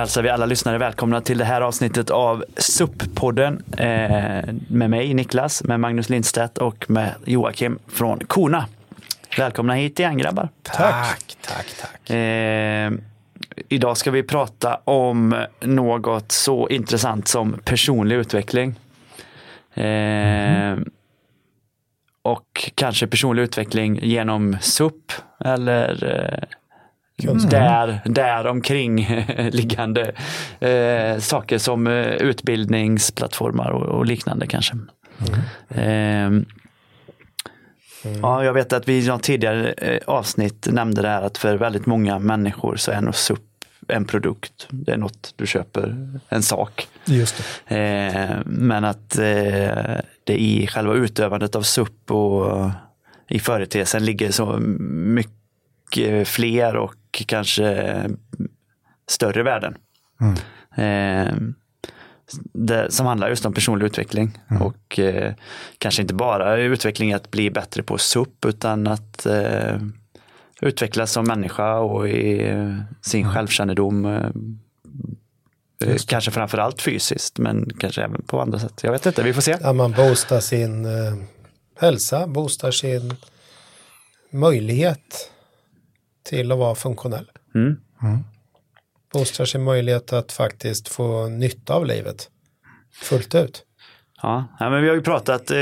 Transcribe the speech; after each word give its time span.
Hälsar 0.00 0.22
vi 0.22 0.28
alla 0.28 0.46
lyssnare 0.46 0.78
välkomna 0.78 1.20
till 1.20 1.38
det 1.38 1.44
här 1.44 1.60
avsnittet 1.60 2.10
av 2.10 2.44
SUP-podden 2.56 3.62
eh, 3.76 4.54
med 4.68 4.90
mig 4.90 5.14
Niklas, 5.14 5.64
med 5.64 5.80
Magnus 5.80 6.08
Lindstedt 6.08 6.58
och 6.58 6.90
med 6.90 7.14
Joakim 7.24 7.78
från 7.88 8.18
Kona. 8.18 8.66
Välkomna 9.38 9.74
hit 9.74 9.98
igen 9.98 10.18
grabbar. 10.18 10.48
Tack, 10.62 11.36
tack, 11.40 11.66
tack. 11.80 12.10
Eh, 12.10 12.92
idag 13.68 13.96
ska 13.96 14.10
vi 14.10 14.22
prata 14.22 14.80
om 14.84 15.44
något 15.60 16.32
så 16.32 16.68
intressant 16.68 17.28
som 17.28 17.60
personlig 17.64 18.16
utveckling. 18.16 18.74
Eh, 19.74 19.84
mm. 19.84 20.90
Och 22.22 22.70
kanske 22.74 23.06
personlig 23.06 23.42
utveckling 23.42 24.00
genom 24.02 24.56
SUP 24.60 25.12
eller 25.44 26.04
eh. 26.04 26.58
Där, 27.50 28.00
där 28.04 28.46
omkring 28.46 29.24
liggande 29.50 30.12
eh, 30.60 31.18
saker 31.18 31.58
som 31.58 31.86
eh, 31.86 32.06
utbildningsplattformar 32.06 33.70
och, 33.70 33.82
och, 33.82 34.06
liknande 34.06 34.46
kanske. 34.46 34.74
Mm. 35.72 36.36
Eh, 36.38 36.42
Ja, 38.22 38.44
jag 38.44 38.52
vet 38.52 38.72
att 38.72 38.88
vi 38.88 39.04
i 39.04 39.08
något 39.08 39.22
tidigare 39.22 39.72
eh, 39.72 39.98
avsnitt 40.06 40.68
nämnde 40.70 41.02
det 41.02 41.08
här 41.08 41.22
att 41.22 41.38
för 41.38 41.56
väldigt 41.56 41.86
många 41.86 42.18
människor 42.18 42.76
så 42.76 42.90
är 42.90 43.00
nog 43.00 43.14
SUP 43.14 43.40
en 43.88 44.04
produkt. 44.04 44.66
Det 44.70 44.92
är 44.92 44.96
något 44.96 45.34
du 45.36 45.46
köper, 45.46 46.10
en 46.28 46.42
sak. 46.42 46.88
Just 47.04 47.42
eh, 47.66 48.30
men 48.44 48.84
att 48.84 49.18
eh, 49.18 49.96
det 50.24 50.42
i 50.42 50.66
själva 50.66 50.94
utövandet 50.94 51.54
av 51.54 51.62
SUP 51.62 52.10
och 52.10 52.70
i 53.28 53.38
företeelsen 53.38 54.04
ligger 54.04 54.30
så 54.30 54.58
mycket 54.58 56.28
fler 56.28 56.76
och 56.76 56.94
kanske 57.10 57.94
större 59.08 59.42
värden. 59.42 59.76
Mm. 60.20 60.34
Eh, 60.76 61.34
det, 62.52 62.92
som 62.92 63.06
handlar 63.06 63.28
just 63.28 63.46
om 63.46 63.52
personlig 63.52 63.86
utveckling. 63.86 64.38
Mm. 64.50 64.62
Och 64.62 64.98
eh, 64.98 65.34
kanske 65.78 66.02
inte 66.02 66.14
bara 66.14 66.56
utveckling 66.56 67.12
att 67.12 67.30
bli 67.30 67.50
bättre 67.50 67.82
på 67.82 67.98
SUP 67.98 68.44
utan 68.46 68.86
att 68.86 69.26
eh, 69.26 69.76
utvecklas 70.60 71.12
som 71.12 71.24
människa 71.24 71.78
och 71.78 72.08
i 72.08 72.48
eh, 72.48 72.76
sin 73.02 73.20
mm. 73.20 73.34
självkännedom. 73.34 74.04
Eh, 75.84 75.96
kanske 76.06 76.30
framförallt 76.30 76.82
fysiskt 76.82 77.38
men 77.38 77.70
kanske 77.78 78.02
även 78.02 78.22
på 78.22 78.40
andra 78.40 78.58
sätt. 78.58 78.80
Jag 78.82 78.92
vet 78.92 79.06
inte, 79.06 79.22
vi 79.22 79.32
får 79.32 79.42
se. 79.42 79.56
Ja, 79.60 79.72
man 79.72 79.92
boostar 79.92 80.40
sin 80.40 80.84
eh, 80.84 81.14
hälsa, 81.80 82.26
boostar 82.26 82.70
sin 82.70 83.16
möjlighet 84.30 85.30
till 86.30 86.52
att 86.52 86.58
vara 86.58 86.74
funktionell. 86.74 87.30
Mm. 87.54 87.76
Mm. 88.02 88.18
Boostar 89.12 89.44
sin 89.44 89.62
möjlighet 89.62 90.12
att 90.12 90.32
faktiskt 90.32 90.88
få 90.88 91.28
nytta 91.28 91.74
av 91.74 91.86
livet 91.86 92.28
fullt 92.92 93.34
ut. 93.34 93.64
Ja, 94.22 94.44
men 94.58 94.82
vi 94.82 94.88
har 94.88 94.94
ju 94.94 95.02
pratat 95.02 95.50
i, 95.50 95.54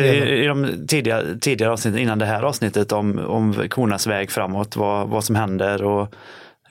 i 0.42 0.46
de 0.46 0.86
tidiga, 0.88 1.22
tidigare 1.40 1.72
avsnitten 1.72 2.00
innan 2.00 2.18
det 2.18 2.26
här 2.26 2.42
avsnittet 2.42 2.92
om, 2.92 3.18
om 3.18 3.68
kornas 3.68 4.06
väg 4.06 4.30
framåt, 4.30 4.76
vad, 4.76 5.08
vad 5.08 5.24
som 5.24 5.36
händer 5.36 5.84
och 5.84 6.14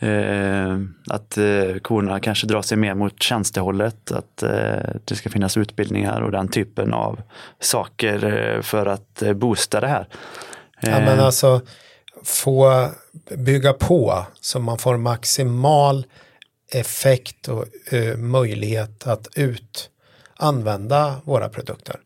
eh, 0.07 0.77
att 1.09 1.37
eh, 1.37 1.77
korna 1.81 2.19
kanske 2.19 2.47
drar 2.47 2.61
sig 2.61 2.77
mer 2.77 2.93
mot 2.93 3.23
tjänstehållet, 3.23 4.11
att 4.11 4.43
eh, 4.43 4.49
det 5.05 5.15
ska 5.15 5.29
finnas 5.29 5.57
utbildningar 5.57 6.21
och 6.21 6.31
den 6.31 6.47
typen 6.47 6.93
av 6.93 7.21
saker 7.59 8.25
eh, 8.25 8.61
för 8.61 8.85
att 8.85 9.21
eh, 9.21 9.33
boosta 9.33 9.81
det 9.81 9.87
här. 9.87 10.07
Ja, 10.81 10.89
men 10.99 11.19
eh, 11.19 11.25
alltså 11.25 11.61
få 12.23 12.89
bygga 13.37 13.73
på 13.73 14.25
så 14.41 14.59
man 14.59 14.77
får 14.77 14.97
maximal 14.97 16.05
effekt 16.71 17.47
och 17.47 17.65
uh, 17.93 18.17
möjlighet 18.17 19.07
att 19.07 19.27
ut 19.35 19.89
använda 20.35 21.21
våra 21.23 21.49
produkter. 21.49 21.99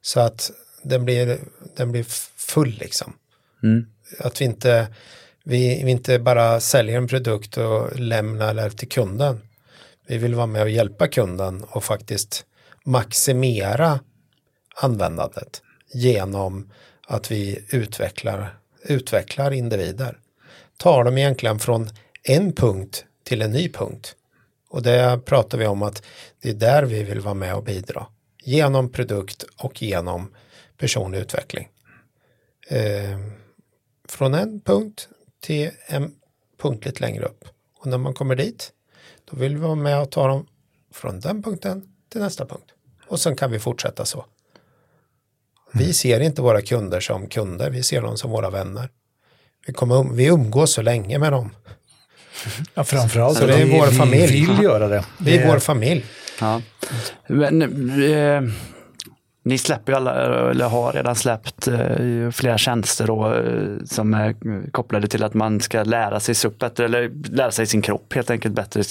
Så 0.00 0.20
att 0.20 0.50
den 0.82 1.04
blir, 1.04 1.38
den 1.76 1.92
blir 1.92 2.04
full 2.36 2.76
liksom. 2.80 3.12
Mm. 3.62 3.86
Att 4.18 4.40
vi 4.40 4.44
inte, 4.44 4.88
vi, 5.44 5.84
vi 5.84 5.90
inte 5.90 6.18
bara 6.18 6.60
säljer 6.60 6.96
en 6.96 7.08
produkt 7.08 7.56
och 7.56 7.98
lämnar 7.98 8.54
det 8.54 8.70
till 8.70 8.88
kunden. 8.88 9.40
Vi 10.06 10.18
vill 10.18 10.34
vara 10.34 10.46
med 10.46 10.62
och 10.62 10.70
hjälpa 10.70 11.08
kunden 11.08 11.64
och 11.64 11.84
faktiskt 11.84 12.44
maximera 12.84 14.00
användandet 14.74 15.62
genom 15.92 16.72
att 17.06 17.30
vi 17.30 17.64
utvecklar 17.70 18.58
utvecklar 18.82 19.50
individer. 19.50 20.18
Tar 20.78 21.04
dem 21.04 21.18
egentligen 21.18 21.58
från 21.58 21.88
en 22.22 22.52
punkt 22.52 23.04
till 23.24 23.42
en 23.42 23.50
ny 23.50 23.68
punkt. 23.68 24.16
Och 24.68 24.82
det 24.82 25.20
pratar 25.24 25.58
vi 25.58 25.66
om 25.66 25.82
att 25.82 26.02
det 26.42 26.50
är 26.50 26.54
där 26.54 26.82
vi 26.82 27.02
vill 27.02 27.20
vara 27.20 27.34
med 27.34 27.54
och 27.54 27.64
bidra. 27.64 28.06
Genom 28.42 28.92
produkt 28.92 29.44
och 29.56 29.82
genom 29.82 30.34
personlig 30.76 31.18
utveckling. 31.18 31.68
Eh, 32.68 33.18
från 34.08 34.34
en 34.34 34.60
punkt 34.60 35.08
till 35.40 35.70
en 35.86 36.14
punkt 36.58 36.84
lite 36.84 37.00
längre 37.00 37.24
upp. 37.24 37.44
Och 37.78 37.86
när 37.86 37.98
man 37.98 38.14
kommer 38.14 38.36
dit, 38.36 38.72
då 39.30 39.36
vill 39.36 39.56
vi 39.56 39.60
vara 39.60 39.74
med 39.74 40.00
och 40.00 40.10
ta 40.10 40.26
dem 40.26 40.46
från 40.92 41.20
den 41.20 41.42
punkten 41.42 41.92
till 42.08 42.20
nästa 42.20 42.46
punkt. 42.46 42.70
Och 43.06 43.20
sen 43.20 43.36
kan 43.36 43.50
vi 43.50 43.58
fortsätta 43.58 44.04
så. 44.04 44.24
Vi 45.72 45.84
mm. 45.84 45.94
ser 45.94 46.20
inte 46.20 46.42
våra 46.42 46.62
kunder 46.62 47.00
som 47.00 47.28
kunder, 47.28 47.70
vi 47.70 47.82
ser 47.82 48.02
dem 48.02 48.16
som 48.16 48.30
våra 48.30 48.50
vänner. 48.50 48.90
Vi, 49.66 49.72
kommer, 49.72 50.14
vi 50.14 50.26
umgås 50.26 50.72
så 50.72 50.82
länge 50.82 51.18
med 51.18 51.32
dem. 51.32 51.50
Ja, 52.74 52.84
framförallt 52.84 53.38
så 53.38 53.46
det 53.46 53.54
är 53.54 53.64
vi, 53.64 53.78
vår 53.78 53.86
familj. 53.86 54.26
Vi 54.26 54.46
vill 54.46 54.62
göra 54.62 54.88
det. 54.88 55.04
Vi 55.18 55.38
är 55.38 55.48
vår 55.48 55.58
familj. 55.58 56.04
Ja. 56.40 56.62
Men, 57.26 57.62
eh, 58.12 58.42
ni 59.48 59.58
släpper 59.58 59.92
alla, 59.92 60.14
eller 60.50 60.68
har 60.68 60.92
redan 60.92 61.16
släppt 61.16 61.68
eh, 61.68 62.30
flera 62.30 62.58
tjänster 62.58 63.06
då, 63.06 63.34
eh, 63.34 63.84
som 63.84 64.14
är 64.14 64.34
kopplade 64.70 65.08
till 65.08 65.24
att 65.24 65.34
man 65.34 65.60
ska 65.60 65.82
lära 65.82 66.20
sig 66.20 66.34
SUP 66.34 66.58
bättre, 66.58 66.84
eller 66.84 67.10
lära 67.32 67.50
sig 67.50 67.66
sin 67.66 67.82
kropp 67.82 68.12
helt 68.14 68.30
enkelt 68.30 68.54
bättre. 68.54 68.82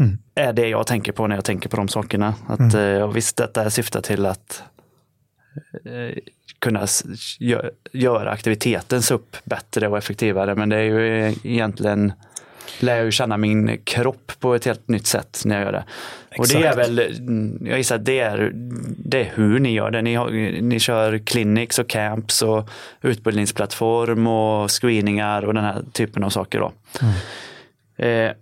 Mm. 0.00 0.18
är 0.34 0.52
det 0.52 0.68
jag 0.68 0.86
tänker 0.86 1.12
på 1.12 1.26
när 1.26 1.34
jag 1.34 1.44
tänker 1.44 1.68
på 1.68 1.76
de 1.76 1.88
sakerna. 1.88 2.34
Att, 2.48 2.74
mm. 2.74 3.02
eh, 3.02 3.12
visst, 3.12 3.36
detta 3.36 3.70
syftar 3.70 4.00
till 4.00 4.26
att 4.26 4.62
eh, 6.66 6.70
kunna 6.70 6.86
göra 7.92 8.30
aktiviteten 8.30 9.02
SUP 9.02 9.36
bättre 9.44 9.88
och 9.88 9.98
effektivare. 9.98 10.54
Men 10.54 10.68
det 10.68 10.76
är 10.76 10.82
ju 10.82 11.34
egentligen 11.42 12.12
lär 12.80 12.96
jag 12.96 13.04
ju 13.04 13.10
känna 13.10 13.36
min 13.36 13.78
kropp 13.84 14.32
på 14.40 14.54
ett 14.54 14.64
helt 14.64 14.88
nytt 14.88 15.06
sätt 15.06 15.42
när 15.44 15.56
jag 15.56 15.64
gör 15.64 15.72
det. 15.72 15.84
Exakt. 16.30 16.54
Och 16.54 16.60
det 16.60 16.66
är 16.66 16.76
väl, 16.76 16.98
jag 17.68 17.78
gissar 17.78 17.96
att 17.96 18.04
det 18.04 18.18
är, 18.18 18.50
det 18.96 19.20
är 19.20 19.32
hur 19.34 19.58
ni 19.58 19.72
gör 19.72 19.90
det. 19.90 20.02
Ni, 20.02 20.14
har, 20.14 20.30
ni 20.60 20.80
kör 20.80 21.18
clinics 21.18 21.78
och 21.78 21.88
camps 21.88 22.42
och 22.42 22.70
utbildningsplattform 23.02 24.26
och 24.26 24.70
screeningar 24.70 25.44
och 25.44 25.54
den 25.54 25.64
här 25.64 25.82
typen 25.92 26.24
av 26.24 26.30
saker. 26.30 26.60
Då. 26.60 26.72
Mm. 27.00 27.14
Eh, 27.96 28.32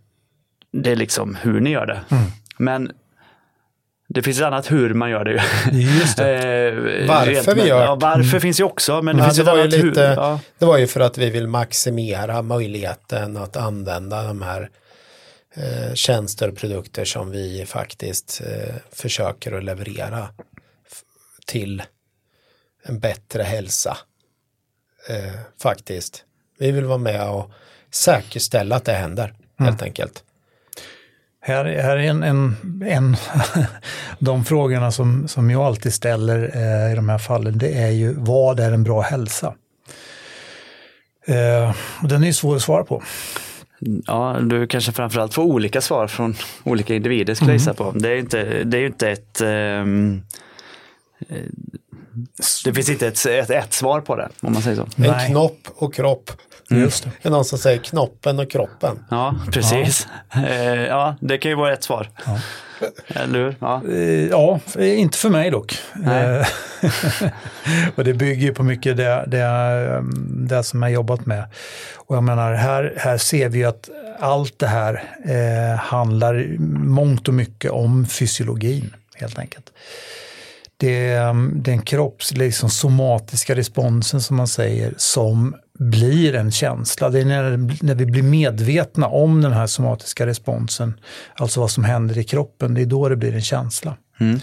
det 0.70 0.92
är 0.92 0.96
liksom 0.96 1.34
hur 1.34 1.60
ni 1.60 1.70
gör 1.70 1.86
det. 1.86 2.00
Mm. 2.10 2.24
Men 2.58 2.92
det 4.08 4.22
finns 4.22 4.38
ett 4.38 4.44
annat 4.44 4.72
hur 4.72 4.94
man 4.94 5.10
gör 5.10 5.24
det. 5.24 5.42
Just 5.72 6.16
det. 6.16 6.68
eh, 6.68 7.08
varför 7.08 7.54
vi 7.54 7.66
gör 7.66 7.78
det. 7.78 7.84
Ja, 7.84 7.94
varför 7.94 8.40
finns 8.40 8.60
ju 8.60 8.64
också. 8.64 9.02
Men 9.02 9.16
det, 9.16 9.22
ja, 9.22 9.26
finns 9.26 9.36
det, 9.36 9.44
var 9.44 9.56
ju 9.56 9.66
lite, 9.66 10.14
ja. 10.16 10.40
det 10.58 10.66
var 10.66 10.78
ju 10.78 10.86
för 10.86 11.00
att 11.00 11.18
vi 11.18 11.30
vill 11.30 11.48
maximera 11.48 12.42
möjligheten 12.42 13.36
att 13.36 13.56
använda 13.56 14.22
de 14.22 14.42
här 14.42 14.70
eh, 15.54 15.94
tjänster 15.94 16.48
och 16.48 16.56
produkter 16.56 17.04
som 17.04 17.30
vi 17.30 17.64
faktiskt 17.66 18.42
eh, 18.46 18.74
försöker 18.92 19.52
att 19.52 19.64
leverera 19.64 20.28
till 21.46 21.82
en 22.84 22.98
bättre 22.98 23.42
hälsa. 23.42 23.96
Eh, 25.08 25.32
faktiskt. 25.62 26.24
Vi 26.58 26.70
vill 26.70 26.84
vara 26.84 26.98
med 26.98 27.28
och 27.28 27.50
säkerställa 27.90 28.76
att 28.76 28.84
det 28.84 28.92
händer 28.92 29.24
mm. 29.24 29.70
helt 29.70 29.82
enkelt. 29.82 30.22
Här, 31.46 31.64
här 31.64 31.96
är 31.96 32.10
en, 32.10 32.22
en, 32.22 32.56
en 32.86 33.16
de 34.18 34.44
frågorna 34.44 34.92
som, 34.92 35.28
som 35.28 35.50
jag 35.50 35.62
alltid 35.62 35.94
ställer 35.94 36.50
eh, 36.54 36.92
i 36.92 36.94
de 36.94 37.08
här 37.08 37.18
fallen, 37.18 37.58
det 37.58 37.78
är 37.78 37.90
ju 37.90 38.14
vad 38.18 38.60
är 38.60 38.72
en 38.72 38.82
bra 38.82 39.00
hälsa? 39.00 39.54
Eh, 41.26 41.74
den 42.02 42.22
är 42.22 42.26
ju 42.26 42.32
svår 42.32 42.56
att 42.56 42.62
svara 42.62 42.84
på. 42.84 43.02
Ja, 44.06 44.38
du 44.42 44.66
kanske 44.66 44.92
framförallt 44.92 45.34
får 45.34 45.42
olika 45.42 45.80
svar 45.80 46.06
från 46.06 46.34
olika 46.64 46.94
individer 46.94 47.34
skulle 47.34 47.50
jag 47.50 47.58
gissa 47.58 47.70
mm. 47.70 47.92
på. 47.92 47.98
Det 47.98 48.08
är, 48.08 48.16
inte, 48.16 48.64
det 48.64 48.76
är 48.76 48.80
ju 48.80 48.86
inte 48.86 49.10
ett 49.10 49.40
um, 49.40 50.22
det 52.64 52.74
finns 52.74 52.88
inte 52.88 53.06
ett, 53.06 53.26
ett, 53.26 53.50
ett, 53.50 53.72
svar 53.72 54.00
på 54.00 54.16
det, 54.16 54.28
om 54.40 54.52
man 54.52 54.62
säger 54.62 54.76
så. 54.76 54.82
En 54.82 54.88
Nej. 54.96 55.30
knopp 55.30 55.58
och 55.74 55.94
kropp. 55.94 56.30
Mm. 56.70 56.82
Just 56.82 57.04
det. 57.04 57.10
det 57.22 57.28
är 57.28 57.32
någon 57.32 57.44
som 57.44 57.58
säger 57.58 57.78
knoppen 57.78 58.38
och 58.38 58.50
kroppen. 58.50 59.04
Ja, 59.10 59.34
precis. 59.52 60.06
Ja, 60.34 60.40
eh, 60.46 60.86
ja 60.86 61.16
det 61.20 61.38
kan 61.38 61.50
ju 61.50 61.56
vara 61.56 61.72
ett 61.72 61.84
svar. 61.84 62.10
Ja. 62.26 62.40
Eller 63.06 63.38
hur? 63.38 63.56
Ja. 63.60 63.82
Eh, 63.88 64.26
ja, 64.26 64.60
inte 64.78 65.18
för 65.18 65.30
mig 65.30 65.50
dock. 65.50 65.78
Eh, 66.06 66.46
och 67.94 68.04
det 68.04 68.14
bygger 68.14 68.46
ju 68.46 68.54
på 68.54 68.62
mycket 68.62 68.96
det, 68.96 69.24
det, 69.26 70.04
det 70.48 70.62
som 70.62 70.82
jag 70.82 70.92
jobbat 70.92 71.26
med. 71.26 71.44
Och 71.96 72.16
jag 72.16 72.24
menar, 72.24 72.54
här, 72.54 72.94
här 72.96 73.18
ser 73.18 73.48
vi 73.48 73.64
att 73.64 73.90
allt 74.18 74.58
det 74.58 74.66
här 74.66 75.04
eh, 75.24 75.78
handlar 75.78 76.56
mångt 76.84 77.28
och 77.28 77.34
mycket 77.34 77.70
om 77.70 78.06
fysiologin 78.06 78.94
helt 79.14 79.38
enkelt. 79.38 79.72
Det, 80.76 81.08
är 81.08 81.34
den 81.62 81.82
kropps, 81.82 82.32
liksom 82.32 82.70
somatiska 82.70 83.54
responsen 83.54 84.20
som 84.20 84.36
man 84.36 84.48
säger 84.48 84.94
som 84.96 85.56
blir 85.78 86.34
en 86.34 86.52
känsla. 86.52 87.10
Det 87.10 87.20
är 87.20 87.24
när, 87.24 87.82
när 87.84 87.94
vi 87.94 88.06
blir 88.06 88.22
medvetna 88.22 89.06
om 89.06 89.42
den 89.42 89.52
här 89.52 89.66
somatiska 89.66 90.26
responsen, 90.26 91.00
alltså 91.34 91.60
vad 91.60 91.70
som 91.70 91.84
händer 91.84 92.18
i 92.18 92.24
kroppen, 92.24 92.74
det 92.74 92.82
är 92.82 92.86
då 92.86 93.08
det 93.08 93.16
blir 93.16 93.34
en 93.34 93.42
känsla. 93.42 93.96
Mm. 94.20 94.40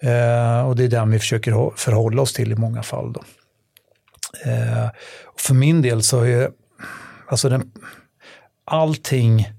Eh, 0.00 0.68
och 0.68 0.76
det 0.76 0.84
är 0.84 0.88
den 0.88 1.10
vi 1.10 1.18
försöker 1.18 1.76
förhålla 1.76 2.22
oss 2.22 2.32
till 2.32 2.52
i 2.52 2.56
många 2.56 2.82
fall. 2.82 3.12
Då. 3.12 3.22
Eh, 4.44 4.88
för 5.38 5.54
min 5.54 5.82
del 5.82 6.02
så 6.02 6.20
är 6.20 6.50
alltså 7.28 7.48
den, 7.48 7.72
allting 8.64 9.52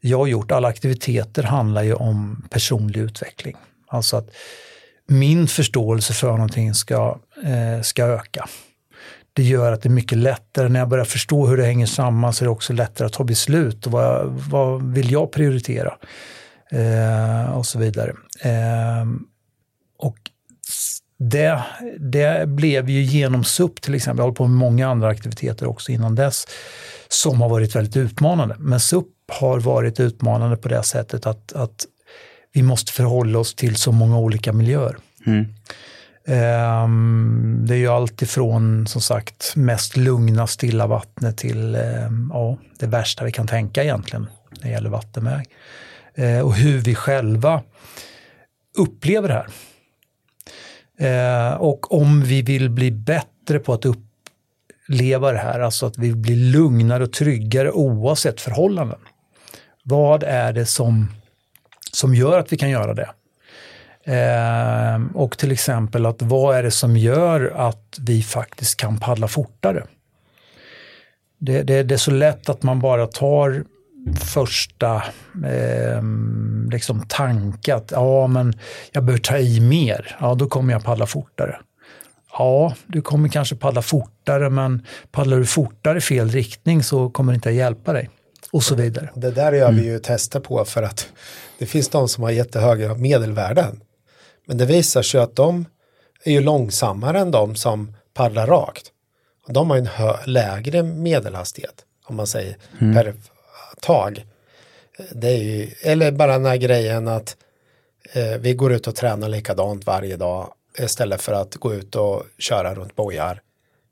jag 0.00 0.18
har 0.18 0.26
gjort, 0.26 0.52
alla 0.52 0.68
aktiviteter 0.68 1.42
handlar 1.42 1.82
ju 1.82 1.94
om 1.94 2.48
personlig 2.50 3.00
utveckling. 3.00 3.56
Alltså 3.86 4.16
att 4.16 4.30
min 5.08 5.48
förståelse 5.48 6.12
för 6.12 6.30
någonting 6.30 6.74
ska, 6.74 7.18
eh, 7.44 7.82
ska 7.82 8.04
öka. 8.04 8.48
Det 9.32 9.42
gör 9.42 9.72
att 9.72 9.82
det 9.82 9.88
är 9.88 9.90
mycket 9.90 10.18
lättare, 10.18 10.68
när 10.68 10.80
jag 10.80 10.88
börjar 10.88 11.04
förstå 11.04 11.46
hur 11.46 11.56
det 11.56 11.64
hänger 11.64 11.86
samman 11.86 12.32
så 12.32 12.44
är 12.44 12.46
det 12.46 12.50
också 12.50 12.72
lättare 12.72 13.06
att 13.06 13.12
ta 13.12 13.24
beslut. 13.24 13.86
Och 13.86 13.92
vad, 13.92 14.26
vad 14.26 14.82
vill 14.82 15.12
jag 15.12 15.32
prioritera? 15.32 15.94
Eh, 16.70 17.56
och 17.56 17.66
så 17.66 17.78
vidare. 17.78 18.12
Eh, 18.40 19.06
och 19.98 20.16
det, 21.18 21.62
det 21.98 22.48
blev 22.48 22.90
ju 22.90 23.02
genom 23.02 23.44
SUP 23.44 23.80
till 23.80 23.94
exempel, 23.94 24.18
jag 24.18 24.22
har 24.22 24.26
hållit 24.26 24.38
på 24.38 24.46
med 24.46 24.56
många 24.58 24.88
andra 24.88 25.08
aktiviteter 25.08 25.66
också 25.66 25.92
innan 25.92 26.14
dess, 26.14 26.46
som 27.08 27.40
har 27.40 27.48
varit 27.48 27.76
väldigt 27.76 27.96
utmanande. 27.96 28.56
Men 28.58 28.80
SUP 28.80 29.06
har 29.28 29.60
varit 29.60 30.00
utmanande 30.00 30.56
på 30.56 30.68
det 30.68 30.82
sättet 30.82 31.26
att, 31.26 31.52
att 31.52 31.86
vi 32.54 32.62
måste 32.62 32.92
förhålla 32.92 33.38
oss 33.38 33.54
till 33.54 33.76
så 33.76 33.92
många 33.92 34.18
olika 34.18 34.52
miljöer. 34.52 34.96
Mm. 35.26 35.46
Um, 36.26 37.64
det 37.66 37.74
är 37.74 37.78
ju 37.78 37.88
allt 37.88 38.22
ifrån 38.22 38.86
som 38.86 39.00
sagt 39.00 39.52
mest 39.56 39.96
lugna 39.96 40.46
stilla 40.46 40.86
vattnet 40.86 41.36
till 41.36 41.76
um, 41.76 42.30
ja, 42.34 42.58
det 42.78 42.86
värsta 42.86 43.24
vi 43.24 43.32
kan 43.32 43.46
tänka 43.46 43.82
egentligen 43.82 44.26
när 44.50 44.62
det 44.62 44.68
gäller 44.68 44.90
vattenväg. 44.90 45.46
Uh, 46.18 46.40
och 46.40 46.54
hur 46.54 46.78
vi 46.78 46.94
själva 46.94 47.62
upplever 48.78 49.28
det 49.28 49.34
här. 49.34 49.48
Uh, 51.00 51.54
och 51.60 51.92
om 51.92 52.22
vi 52.22 52.42
vill 52.42 52.70
bli 52.70 52.90
bättre 52.90 53.58
på 53.58 53.72
att 53.72 53.84
uppleva 53.84 55.32
det 55.32 55.38
här, 55.38 55.60
alltså 55.60 55.86
att 55.86 55.98
vi 55.98 56.14
blir 56.14 56.36
lugnare 56.36 57.02
och 57.02 57.12
tryggare 57.12 57.72
oavsett 57.72 58.40
förhållanden. 58.40 58.98
Vad 59.82 60.22
är 60.22 60.52
det 60.52 60.66
som, 60.66 61.08
som 61.94 62.14
gör 62.14 62.38
att 62.38 62.52
vi 62.52 62.56
kan 62.56 62.70
göra 62.70 62.94
det? 62.94 63.10
Eh, 64.04 65.02
och 65.14 65.38
till 65.38 65.52
exempel 65.52 66.06
att 66.06 66.22
vad 66.22 66.56
är 66.56 66.62
det 66.62 66.70
som 66.70 66.96
gör 66.96 67.52
att 67.56 67.98
vi 68.00 68.22
faktiskt 68.22 68.76
kan 68.76 69.00
paddla 69.00 69.28
fortare? 69.28 69.84
Det, 71.38 71.62
det, 71.62 71.82
det 71.82 71.94
är 71.94 71.98
så 71.98 72.10
lätt 72.10 72.48
att 72.48 72.62
man 72.62 72.80
bara 72.80 73.06
tar 73.06 73.64
första 74.20 74.94
eh, 75.44 76.02
liksom 76.70 77.06
tanke 77.08 77.74
att 77.74 77.90
ja, 77.90 78.26
men 78.26 78.54
jag 78.92 79.04
bör 79.04 79.18
ta 79.18 79.38
i 79.38 79.60
mer. 79.60 80.16
Ja, 80.20 80.34
då 80.34 80.46
kommer 80.46 80.72
jag 80.72 80.84
paddla 80.84 81.06
fortare. 81.06 81.56
Ja, 82.38 82.74
du 82.86 83.02
kommer 83.02 83.28
kanske 83.28 83.56
paddla 83.56 83.82
fortare, 83.82 84.50
men 84.50 84.86
paddlar 85.12 85.38
du 85.38 85.46
fortare 85.46 85.98
i 85.98 86.00
fel 86.00 86.28
riktning 86.28 86.82
så 86.82 87.10
kommer 87.10 87.32
det 87.32 87.34
inte 87.34 87.48
att 87.48 87.54
hjälpa 87.54 87.92
dig 87.92 88.10
och 88.54 88.62
så 88.62 88.74
vidare. 88.74 89.10
Det 89.14 89.30
där 89.30 89.52
gör 89.52 89.72
vi 89.72 89.80
mm. 89.80 89.92
ju 89.92 89.98
tester 89.98 90.40
på 90.40 90.64
för 90.64 90.82
att 90.82 91.08
det 91.58 91.66
finns 91.66 91.88
de 91.88 92.08
som 92.08 92.24
har 92.24 92.30
jättehöga 92.30 92.94
medelvärden. 92.94 93.80
Men 94.46 94.58
det 94.58 94.66
visar 94.66 95.02
sig 95.02 95.20
att 95.20 95.36
de 95.36 95.64
är 96.24 96.32
ju 96.32 96.40
långsammare 96.40 97.18
än 97.18 97.30
de 97.30 97.56
som 97.56 97.96
paddlar 98.14 98.46
rakt. 98.46 98.92
De 99.48 99.70
har 99.70 99.76
en 99.76 99.88
lägre 100.26 100.82
medelhastighet 100.82 101.84
om 102.06 102.16
man 102.16 102.26
säger 102.26 102.56
mm. 102.80 102.94
per 102.94 103.14
tag. 103.80 104.24
Det 105.12 105.28
är 105.28 105.42
ju, 105.42 105.70
eller 105.82 106.12
bara 106.12 106.32
den 106.32 106.46
här 106.46 106.56
grejen 106.56 107.08
att 107.08 107.36
eh, 108.12 108.38
vi 108.38 108.54
går 108.54 108.72
ut 108.72 108.86
och 108.86 108.96
tränar 108.96 109.28
likadant 109.28 109.86
varje 109.86 110.16
dag 110.16 110.52
istället 110.78 111.22
för 111.22 111.32
att 111.32 111.54
gå 111.54 111.74
ut 111.74 111.96
och 111.96 112.22
köra 112.38 112.74
runt 112.74 112.96
bojar. 112.96 113.40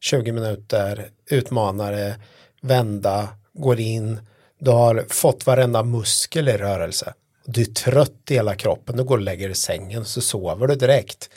20 0.01 0.33
minuter, 0.33 1.11
utmanare, 1.31 2.15
vända, 2.61 3.29
går 3.53 3.81
in, 3.81 4.19
du 4.65 4.71
har 4.71 5.05
fått 5.09 5.47
varenda 5.47 5.83
muskel 5.83 6.49
i 6.49 6.53
rörelse. 6.53 7.15
Du 7.45 7.61
är 7.61 7.65
trött 7.65 8.31
i 8.31 8.35
hela 8.35 8.55
kroppen, 8.55 8.97
du 8.97 9.05
går 9.05 9.17
och 9.17 9.23
lägger 9.23 9.49
dig 9.49 9.53
i 9.53 9.55
sängen 9.55 10.05
så 10.05 10.21
sover 10.21 10.67
du 10.67 10.75
direkt. 10.75 11.31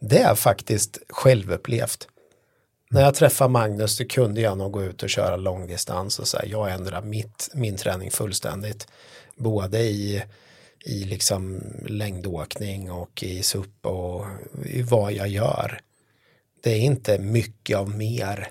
Det 0.00 0.18
är 0.18 0.34
faktiskt 0.34 0.98
självupplevt. 1.08 2.08
När 2.90 3.02
jag 3.02 3.14
träffade 3.14 3.50
Magnus, 3.50 3.98
då 3.98 4.04
kunde 4.04 4.40
jag 4.40 4.58
nog 4.58 4.72
gå 4.72 4.84
ut 4.84 5.02
och 5.02 5.10
köra 5.10 5.36
långdistans 5.36 6.18
och 6.18 6.28
säga 6.28 6.44
jag 6.46 6.72
ändrar 6.72 7.02
mitt, 7.02 7.50
min 7.54 7.76
träning 7.76 8.10
fullständigt. 8.10 8.86
Både 9.36 9.78
i, 9.78 10.22
i 10.84 11.04
liksom 11.04 11.60
längdåkning 11.86 12.90
och 12.90 13.22
i 13.22 13.42
SUP 13.42 13.86
och 13.86 14.26
i 14.64 14.82
vad 14.82 15.12
jag 15.12 15.28
gör. 15.28 15.80
Det 16.62 16.70
är 16.70 16.80
inte 16.80 17.18
mycket 17.18 17.78
av 17.78 17.90
mer. 17.90 18.48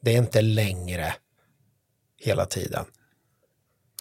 Det 0.00 0.14
är 0.14 0.18
inte 0.18 0.42
längre 0.42 1.14
hela 2.20 2.46
tiden. 2.46 2.84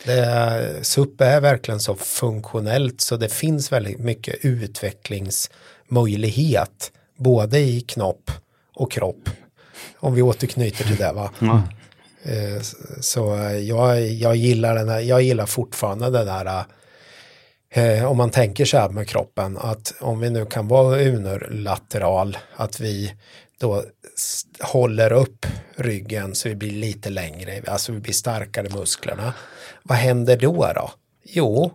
Det, 0.04 0.80
SUP 0.82 1.22
är 1.22 1.42
verkligen 1.42 1.80
så 1.80 1.96
funktionellt 1.96 3.02
så 3.02 3.18
det 3.18 3.30
finns 3.30 3.72
väldigt 3.72 4.00
mycket 4.00 4.46
utvecklingsmöjlighet 4.46 6.92
både 7.18 7.60
i 7.60 7.82
knopp 7.82 8.32
och 8.76 8.92
kropp. 8.92 9.30
Om 9.98 10.14
vi 10.14 10.22
återknyter 10.22 10.84
till 10.84 10.96
det 10.96 11.14
va. 11.14 11.32
Mm. 11.42 11.60
Så 13.00 13.22
jag, 13.62 14.08
jag, 14.08 14.36
gillar 14.36 14.76
den 14.76 14.90
här, 14.90 15.00
jag 15.00 15.22
gillar 15.22 15.46
fortfarande 15.46 16.10
det 16.10 16.26
där 16.26 16.66
eh, 17.70 18.06
om 18.06 18.18
man 18.18 18.30
tänker 18.30 18.66
så 18.66 18.78
här 18.78 18.90
med 18.90 19.08
kroppen 19.08 19.58
att 19.58 19.94
om 20.00 20.20
vi 20.20 20.30
nu 20.30 20.46
kan 20.46 20.68
vara 20.68 21.02
unilateral 21.02 22.38
att 22.56 22.80
vi 22.80 23.14
då 23.60 23.84
håller 24.60 25.14
upp 25.14 25.46
ryggen 25.76 26.36
så 26.36 26.50
vi 26.50 26.56
blir 26.56 26.72
lite 26.72 27.10
längre, 27.10 27.62
alltså 27.68 27.92
vi 27.92 28.00
blir 28.00 28.14
starkare 28.14 28.70
musklerna. 28.70 29.34
Vad 29.88 29.98
händer 29.98 30.38
då 30.38 30.72
då? 30.76 30.92
Jo, 31.24 31.72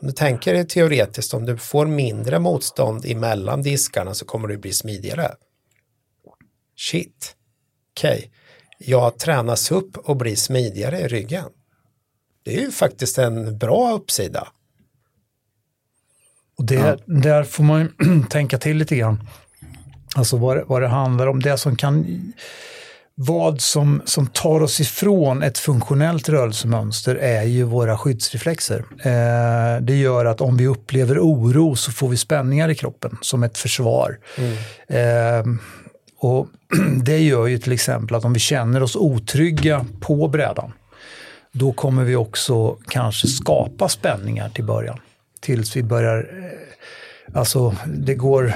om 0.00 0.06
du 0.08 0.12
tänker 0.12 0.54
dig 0.54 0.66
teoretiskt, 0.66 1.34
om 1.34 1.46
du 1.46 1.56
får 1.56 1.86
mindre 1.86 2.38
motstånd 2.38 3.04
emellan 3.06 3.62
diskarna 3.62 4.14
så 4.14 4.24
kommer 4.24 4.48
du 4.48 4.56
bli 4.56 4.72
smidigare. 4.72 5.34
Shit, 6.76 7.36
okej, 7.92 8.16
okay. 8.16 8.30
jag 8.78 9.18
tränas 9.18 9.70
upp 9.70 9.96
och 9.96 10.16
blir 10.16 10.36
smidigare 10.36 11.00
i 11.00 11.08
ryggen. 11.08 11.44
Det 12.44 12.56
är 12.56 12.60
ju 12.60 12.70
faktiskt 12.70 13.18
en 13.18 13.58
bra 13.58 13.92
uppsida. 13.92 14.48
Och 16.58 16.64
det, 16.64 16.74
ja. 16.74 16.96
Där 17.06 17.44
får 17.44 17.64
man 17.64 17.94
tänka 18.30 18.58
till 18.58 18.76
lite 18.76 18.96
grann. 18.96 19.28
Alltså 20.16 20.36
vad, 20.36 20.66
vad 20.66 20.82
det 20.82 20.88
handlar 20.88 21.26
om, 21.26 21.40
det 21.40 21.58
som 21.58 21.76
kan 21.76 22.04
vad 23.16 23.60
som, 23.60 24.02
som 24.04 24.26
tar 24.26 24.62
oss 24.62 24.80
ifrån 24.80 25.42
ett 25.42 25.58
funktionellt 25.58 26.28
rörelsemönster 26.28 27.14
är 27.14 27.42
ju 27.42 27.62
våra 27.62 27.98
skyddsreflexer. 27.98 28.84
Eh, 28.98 29.82
det 29.82 29.96
gör 29.96 30.24
att 30.24 30.40
om 30.40 30.56
vi 30.56 30.66
upplever 30.66 31.18
oro 31.18 31.76
så 31.76 31.92
får 31.92 32.08
vi 32.08 32.16
spänningar 32.16 32.68
i 32.68 32.74
kroppen 32.74 33.18
som 33.20 33.42
ett 33.42 33.58
försvar. 33.58 34.18
Mm. 34.38 34.56
Eh, 34.88 35.60
och 36.18 36.48
Det 37.04 37.18
gör 37.18 37.46
ju 37.46 37.58
till 37.58 37.72
exempel 37.72 38.16
att 38.16 38.24
om 38.24 38.32
vi 38.32 38.40
känner 38.40 38.82
oss 38.82 38.96
otrygga 38.96 39.86
på 40.00 40.28
brädan, 40.28 40.72
då 41.52 41.72
kommer 41.72 42.04
vi 42.04 42.16
också 42.16 42.76
kanske 42.88 43.28
skapa 43.28 43.88
spänningar 43.88 44.48
till 44.48 44.64
början. 44.64 44.98
Tills 45.40 45.76
vi 45.76 45.82
börjar 45.82 46.18
eh, 46.18 46.64
Alltså 47.32 47.76
det 47.86 48.14
går, 48.14 48.54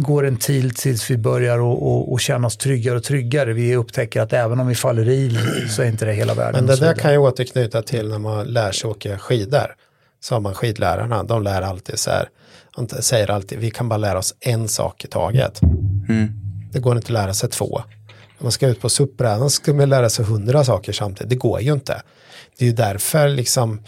går 0.00 0.26
en 0.26 0.36
tid 0.36 0.76
tills 0.76 1.10
vi 1.10 1.16
börjar 1.16 1.58
och, 1.58 2.20
känna 2.20 2.46
oss 2.46 2.56
tryggare 2.56 2.96
och 2.96 3.04
tryggare. 3.04 3.52
Vi 3.52 3.76
upptäcker 3.76 4.20
att 4.20 4.32
även 4.32 4.60
om 4.60 4.66
vi 4.66 4.74
faller 4.74 5.08
i 5.08 5.38
så 5.70 5.82
är 5.82 5.86
inte 5.86 6.04
det 6.04 6.12
hela 6.12 6.34
världen. 6.34 6.64
Men 6.64 6.76
det 6.76 6.86
där 6.86 6.94
kan 6.94 7.12
ju 7.12 7.18
återknyta 7.18 7.82
till 7.82 8.08
när 8.08 8.18
man 8.18 8.46
lär 8.46 8.72
sig 8.72 8.90
åka 8.90 9.18
skidor. 9.18 9.74
Så 10.20 10.34
har 10.34 10.40
man 10.40 10.54
skidlärarna, 10.54 11.22
de 11.22 11.42
lär 11.42 11.62
alltid 11.62 11.98
så 11.98 12.10
här. 12.10 12.28
De 12.76 12.88
säger 12.88 13.30
alltid, 13.30 13.58
vi 13.58 13.70
kan 13.70 13.88
bara 13.88 13.96
lära 13.96 14.18
oss 14.18 14.34
en 14.40 14.68
sak 14.68 15.04
i 15.04 15.08
taget. 15.08 15.62
Mm. 16.08 16.28
Det 16.72 16.78
går 16.80 16.96
inte 16.96 17.06
att 17.06 17.10
lära 17.10 17.34
sig 17.34 17.50
två. 17.50 17.82
När 18.38 18.44
man 18.44 18.52
ska 18.52 18.66
ut 18.66 18.80
på 18.80 18.88
SUP-brädan 18.88 19.50
ska 19.50 19.74
man 19.74 19.88
lära 19.88 20.10
sig 20.10 20.24
hundra 20.24 20.64
saker 20.64 20.92
samtidigt. 20.92 21.30
Det 21.30 21.36
går 21.36 21.60
ju 21.60 21.72
inte. 21.72 22.02
Det 22.58 22.64
är 22.64 22.68
ju 22.68 22.74
därför 22.74 23.28
liksom, 23.28 23.82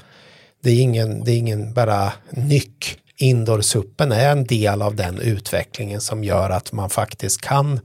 det 0.63 0.71
är 0.71 0.81
ingen, 0.81 1.25
det 1.25 1.33
är 1.33 1.37
ingen 1.37 1.75
bara 1.75 2.13
nyck 2.31 2.99
Indoorsuppen 3.17 4.13
är 4.13 4.33
en 4.33 4.45
del 4.45 4.83
av 4.83 4.97
den 4.97 5.19
utvecklingen 5.19 6.01
som 6.01 6.25
gör 6.25 6.51
att 6.51 6.73
man 6.73 6.91
faktiskt 6.91 7.41
kan 7.41 7.81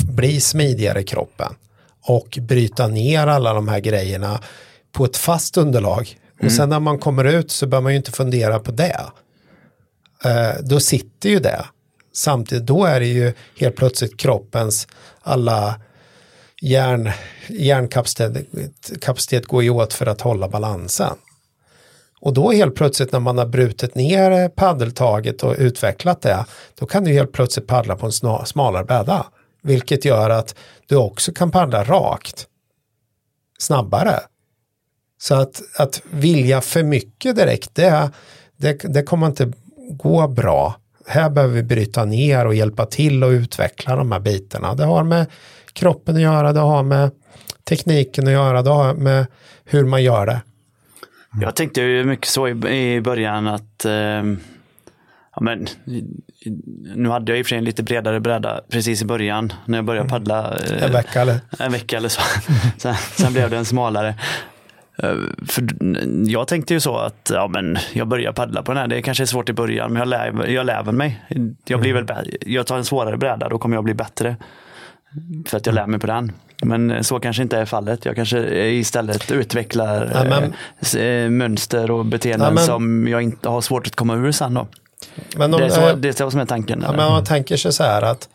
bli 0.00 0.40
smidigare 0.40 1.00
i 1.00 1.04
kroppen 1.04 1.54
och 2.02 2.38
bryta 2.40 2.86
ner 2.86 3.26
alla 3.26 3.54
de 3.54 3.68
här 3.68 3.80
grejerna 3.80 4.40
på 4.92 5.04
ett 5.04 5.16
fast 5.16 5.56
underlag. 5.56 6.18
Och 6.42 6.52
sen 6.52 6.68
när 6.68 6.80
man 6.80 6.98
kommer 6.98 7.24
ut 7.24 7.50
så 7.50 7.66
bör 7.66 7.80
man 7.80 7.92
ju 7.92 7.96
inte 7.96 8.12
fundera 8.12 8.58
på 8.58 8.72
det. 8.72 9.00
Eh, 10.24 10.62
då 10.62 10.80
sitter 10.80 11.28
ju 11.28 11.38
det. 11.38 11.64
Samtidigt 12.14 12.66
då 12.66 12.84
är 12.84 13.00
det 13.00 13.06
ju 13.06 13.32
helt 13.58 13.76
plötsligt 13.76 14.20
kroppens 14.20 14.88
alla 15.20 15.80
hjärn, 16.62 17.10
hjärnkapacitet 17.48 18.46
kapacitet 19.00 19.46
går 19.46 19.62
ju 19.62 19.70
åt 19.70 19.92
för 19.92 20.06
att 20.06 20.20
hålla 20.20 20.48
balansen. 20.48 21.16
Och 22.20 22.34
då 22.34 22.50
helt 22.50 22.74
plötsligt 22.74 23.12
när 23.12 23.20
man 23.20 23.38
har 23.38 23.46
brutit 23.46 23.94
ner 23.94 24.48
paddeltaget 24.48 25.42
och 25.42 25.54
utvecklat 25.58 26.22
det, 26.22 26.44
då 26.74 26.86
kan 26.86 27.04
du 27.04 27.12
helt 27.12 27.32
plötsligt 27.32 27.66
paddla 27.66 27.96
på 27.96 28.06
en 28.06 28.46
smalare 28.46 28.84
bräda. 28.84 29.26
Vilket 29.62 30.04
gör 30.04 30.30
att 30.30 30.54
du 30.86 30.96
också 30.96 31.32
kan 31.32 31.50
paddla 31.50 31.84
rakt 31.84 32.46
snabbare. 33.58 34.20
Så 35.18 35.34
att, 35.34 35.62
att 35.78 36.02
vilja 36.10 36.60
för 36.60 36.82
mycket 36.82 37.36
direkt, 37.36 37.74
det, 37.74 38.10
det, 38.56 38.72
det 38.72 39.02
kommer 39.02 39.26
inte 39.26 39.52
gå 39.90 40.28
bra. 40.28 40.74
Här 41.06 41.30
behöver 41.30 41.54
vi 41.54 41.62
bryta 41.62 42.04
ner 42.04 42.46
och 42.46 42.54
hjälpa 42.54 42.86
till 42.86 43.24
och 43.24 43.30
utveckla 43.30 43.96
de 43.96 44.12
här 44.12 44.20
bitarna. 44.20 44.74
Det 44.74 44.84
har 44.84 45.04
med 45.04 45.26
kroppen 45.72 46.16
att 46.16 46.22
göra, 46.22 46.52
det 46.52 46.60
har 46.60 46.82
med 46.82 47.10
tekniken 47.64 48.26
att 48.26 48.32
göra, 48.32 48.62
det 48.62 48.70
har 48.70 48.94
med 48.94 49.26
hur 49.64 49.84
man 49.84 50.02
gör 50.02 50.26
det. 50.26 50.40
Jag 51.40 51.56
tänkte 51.56 51.80
ju 51.80 52.04
mycket 52.04 52.26
så 52.28 52.48
i, 52.48 53.00
början 53.00 53.46
att 53.46 53.84
eh, 53.84 53.92
ja, 53.92 55.40
men, 55.40 55.66
nu 56.94 57.08
hade 57.08 57.32
jag 57.32 57.38
i 57.38 57.42
och 57.42 57.46
för 57.46 57.48
sig 57.48 57.58
en 57.58 57.64
lite 57.64 57.82
bredare 57.82 58.20
bräda 58.20 58.60
precis 58.70 59.02
i 59.02 59.04
början 59.04 59.52
när 59.64 59.78
jag 59.78 59.84
började 59.84 60.08
paddla. 60.08 60.58
Eh, 60.58 60.82
En 60.82 60.92
vecka 60.92 61.20
eller? 61.22 61.40
en 61.58 61.72
vecka 61.72 61.96
eller 61.96 62.08
så. 62.08 62.20
sen, 62.76 62.94
sen 62.94 63.32
blev 63.32 63.50
den 63.50 63.64
smalare. 63.64 64.14
Eh, 65.02 65.14
För 65.46 65.64
jag 66.26 66.48
tänkte 66.48 66.74
ju 66.74 66.80
så 66.80 66.96
att 66.96 67.30
ja, 67.34 67.48
men 67.48 67.76
jag 67.92 68.08
börjar 68.08 68.32
paddla 68.32 68.62
på 68.62 68.72
den 68.72 68.80
här. 68.80 68.88
Det 68.88 69.02
kanske 69.02 69.24
är 69.24 69.26
svårt 69.26 69.48
i 69.48 69.52
början 69.52 69.92
men 69.92 70.00
jag 70.00 70.08
lär, 70.08 70.46
jag 70.48 70.66
lär 70.66 70.82
mig. 70.92 71.22
Jag, 71.66 71.80
blir 71.80 71.94
väl, 71.94 72.04
bä- 72.04 72.36
jag 72.46 72.66
tar 72.66 72.76
en 72.76 72.84
svårare 72.84 73.16
bräda 73.16 73.48
då 73.48 73.58
kommer 73.58 73.76
jag 73.76 73.84
bli 73.84 73.94
bättre. 73.94 74.36
För 75.46 75.56
att 75.56 75.66
jag 75.66 75.74
lär 75.74 75.86
mig 75.86 76.00
på 76.00 76.06
den. 76.06 76.32
Men 76.62 77.04
så 77.04 77.20
kanske 77.20 77.42
inte 77.42 77.58
är 77.58 77.64
fallet. 77.64 78.04
Jag 78.04 78.16
kanske 78.16 78.64
istället 78.70 79.30
utvecklar 79.30 80.10
Ja, 80.14 80.24
men- 80.24 80.54
eh, 80.96 81.24
eh, 81.24 81.30
mönster 81.30 81.90
och 81.90 82.06
beteenden 82.06 82.48
Ja, 82.48 82.54
men- 82.54 82.64
som 82.64 83.08
jag 83.08 83.22
inte 83.22 83.48
har 83.48 83.60
svårt 83.60 83.86
att 83.86 83.96
komma 83.96 84.14
ur 84.14 84.32
sen 84.32 84.54
då. 84.54 84.60
Om, 84.60 85.50
Det 85.50 85.64
är 85.64 85.68
så, 85.68 85.92
det 85.96 86.08
är 86.08 86.12
så 86.12 86.30
som 86.30 86.40
är 86.40 86.46
tanken. 86.46 86.80
Ja, 86.82 86.92
men 86.92 87.10
man 87.12 87.24
tänker 87.24 87.56
sig 87.56 87.72
så 87.72 87.82
här 87.82 88.02
att 88.02 88.28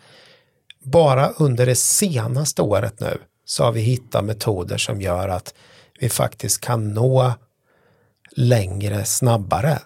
bara 0.83 1.29
under 1.29 1.65
det 1.65 1.75
senaste 1.75 2.61
året 2.61 2.99
nu 2.99 3.17
så 3.45 3.63
har 3.63 3.71
vi 3.71 3.81
hittat 3.81 4.25
metoder 4.25 4.77
som 4.77 5.01
gör 5.01 5.29
att 5.29 5.53
vi 5.99 6.09
faktiskt 6.09 6.61
kan 6.61 6.93
nå 6.93 7.33
längre 8.35 9.05
snabbare. 9.05 9.79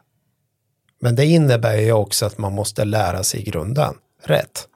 Men 1.01 1.15
det 1.15 1.25
innebär 1.25 1.75
ju 1.77 1.91
också 1.91 2.25
att 2.25 2.37
man 2.37 2.53
måste 2.53 2.85
lära 2.85 3.23
sig 3.23 3.43
grunden 3.43 3.93
rätt. 4.23 4.67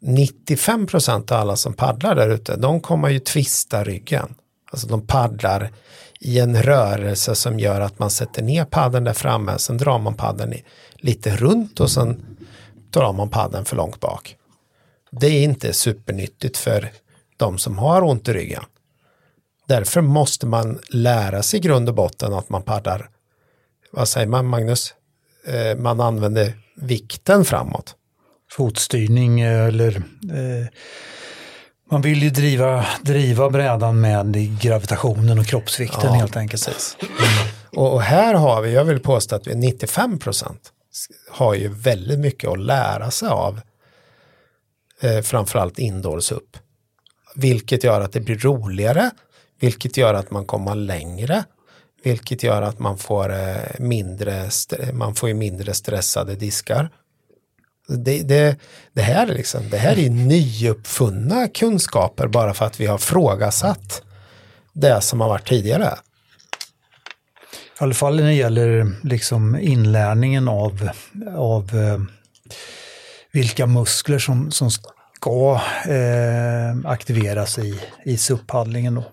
95 0.00 0.86
procent 0.86 1.32
av 1.32 1.40
alla 1.40 1.56
som 1.56 1.72
paddlar 1.72 2.14
där 2.14 2.28
ute, 2.28 2.56
de 2.56 2.80
kommer 2.80 3.08
ju 3.08 3.18
tvista 3.18 3.84
ryggen. 3.84 4.34
Alltså 4.70 4.86
de 4.86 5.06
paddlar 5.06 5.70
i 6.20 6.38
en 6.38 6.62
rörelse 6.62 7.34
som 7.34 7.58
gör 7.58 7.80
att 7.80 7.98
man 7.98 8.10
sätter 8.10 8.42
ner 8.42 8.64
paddeln 8.64 9.04
där 9.04 9.12
framme, 9.12 9.58
sen 9.58 9.76
drar 9.76 9.98
man 9.98 10.14
paddeln 10.14 10.54
lite 10.96 11.36
runt 11.36 11.80
och 11.80 11.90
sen 11.90 12.36
drar 12.90 13.12
man 13.12 13.28
paddeln 13.30 13.64
för 13.64 13.76
långt 13.76 14.00
bak. 14.00 14.36
Det 15.10 15.26
är 15.26 15.42
inte 15.42 15.72
supernyttigt 15.72 16.56
för 16.56 16.90
de 17.36 17.58
som 17.58 17.78
har 17.78 18.02
ont 18.02 18.28
i 18.28 18.32
ryggen. 18.32 18.64
Därför 19.68 20.00
måste 20.00 20.46
man 20.46 20.78
lära 20.88 21.42
sig 21.42 21.58
i 21.58 21.62
grund 21.62 21.88
och 21.88 21.94
botten 21.94 22.32
att 22.32 22.48
man 22.48 22.62
paddlar, 22.62 23.10
vad 23.92 24.08
säger 24.08 24.26
man 24.26 24.46
Magnus? 24.46 24.94
Eh, 25.46 25.76
man 25.76 26.00
använder 26.00 26.52
vikten 26.76 27.44
framåt 27.44 27.94
fotstyrning 28.50 29.40
eller 29.40 29.96
eh, 29.96 30.68
man 31.90 32.02
vill 32.02 32.22
ju 32.22 32.30
driva, 32.30 32.86
driva 33.02 33.50
brädan 33.50 34.00
med 34.00 34.60
gravitationen 34.60 35.38
och 35.38 35.46
kroppsvikten 35.46 36.00
Ja, 36.04 36.12
helt 36.12 36.36
enkelt. 36.36 36.96
Och, 37.76 37.94
och 37.94 38.02
här 38.02 38.34
har 38.34 38.62
vi, 38.62 38.72
jag 38.72 38.84
vill 38.84 39.00
påstå 39.00 39.36
att 39.36 39.46
vi 39.46 39.54
95 39.54 40.18
procent 40.18 40.72
har 41.30 41.54
ju 41.54 41.68
väldigt 41.68 42.18
mycket 42.18 42.50
att 42.50 42.58
lära 42.58 43.10
sig 43.10 43.28
av 43.28 43.60
eh, 45.00 45.20
framförallt 45.20 45.78
indoors 45.78 46.32
upp. 46.32 46.56
Vilket 47.34 47.84
gör 47.84 48.00
att 48.00 48.12
det 48.12 48.20
blir 48.20 48.38
roligare, 48.38 49.10
vilket 49.60 49.96
gör 49.96 50.14
att 50.14 50.30
man 50.30 50.44
kommer 50.44 50.74
längre, 50.74 51.44
vilket 52.04 52.42
gör 52.42 52.62
att 52.62 52.78
man 52.78 52.98
får 52.98 53.32
eh, 53.32 53.56
mindre, 53.78 54.50
man 54.92 55.14
får 55.14 55.34
mindre 55.34 55.74
stressade 55.74 56.34
diskar. 56.34 56.90
Det, 57.88 58.22
det, 58.22 58.56
det, 58.92 59.02
här 59.02 59.26
är 59.26 59.34
liksom, 59.34 59.70
det 59.70 59.76
här 59.76 59.98
är 59.98 60.10
nyuppfunna 60.10 61.48
kunskaper 61.48 62.26
bara 62.26 62.54
för 62.54 62.66
att 62.66 62.80
vi 62.80 62.86
har 62.86 62.98
frågasatt 62.98 64.02
det 64.72 65.00
som 65.00 65.20
har 65.20 65.28
varit 65.28 65.48
tidigare. 65.48 65.98
I 67.80 67.84
alla 67.84 67.94
fall 67.94 68.16
när 68.16 68.24
det 68.24 68.34
gäller 68.34 68.92
liksom 69.02 69.58
inlärningen 69.58 70.48
av, 70.48 70.90
av 71.36 71.76
eh, 71.76 72.00
vilka 73.32 73.66
muskler 73.66 74.18
som, 74.18 74.50
som 74.50 74.70
ska 74.70 75.60
eh, 75.84 76.90
aktiveras 76.90 77.58
i, 77.58 77.80
i 78.04 78.16
SUP-paddlingen. 78.16 78.94
Då. 78.94 79.04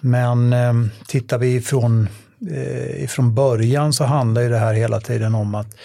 Men 0.00 0.52
eh, 0.52 0.72
tittar 1.06 1.38
vi 1.38 1.54
ifrån, 1.54 2.08
eh, 2.50 3.04
ifrån 3.04 3.34
början 3.34 3.92
så 3.92 4.04
handlar 4.04 4.42
ju 4.42 4.48
det 4.48 4.58
här 4.58 4.74
hela 4.74 5.00
tiden 5.00 5.34
om 5.34 5.54
att 5.54 5.76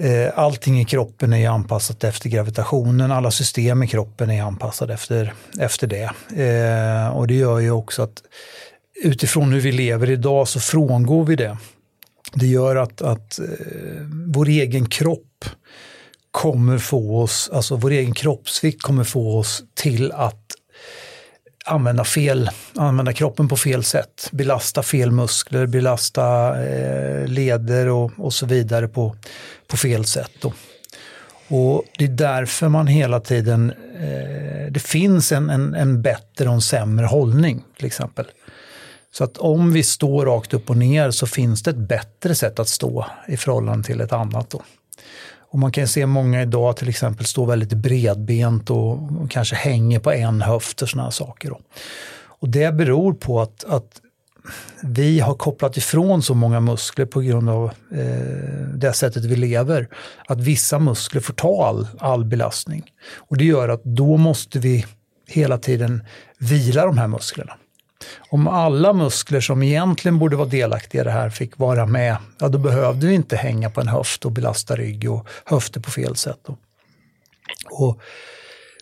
Eh, 0.00 0.38
allting 0.38 0.80
i 0.80 0.84
kroppen 0.84 1.32
är 1.32 1.48
anpassat 1.48 2.04
efter 2.04 2.28
gravitationen, 2.28 3.12
alla 3.12 3.30
system 3.30 3.82
i 3.82 3.86
kroppen 3.86 4.30
är 4.30 4.42
anpassade 4.42 4.94
efter, 4.94 5.34
efter 5.58 5.86
det. 5.86 6.10
Eh, 6.44 7.16
och 7.16 7.26
det 7.26 7.34
gör 7.34 7.58
ju 7.58 7.70
också 7.70 8.02
att 8.02 8.22
utifrån 9.02 9.52
hur 9.52 9.60
vi 9.60 9.72
lever 9.72 10.10
idag 10.10 10.48
så 10.48 10.60
frångår 10.60 11.24
vi 11.24 11.36
det. 11.36 11.56
Det 12.34 12.46
gör 12.46 12.76
att, 12.76 13.02
att 13.02 13.38
eh, 13.38 13.46
vår 14.26 14.48
egen 14.48 14.86
kropp 14.86 15.44
kommer 16.30 16.78
få 16.78 17.22
oss, 17.22 17.50
alltså 17.52 17.76
vår 17.76 17.90
egen 17.90 18.14
kroppsvikt 18.14 18.82
kommer 18.82 19.04
få 19.04 19.38
oss 19.38 19.62
till 19.74 20.12
att 20.12 20.44
använda 21.70 22.04
fel, 22.04 22.50
använda 22.76 23.12
kroppen 23.12 23.48
på 23.48 23.56
fel 23.56 23.84
sätt, 23.84 24.28
belasta 24.32 24.82
fel 24.82 25.10
muskler, 25.10 25.66
belasta 25.66 26.56
eh, 26.64 27.26
leder 27.26 27.88
och, 27.88 28.12
och 28.16 28.32
så 28.32 28.46
vidare 28.46 28.88
på, 28.88 29.16
på 29.66 29.76
fel 29.76 30.04
sätt. 30.04 30.30
Då. 30.40 30.52
Och 31.48 31.84
det 31.98 32.04
är 32.04 32.08
därför 32.08 32.68
man 32.68 32.86
hela 32.86 33.20
tiden, 33.20 33.72
eh, 34.00 34.72
det 34.72 34.80
finns 34.80 35.32
en, 35.32 35.50
en, 35.50 35.74
en 35.74 36.02
bättre 36.02 36.48
och 36.48 36.54
en 36.54 36.60
sämre 36.60 37.06
hållning 37.06 37.64
till 37.76 37.86
exempel. 37.86 38.26
Så 39.12 39.24
att 39.24 39.38
om 39.38 39.72
vi 39.72 39.82
står 39.82 40.26
rakt 40.26 40.54
upp 40.54 40.70
och 40.70 40.76
ner 40.76 41.10
så 41.10 41.26
finns 41.26 41.62
det 41.62 41.70
ett 41.70 41.76
bättre 41.76 42.34
sätt 42.34 42.58
att 42.58 42.68
stå 42.68 43.06
i 43.28 43.36
förhållande 43.36 43.86
till 43.86 44.00
ett 44.00 44.12
annat. 44.12 44.50
Då. 44.50 44.62
Och 45.50 45.58
man 45.58 45.72
kan 45.72 45.88
se 45.88 46.06
många 46.06 46.42
idag 46.42 46.76
till 46.76 46.88
exempel 46.88 47.26
stå 47.26 47.44
väldigt 47.44 47.72
bredbent 47.72 48.70
och, 48.70 48.92
och 48.92 49.30
kanske 49.30 49.56
hänger 49.56 49.98
på 49.98 50.12
en 50.12 50.42
höft 50.42 50.82
och 50.82 50.88
sådana 50.88 51.10
saker. 51.10 51.48
Då. 51.48 51.60
Och 52.22 52.48
det 52.48 52.74
beror 52.74 53.12
på 53.12 53.40
att, 53.40 53.64
att 53.64 54.00
vi 54.82 55.20
har 55.20 55.34
kopplat 55.34 55.76
ifrån 55.76 56.22
så 56.22 56.34
många 56.34 56.60
muskler 56.60 57.06
på 57.06 57.20
grund 57.20 57.50
av 57.50 57.64
eh, 57.92 58.68
det 58.74 58.92
sättet 58.92 59.24
vi 59.24 59.36
lever. 59.36 59.88
Att 60.26 60.40
vissa 60.40 60.78
muskler 60.78 61.20
får 61.20 61.34
ta 61.34 61.66
all, 61.66 61.88
all 61.98 62.24
belastning. 62.24 62.84
Och 63.16 63.36
det 63.36 63.44
gör 63.44 63.68
att 63.68 63.84
då 63.84 64.16
måste 64.16 64.58
vi 64.58 64.86
hela 65.28 65.58
tiden 65.58 66.04
vila 66.38 66.86
de 66.86 66.98
här 66.98 67.08
musklerna. 67.08 67.52
Om 68.30 68.48
alla 68.48 68.92
muskler 68.92 69.40
som 69.40 69.62
egentligen 69.62 70.18
borde 70.18 70.36
vara 70.36 70.48
delaktiga 70.48 71.00
i 71.00 71.04
det 71.04 71.10
här 71.10 71.30
fick 71.30 71.58
vara 71.58 71.86
med, 71.86 72.16
ja 72.38 72.48
då 72.48 72.58
behövde 72.58 73.06
vi 73.06 73.14
inte 73.14 73.36
hänga 73.36 73.70
på 73.70 73.80
en 73.80 73.88
höft 73.88 74.24
och 74.24 74.32
belasta 74.32 74.76
rygg 74.76 75.10
och 75.10 75.28
höfter 75.44 75.80
på 75.80 75.90
fel 75.90 76.16
sätt. 76.16 76.38
Då. 76.46 76.56
Och 77.70 78.00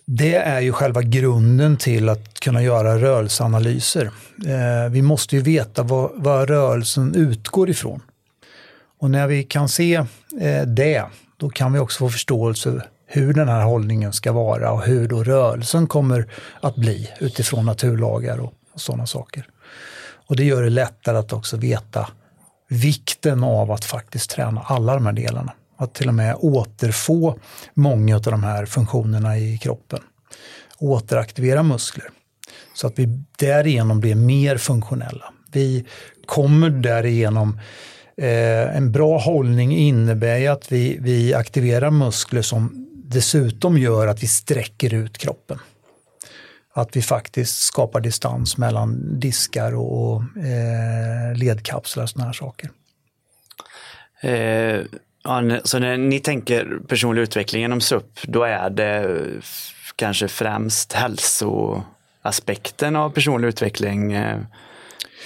det 0.05 0.35
är 0.35 0.59
ju 0.59 0.71
själva 0.71 1.01
grunden 1.01 1.77
till 1.77 2.09
att 2.09 2.39
kunna 2.39 2.63
göra 2.63 2.99
rörelseanalyser. 3.01 4.11
Eh, 4.47 4.91
vi 4.91 5.01
måste 5.01 5.35
ju 5.35 5.41
veta 5.41 5.83
vad, 5.83 6.11
vad 6.15 6.49
rörelsen 6.49 7.15
utgår 7.15 7.69
ifrån. 7.69 8.01
Och 8.99 9.11
när 9.11 9.27
vi 9.27 9.43
kan 9.43 9.69
se 9.69 9.95
eh, 10.41 10.61
det, 10.67 11.03
då 11.37 11.49
kan 11.49 11.73
vi 11.73 11.79
också 11.79 11.99
få 11.99 12.09
förståelse 12.09 12.83
hur 13.07 13.33
den 13.33 13.49
här 13.49 13.63
hållningen 13.63 14.13
ska 14.13 14.31
vara 14.31 14.71
och 14.71 14.83
hur 14.83 15.07
då 15.07 15.23
rörelsen 15.23 15.87
kommer 15.87 16.27
att 16.61 16.75
bli 16.75 17.09
utifrån 17.19 17.65
naturlagar 17.65 18.37
och, 18.37 18.53
och 18.79 18.83
sådana 18.83 19.05
saker. 19.05 19.47
Och 20.27 20.35
det 20.35 20.43
gör 20.43 20.63
det 20.63 20.69
lättare 20.69 21.17
att 21.17 21.33
också 21.33 21.57
veta 21.57 22.09
vikten 22.69 23.43
av 23.43 23.71
att 23.71 23.85
faktiskt 23.85 24.29
träna 24.29 24.61
alla 24.61 24.93
de 24.93 25.05
här 25.05 25.13
delarna. 25.13 25.53
Att 25.77 25.93
till 25.93 26.07
och 26.07 26.13
med 26.13 26.35
återfå 26.39 27.39
många 27.73 28.15
av 28.15 28.21
de 28.21 28.43
här 28.43 28.65
funktionerna 28.65 29.37
i 29.37 29.57
kroppen. 29.57 29.99
Återaktivera 30.79 31.63
muskler. 31.63 32.09
Så 32.73 32.87
att 32.87 32.99
vi 32.99 33.05
därigenom 33.37 33.99
blir 33.99 34.15
mer 34.15 34.57
funktionella. 34.57 35.33
Vi 35.51 35.85
kommer 36.25 36.69
därigenom 36.69 37.59
eh, 38.17 38.75
en 38.75 38.91
bra 38.91 39.17
hållning 39.17 39.77
innebär 39.77 40.37
ju 40.37 40.47
att 40.47 40.71
vi, 40.71 40.97
vi 41.01 41.33
aktiverar 41.33 41.91
muskler 41.91 42.41
som 42.41 42.87
dessutom 42.93 43.77
gör 43.77 44.07
att 44.07 44.23
vi 44.23 44.27
sträcker 44.27 44.93
ut 44.93 45.17
kroppen. 45.17 45.59
Att 46.79 46.95
vi 46.95 47.01
faktiskt 47.01 47.61
skapar 47.61 48.01
distans 48.01 48.57
mellan 48.57 49.19
diskar 49.19 49.75
och 49.75 50.21
eh, 50.21 51.35
ledkapslar 51.35 52.03
och 52.03 52.09
sådana 52.09 52.25
här 52.25 52.33
saker. 52.33 52.69
Eh, 54.21 54.81
ja, 55.23 55.59
så 55.63 55.79
när 55.79 55.97
ni 55.97 56.19
tänker 56.19 56.79
personlig 56.87 57.21
utveckling 57.21 57.61
genom 57.61 57.81
SUP, 57.81 58.19
då 58.23 58.43
är 58.43 58.69
det 58.69 59.21
kanske 59.95 60.27
främst 60.27 60.93
hälsoaspekten 60.93 62.95
av 62.95 63.09
personlig 63.09 63.47
utveckling 63.47 64.13
eh, 64.13 64.39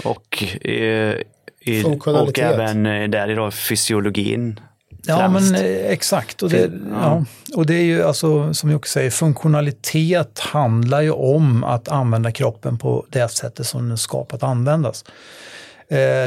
och, 0.04 0.44
eh, 0.62 1.16
i, 1.60 1.84
och 2.06 2.40
även 2.40 2.86
eh, 2.86 3.10
där 3.10 3.30
i 3.30 3.36
då 3.36 3.52
fysiologin. 3.52 4.60
Ja, 5.08 5.30
men 5.30 5.56
exakt. 5.86 6.44
Och 6.44 6.50
det, 6.50 6.72
ja. 6.92 7.26
och 7.56 7.66
det 7.66 7.74
är 7.74 7.84
ju 7.84 8.04
alltså, 8.04 8.54
som 8.54 8.70
jag 8.70 8.78
också 8.78 8.92
säger, 8.92 9.10
funktionalitet 9.10 10.40
handlar 10.40 11.02
ju 11.02 11.12
om 11.12 11.64
att 11.64 11.88
använda 11.88 12.32
kroppen 12.32 12.78
på 12.78 13.06
det 13.10 13.32
sättet 13.32 13.68
som 13.68 13.82
den 13.82 13.92
är 13.92 13.96
skapad 13.96 14.36
att 14.36 14.50
användas. 14.50 15.06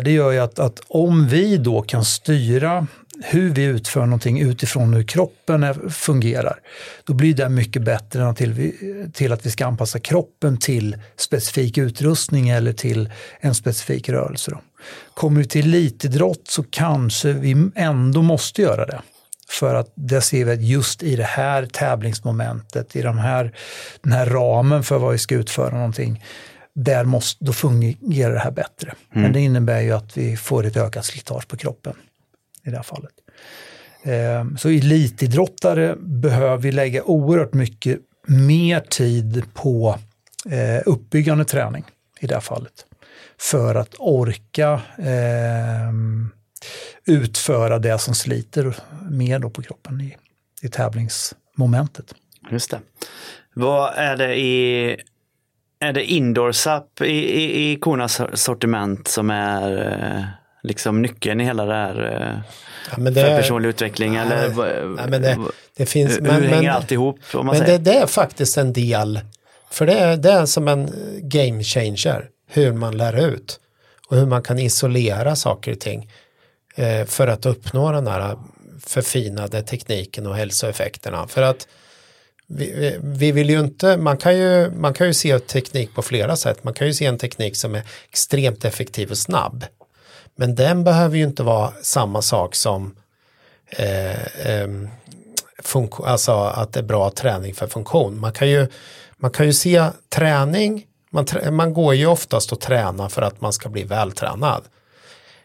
Det 0.04 0.10
gör 0.10 0.30
ju 0.30 0.38
att, 0.38 0.58
att 0.58 0.80
om 0.88 1.28
vi 1.28 1.56
då 1.56 1.82
kan 1.82 2.04
styra 2.04 2.86
hur 3.24 3.50
vi 3.50 3.64
utför 3.64 4.00
någonting 4.00 4.40
utifrån 4.40 4.94
hur 4.94 5.02
kroppen 5.02 5.90
fungerar, 5.90 6.60
då 7.04 7.14
blir 7.14 7.34
det 7.34 7.48
mycket 7.48 7.82
bättre 7.82 8.22
än 8.22 8.34
till, 8.34 8.72
till 9.12 9.32
att 9.32 9.46
vi 9.46 9.50
ska 9.50 9.66
anpassa 9.66 9.98
kroppen 9.98 10.58
till 10.58 10.96
specifik 11.16 11.78
utrustning 11.78 12.48
eller 12.48 12.72
till 12.72 13.12
en 13.40 13.54
specifik 13.54 14.08
rörelse. 14.08 14.50
Då. 14.50 14.60
Kommer 15.14 15.40
vi 15.40 15.46
till 15.48 15.74
elitidrott 15.74 16.48
så 16.48 16.64
kanske 16.70 17.32
vi 17.32 17.70
ändå 17.74 18.22
måste 18.22 18.62
göra 18.62 18.86
det. 18.86 19.00
För 19.48 19.74
att 19.74 19.92
det 19.94 20.20
ser 20.20 20.44
vi 20.44 20.52
att 20.52 20.62
just 20.62 21.02
i 21.02 21.16
det 21.16 21.24
här 21.24 21.66
tävlingsmomentet, 21.66 22.96
i 22.96 23.02
de 23.02 23.18
här, 23.18 23.52
den 24.00 24.12
här 24.12 24.26
ramen 24.26 24.82
för 24.82 24.98
vad 24.98 25.12
vi 25.12 25.18
ska 25.18 25.34
utföra 25.34 25.76
någonting, 25.76 26.24
där 26.74 27.04
måste, 27.04 27.44
då 27.44 27.52
fungerar 27.52 28.32
det 28.32 28.40
här 28.40 28.50
bättre. 28.50 28.94
Mm. 29.10 29.22
Men 29.22 29.32
det 29.32 29.40
innebär 29.40 29.80
ju 29.80 29.92
att 29.92 30.16
vi 30.16 30.36
får 30.36 30.66
ett 30.66 30.76
ökat 30.76 31.04
slitage 31.04 31.48
på 31.48 31.56
kroppen 31.56 31.94
i 32.66 32.70
det 32.70 32.76
här 32.76 32.82
fallet. 32.82 33.14
Ehm, 34.02 34.56
så 34.56 34.68
elitidrottare 34.68 35.96
behöver 35.96 36.56
vi 36.56 36.72
lägga 36.72 37.02
oerhört 37.02 37.54
mycket 37.54 37.98
mer 38.26 38.80
tid 38.80 39.44
på 39.54 39.98
eh, 40.50 40.82
uppbyggande 40.86 41.44
träning 41.44 41.84
i 42.20 42.26
det 42.26 42.34
här 42.34 42.40
fallet. 42.40 42.86
För 43.38 43.74
att 43.74 43.94
orka 43.98 44.80
ehm, 44.98 46.30
utföra 47.06 47.78
det 47.78 47.98
som 47.98 48.14
sliter 48.14 48.76
mer 49.10 49.38
då 49.38 49.50
på 49.50 49.62
kroppen 49.62 50.00
i, 50.00 50.16
i 50.62 50.68
tävlingsmomentet. 50.68 52.14
Just 52.50 52.70
det. 52.70 52.80
Vad 53.54 53.94
är 53.94 54.16
det 54.16 54.36
i 54.36 54.96
är 55.78 55.92
det 55.92 56.04
indoor-SAP 56.04 57.02
i, 57.02 57.42
i, 57.42 57.72
i 57.72 57.76
Konas 57.76 58.20
sortiment 58.34 59.08
som 59.08 59.30
är 59.30 59.92
eh, 59.92 60.24
liksom 60.66 61.02
nyckeln 61.02 61.40
i 61.40 61.44
hela 61.44 61.64
det 61.64 61.74
här 61.74 62.20
eh, 62.20 62.52
ja, 62.90 63.10
det, 63.10 63.20
för 63.20 63.36
personlig 63.36 63.68
utveckling? 63.68 64.12
Nej, 64.12 64.22
eller, 64.22 65.08
nej, 65.08 65.20
det, 65.20 65.38
det 65.76 65.86
finns, 65.86 66.16
hur 66.16 66.20
men, 66.20 66.42
hänger 66.42 66.62
men, 66.62 66.70
allt 66.70 66.92
ihop? 66.92 67.18
Om 67.34 67.46
man 67.46 67.56
men 67.58 67.66
det, 67.66 67.78
det, 67.78 67.98
är 67.98 68.06
faktiskt 68.06 68.56
en 68.56 68.72
del, 68.72 69.20
för 69.70 69.86
det 69.86 69.92
är, 69.92 70.16
det 70.16 70.32
är 70.32 70.46
som 70.46 70.68
en 70.68 70.92
game 71.22 71.62
changer, 71.62 72.28
hur 72.48 72.72
man 72.72 72.96
lär 72.96 73.26
ut 73.28 73.60
och 74.08 74.16
hur 74.16 74.26
man 74.26 74.42
kan 74.42 74.58
isolera 74.58 75.36
saker 75.36 75.72
och 75.72 75.80
ting 75.80 76.10
eh, 76.74 77.04
för 77.04 77.26
att 77.26 77.46
uppnå 77.46 77.92
den 77.92 78.06
här 78.06 78.38
förfinade 78.80 79.62
tekniken 79.62 80.26
och 80.26 80.36
hälsoeffekterna. 80.36 81.26
För 81.28 81.42
att 81.42 81.68
vi, 82.48 82.98
vi, 83.02 83.32
vill 83.32 83.50
ju 83.50 83.60
inte, 83.60 83.96
man 83.96 84.16
kan 84.16 84.38
ju, 84.38 84.70
man 84.70 84.94
kan 84.94 85.06
ju 85.06 85.14
se 85.14 85.38
teknik 85.38 85.94
på 85.94 86.02
flera 86.02 86.36
sätt. 86.36 86.64
Man 86.64 86.74
kan 86.74 86.86
ju 86.86 86.94
se 86.94 87.06
en 87.06 87.18
teknik 87.18 87.56
som 87.56 87.74
är 87.74 87.82
extremt 88.08 88.64
effektiv 88.64 89.10
och 89.10 89.18
snabb. 89.18 89.64
Men 90.36 90.54
den 90.54 90.84
behöver 90.84 91.16
ju 91.16 91.24
inte 91.24 91.42
vara 91.42 91.72
samma 91.82 92.22
sak 92.22 92.54
som 92.54 92.96
eh, 93.68 94.50
eh, 94.50 94.68
alltså 96.04 96.32
att 96.32 96.72
det 96.72 96.80
är 96.80 96.84
bra 96.84 97.10
träning 97.10 97.54
för 97.54 97.66
funktion. 97.66 98.20
Man 98.20 98.32
kan 98.32 98.48
ju, 98.48 98.68
man 99.16 99.30
kan 99.30 99.46
ju 99.46 99.52
se 99.52 99.86
träning, 100.08 100.86
man, 101.10 101.26
man 101.50 101.74
går 101.74 101.94
ju 101.94 102.06
oftast 102.06 102.52
och 102.52 102.60
tränar 102.60 103.08
för 103.08 103.22
att 103.22 103.40
man 103.40 103.52
ska 103.52 103.68
bli 103.68 103.84
vältränad. 103.84 104.62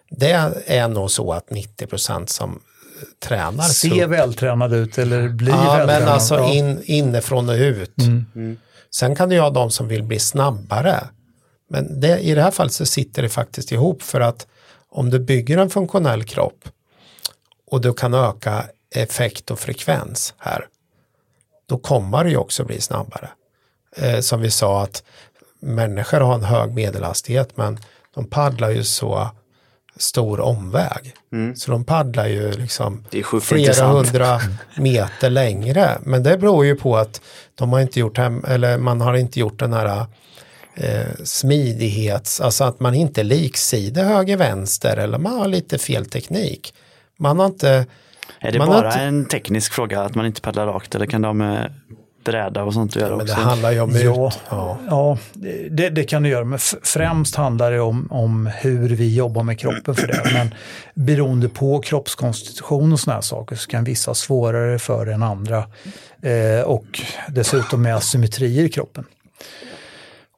Det 0.10 0.52
är 0.66 0.88
nog 0.88 1.12
så 1.12 1.34
att 1.34 1.48
90% 1.50 2.26
som 2.26 2.60
tränar. 3.20 3.64
Se 3.64 4.06
vältränad 4.06 4.74
ut 4.74 4.98
eller 4.98 5.30
bli 5.30 5.52
ja, 5.52 5.58
vältränad. 5.58 6.02
Men 6.02 6.08
alltså 6.08 6.40
in, 6.40 6.82
inifrån 6.84 7.50
och 7.50 7.56
ut. 7.56 7.98
Mm. 7.98 8.26
Mm. 8.36 8.58
Sen 8.94 9.16
kan 9.16 9.30
du 9.30 9.40
ha 9.40 9.50
de 9.50 9.72
som 9.72 9.88
vill 9.88 10.04
bli 10.04 10.20
snabbare. 10.20 11.04
Men 11.70 12.00
det, 12.00 12.20
i 12.20 12.36
det 12.36 12.42
här 12.42 12.52
fallet 12.52 12.74
så 12.74 12.86
sitter 12.86 13.22
det 13.22 13.30
faktiskt 13.30 13.72
ihop 13.72 14.04
för 14.04 14.22
att 14.22 14.48
om 14.92 15.10
du 15.10 15.20
bygger 15.20 15.58
en 15.58 15.70
funktionell 15.70 16.24
kropp 16.24 16.70
och 17.68 17.82
du 17.82 17.94
kan 17.94 18.14
öka 18.14 18.66
effekt 18.96 19.52
och 19.52 19.60
frekvens 19.60 20.34
här, 20.38 20.68
då 21.66 21.78
kommer 21.78 22.24
det 22.24 22.30
ju 22.30 22.38
också 22.38 22.64
bli 22.64 22.82
snabbare. 22.82 23.30
Eh, 23.98 24.20
som 24.20 24.42
vi 24.42 24.52
sa 24.52 24.84
att 24.84 25.04
människor 25.60 26.20
har 26.20 26.36
en 26.36 26.44
hög 26.44 26.74
medelhastighet 26.74 27.58
men 27.58 27.80
de 28.16 28.26
paddlar 28.26 28.70
ju 28.70 28.84
så 28.84 29.30
stor 29.98 30.40
omväg. 30.40 31.14
Mm. 31.34 31.56
Så 31.56 31.72
de 31.72 31.84
paddlar 31.84 32.28
ju 32.28 32.52
liksom 32.52 33.06
flera 33.42 33.60
intressant. 33.60 34.08
hundra 34.08 34.42
meter 34.76 35.30
längre. 35.30 35.98
Men 36.02 36.24
det 36.24 36.38
beror 36.38 36.66
ju 36.66 36.76
på 36.76 36.98
att 36.98 37.22
de 37.56 37.74
har 37.74 37.80
inte 37.80 38.00
gjort 38.00 38.18
hem, 38.18 38.46
eller 38.48 38.78
man 38.78 39.02
har 39.02 39.14
inte 39.14 39.40
gjort 39.40 39.60
den 39.60 39.74
här 39.74 40.06
eh, 40.76 41.24
smidighets, 41.24 42.42
alltså 42.42 42.64
att 42.64 42.80
man 42.80 42.94
inte 42.94 43.24
liksider 43.24 44.04
höger-vänster 44.04 44.98
eller 44.98 45.18
man 45.18 45.34
har 45.34 45.48
lite 45.48 45.78
fel 45.78 46.06
teknik. 46.06 46.74
Man 47.18 47.40
har 47.40 47.46
inte... 47.46 47.86
Är 48.40 48.52
det 48.52 48.60
bara 48.60 48.88
inte, 48.88 49.00
en 49.00 49.26
teknisk 49.26 49.74
fråga 49.74 50.02
att 50.02 50.16
man 50.16 50.26
inte 50.26 50.42
paddlar 50.42 50.68
rakt 50.68 50.96
eller 50.96 51.06
kan 51.06 51.22
de 51.22 51.38
med 51.38 51.74
bräda 52.24 52.64
och 52.64 52.74
sånt 52.74 52.92
att 52.92 53.02
göra 53.02 53.10
ja, 53.10 53.18
men 53.18 53.26
Det 53.26 53.34
handlar 53.34 53.72
ju 53.72 53.80
om 53.82 53.92
ja, 53.92 54.28
ut. 54.28 54.40
Ja, 54.50 54.78
ja 54.90 55.18
det, 55.70 55.90
det, 55.90 56.04
kan 56.04 56.24
det 56.24 56.30
göra. 56.30 56.46
Men 56.46 56.60
främst 56.84 57.36
handlar 57.36 57.72
det 57.72 57.80
om, 57.80 58.08
om 58.12 58.50
hur 58.62 58.90
vi 58.90 59.16
jobbar 59.16 59.44
med 59.44 59.60
kroppen 59.60 59.96
för 59.96 60.08
det. 60.08 60.32
Men 60.34 60.54
beroende 60.94 61.50
på 61.50 61.80
kroppskonstitution 61.80 62.94
och 62.94 63.00
sådana 63.00 63.16
här 63.16 63.22
saker 63.22 63.56
så 63.56 63.70
kan 63.70 63.84
vissa 63.84 64.14
svårare 64.14 64.80
för 64.80 65.08
än 65.08 65.24
andra. 65.24 65.58
Eh, 66.22 66.66
och 66.66 67.02
dessutom 67.28 67.82
med 67.82 67.96
asymmetrier 67.96 68.66
i 68.66 68.70
kroppen. 68.70 69.06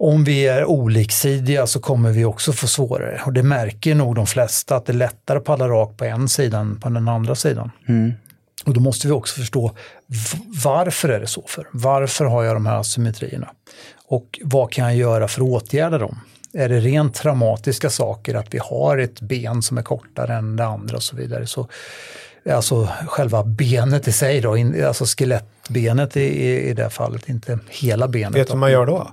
Om 0.06 0.24
vi 0.24 0.48
är 0.48 0.66
oliksidiga 0.66 1.68
så 1.68 1.80
kommer 1.80 2.12
vi 2.12 2.26
också 2.26 2.54
få 2.54 2.68
svårare. 2.68 3.22
Och 3.26 3.34
det 3.34 3.44
märker 3.44 3.96
nog 3.96 4.16
de 4.16 4.28
flesta 4.28 4.76
att 4.76 4.86
det 4.86 4.92
är 4.92 4.98
lättare 4.98 5.38
att 5.38 5.44
paddla 5.44 5.68
rakt 5.68 5.98
på 5.98 6.06
en 6.06 6.30
sida 6.30 6.58
än 6.58 6.80
på 6.80 6.90
den 6.90 7.08
andra 7.08 7.36
sidan. 7.36 7.72
Mm. 7.88 8.14
Och 8.66 8.74
då 8.74 8.80
måste 8.80 9.08
vi 9.08 9.14
också 9.14 9.40
förstå 9.40 9.72
varför 10.64 11.10
är 11.10 11.20
det 11.20 11.28
så 11.28 11.44
för? 11.48 11.68
Varför 11.72 12.26
har 12.26 12.44
jag 12.44 12.56
de 12.56 12.66
här 12.66 12.80
asymmetrierna? 12.80 13.50
Och 14.06 14.40
vad 14.44 14.72
kan 14.72 14.86
jag 14.86 14.96
göra 14.96 15.28
för 15.28 15.42
att 15.42 15.48
åtgärda 15.48 15.98
dem? 15.98 16.20
Är 16.54 16.70
det 16.70 16.80
rent 16.80 17.16
traumatiska 17.16 17.90
saker, 17.90 18.36
att 18.36 18.54
vi 18.54 18.58
har 18.58 18.98
ett 18.98 19.22
ben 19.22 19.62
som 19.62 19.78
är 19.78 19.84
kortare 19.84 20.34
än 20.34 20.56
det 20.56 20.66
andra 20.66 20.96
och 20.96 21.04
så 21.04 21.16
vidare, 21.16 21.48
så 21.48 21.68
alltså 22.50 22.90
själva 23.08 23.44
benet 23.44 24.08
i 24.08 24.12
sig 24.12 24.42
då, 24.42 24.58
alltså 24.88 25.06
skelettbenet 25.06 26.18
i, 26.18 26.24
i 26.70 26.74
det 26.74 26.90
fallet, 26.90 27.30
inte 27.30 27.60
hela 27.70 28.08
benet. 28.08 28.36
Vet 28.36 28.48
du 28.48 28.52
vad 28.52 28.60
man 28.60 28.72
gör 28.72 28.86
då? 28.86 29.12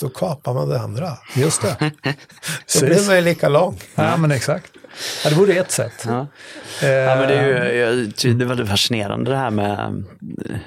Då 0.00 0.08
kapar 0.08 0.54
man 0.54 0.68
det 0.68 0.80
andra. 0.80 1.10
Just 1.36 1.62
det. 1.62 1.76
Då 2.80 2.86
blir 2.86 3.06
man 3.06 3.16
ju 3.16 3.22
lika 3.22 3.48
lång. 3.48 3.78
Ja, 3.94 4.16
men 4.16 4.30
exakt. 4.30 4.72
Ja, 5.24 5.30
det 5.30 5.36
vore 5.36 5.52
ett 5.52 5.70
sätt. 5.70 6.04
Ja. 6.06 6.26
ja 6.82 7.16
men 7.16 7.28
det 7.28 7.34
är 7.34 7.72
ju 7.72 8.34
det 8.34 8.44
är 8.44 8.48
väldigt 8.48 8.68
fascinerande 8.68 9.30
det 9.30 9.36
här 9.36 9.50
med, 9.50 10.04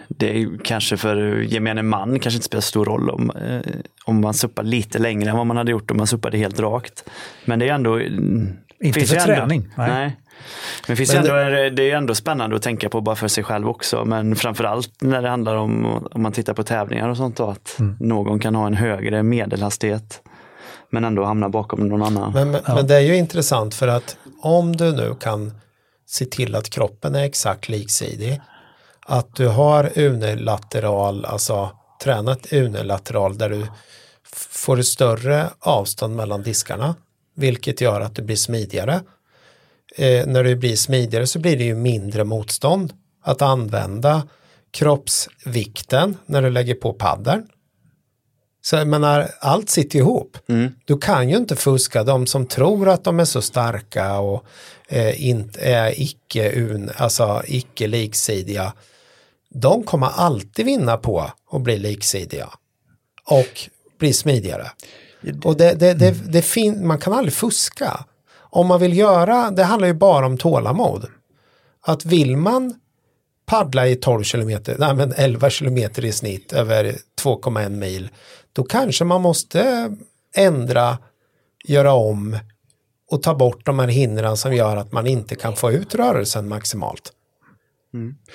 det 0.07 0.29
är 0.29 0.37
ju 0.37 0.57
kanske 0.57 0.97
för 0.97 1.41
gemene 1.41 1.83
man 1.83 2.19
kanske 2.19 2.35
inte 2.35 2.45
spelar 2.45 2.61
stor 2.61 2.85
roll 2.85 3.09
om, 3.09 3.31
eh, 3.31 3.61
om 4.05 4.21
man 4.21 4.33
suppar 4.33 4.63
lite 4.63 4.99
längre 4.99 5.29
än 5.29 5.37
vad 5.37 5.47
man 5.47 5.57
hade 5.57 5.71
gjort 5.71 5.91
om 5.91 5.97
man 5.97 6.07
suppade 6.07 6.37
helt 6.37 6.59
rakt. 6.59 7.03
Men 7.45 7.59
det 7.59 7.69
är 7.69 7.73
ändå... 7.73 8.01
Inte 8.79 9.05
för 9.05 9.15
träning. 9.15 9.61
Ändå, 9.61 9.73
nej. 9.75 9.89
nej. 9.89 10.17
Men, 10.87 10.97
finns 10.97 11.13
men 11.13 11.23
det, 11.23 11.43
ändå, 11.43 11.75
det 11.75 11.91
är 11.91 11.95
ändå 11.95 12.15
spännande 12.15 12.55
att 12.55 12.61
tänka 12.61 12.89
på 12.89 13.01
bara 13.01 13.15
för 13.15 13.27
sig 13.27 13.43
själv 13.43 13.69
också. 13.69 14.05
Men 14.05 14.35
framförallt 14.35 15.01
när 15.01 15.21
det 15.21 15.29
handlar 15.29 15.55
om, 15.55 15.85
om 16.11 16.21
man 16.21 16.31
tittar 16.31 16.53
på 16.53 16.63
tävlingar 16.63 17.09
och 17.09 17.17
sånt 17.17 17.37
då, 17.37 17.49
att 17.49 17.79
mm. 17.79 17.97
någon 17.99 18.39
kan 18.39 18.55
ha 18.55 18.67
en 18.67 18.73
högre 18.73 19.23
medelhastighet 19.23 20.21
men 20.89 21.03
ändå 21.03 21.23
hamna 21.23 21.49
bakom 21.49 21.87
någon 21.87 22.03
annan. 22.03 22.33
Men, 22.33 22.51
men, 22.51 22.61
ja. 22.65 22.75
men, 22.75 22.87
det 22.87 22.95
är 22.95 22.99
ju 22.99 23.15
intressant 23.15 23.75
för 23.75 23.87
att 23.87 24.17
om 24.41 24.75
du 24.75 24.91
nu 24.91 25.15
kan 25.19 25.51
se 26.05 26.25
till 26.25 26.55
att 26.55 26.69
kroppen 26.69 27.15
är 27.15 27.23
exakt 27.23 27.69
liksidig, 27.69 28.41
att 29.05 29.35
du 29.35 29.47
har 29.47 29.99
unilateral, 29.99 31.25
alltså 31.25 31.69
tränat 32.03 32.53
unilateral 32.53 33.37
där 33.37 33.49
du 33.49 33.67
får 34.49 34.79
ett 34.79 34.85
större 34.85 35.49
avstånd 35.59 36.15
mellan 36.15 36.43
diskarna 36.43 36.95
vilket 37.37 37.81
gör 37.81 38.01
att 38.01 38.15
du 38.15 38.21
blir 38.21 38.35
smidigare. 38.35 39.01
Eh, 39.95 40.27
när 40.27 40.43
du 40.43 40.55
blir 40.55 40.75
smidigare 40.75 41.27
så 41.27 41.39
blir 41.39 41.57
det 41.57 41.63
ju 41.63 41.75
mindre 41.75 42.23
motstånd 42.23 42.93
att 43.23 43.41
använda 43.41 44.27
kroppsvikten 44.71 46.17
när 46.25 46.41
du 46.41 46.49
lägger 46.49 46.75
på 46.75 46.93
paddeln. 46.93 47.47
Så 48.61 48.75
jag 48.75 48.87
menar, 48.87 49.31
allt 49.39 49.69
sitter 49.69 49.99
ihop. 49.99 50.37
Mm. 50.49 50.71
Du 50.85 50.97
kan 50.97 51.29
ju 51.29 51.37
inte 51.37 51.55
fuska. 51.55 52.03
De 52.03 52.27
som 52.27 52.45
tror 52.45 52.89
att 52.89 53.03
de 53.03 53.19
är 53.19 53.25
så 53.25 53.41
starka 53.41 54.19
och 54.19 54.45
eh, 54.87 55.27
inte 55.27 55.59
är 55.59 56.01
icke, 56.01 56.51
un, 56.61 56.91
alltså 56.97 57.41
icke 57.47 57.87
liksidiga, 57.87 58.73
de 59.49 59.83
kommer 59.83 60.07
alltid 60.07 60.65
vinna 60.65 60.97
på 60.97 61.31
att 61.51 61.61
bli 61.61 61.77
liksidiga 61.77 62.49
och 63.25 63.69
bli 63.99 64.13
smidigare. 64.13 64.71
Och 65.43 65.57
det, 65.57 65.73
det, 65.73 65.93
det, 65.93 66.11
det 66.31 66.41
fin, 66.41 66.87
man 66.87 66.99
kan 66.99 67.13
aldrig 67.13 67.33
fuska. 67.33 68.05
Om 68.49 68.67
man 68.67 68.79
vill 68.79 68.97
göra, 68.97 69.51
det 69.51 69.63
handlar 69.63 69.87
ju 69.87 69.93
bara 69.93 70.25
om 70.25 70.37
tålamod. 70.37 71.05
Att 71.81 72.05
vill 72.05 72.37
man 72.37 72.79
paddla 73.45 73.87
i 73.87 73.95
12 73.95 74.23
kilometer, 74.23 74.75
nej 74.79 74.95
men 74.95 75.13
11 75.17 75.49
kilometer 75.49 76.05
i 76.05 76.11
snitt 76.11 76.53
över 76.53 76.95
2,1 77.23 77.69
mil, 77.69 78.09
då 78.53 78.63
kanske 78.63 79.03
man 79.05 79.21
måste 79.21 79.91
ändra, 80.35 80.97
göra 81.63 81.93
om 81.93 82.37
och 83.11 83.23
ta 83.23 83.35
bort 83.35 83.65
de 83.65 83.79
här 83.79 83.87
hindren 83.87 84.37
som 84.37 84.55
gör 84.55 84.77
att 84.77 84.91
man 84.91 85.07
inte 85.07 85.35
kan 85.35 85.55
få 85.55 85.71
ut 85.71 85.95
rörelsen 85.95 86.47
maximalt. 86.47 87.13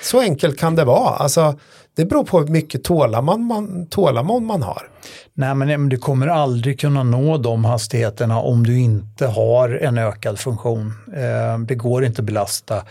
Så 0.03 0.21
enkelt 0.21 0.59
kan 0.59 0.77
det 0.77 0.85
vara. 0.85 1.17
Alltså, 1.17 1.59
det 1.95 2.05
beror 2.05 2.25
på 2.25 2.41
hur 2.41 2.47
mycket 2.47 2.85
tålamod 2.85 3.41
man, 3.41 3.87
tålamod 3.87 4.43
man 4.43 4.63
har. 4.63 4.89
Nej, 5.35 5.55
men 5.55 5.89
du 5.89 5.97
kommer 5.97 6.27
aldrig 6.27 6.81
kunna 6.81 7.03
nå 7.03 7.39
de 7.39 7.65
hastigheterna 7.65 8.41
om 8.41 8.67
du 8.67 8.79
inte 8.79 9.27
har 9.27 9.69
en 9.69 9.99
ökad 9.99 10.39
funktion. 10.39 10.93
Eh, 11.15 11.59
det 11.59 11.75
går 11.75 12.05
inte 12.05 12.23
att 12.23 12.27
belasta 12.27 12.85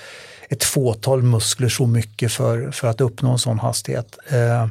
ett 0.50 0.64
fåtal 0.64 1.24
muskler 1.24 1.70
så 1.70 1.88
mycket 1.88 2.32
för, 2.32 2.72
för 2.72 2.88
att 2.88 3.02
uppnå 3.02 3.32
en 3.32 3.40
sån 3.40 3.60
hastighet. 3.60 4.18
Eh, 4.30 4.68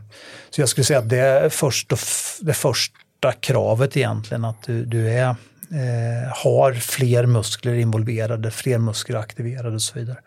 så 0.50 0.60
jag 0.60 0.68
skulle 0.68 0.84
säga 0.84 0.98
att 0.98 1.08
det 1.08 1.18
är 1.18 1.48
först 1.48 1.92
och 1.92 1.98
det 2.40 2.52
första 2.52 3.32
kravet 3.40 3.96
egentligen, 3.96 4.44
att 4.44 4.62
du, 4.66 4.84
du 4.84 5.10
är, 5.10 5.28
eh, 5.28 6.32
har 6.44 6.72
fler 6.72 7.26
muskler 7.26 7.74
involverade, 7.74 8.50
fler 8.50 8.78
muskler 8.78 9.18
aktiverade 9.18 9.74
och 9.74 9.82
så 9.82 9.98
vidare. 9.98 10.18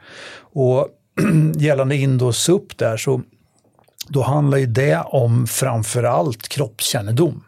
Och 0.54 0.88
gällande 1.56 1.96
indoor 1.96 2.32
sup 2.32 2.78
där 2.78 2.98
så 2.98 3.22
då 4.08 4.22
handlar 4.22 4.58
ju 4.58 4.66
det 4.66 5.00
om 5.06 5.48
framförallt 5.48 6.48
kroppskännedom. 6.48 7.44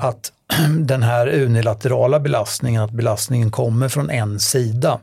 Att 0.00 0.32
den 0.78 1.02
här 1.02 1.28
unilaterala 1.28 2.20
belastningen, 2.20 2.82
att 2.82 2.90
belastningen 2.90 3.50
kommer 3.50 3.88
från 3.88 4.10
en 4.10 4.40
sida, 4.40 5.00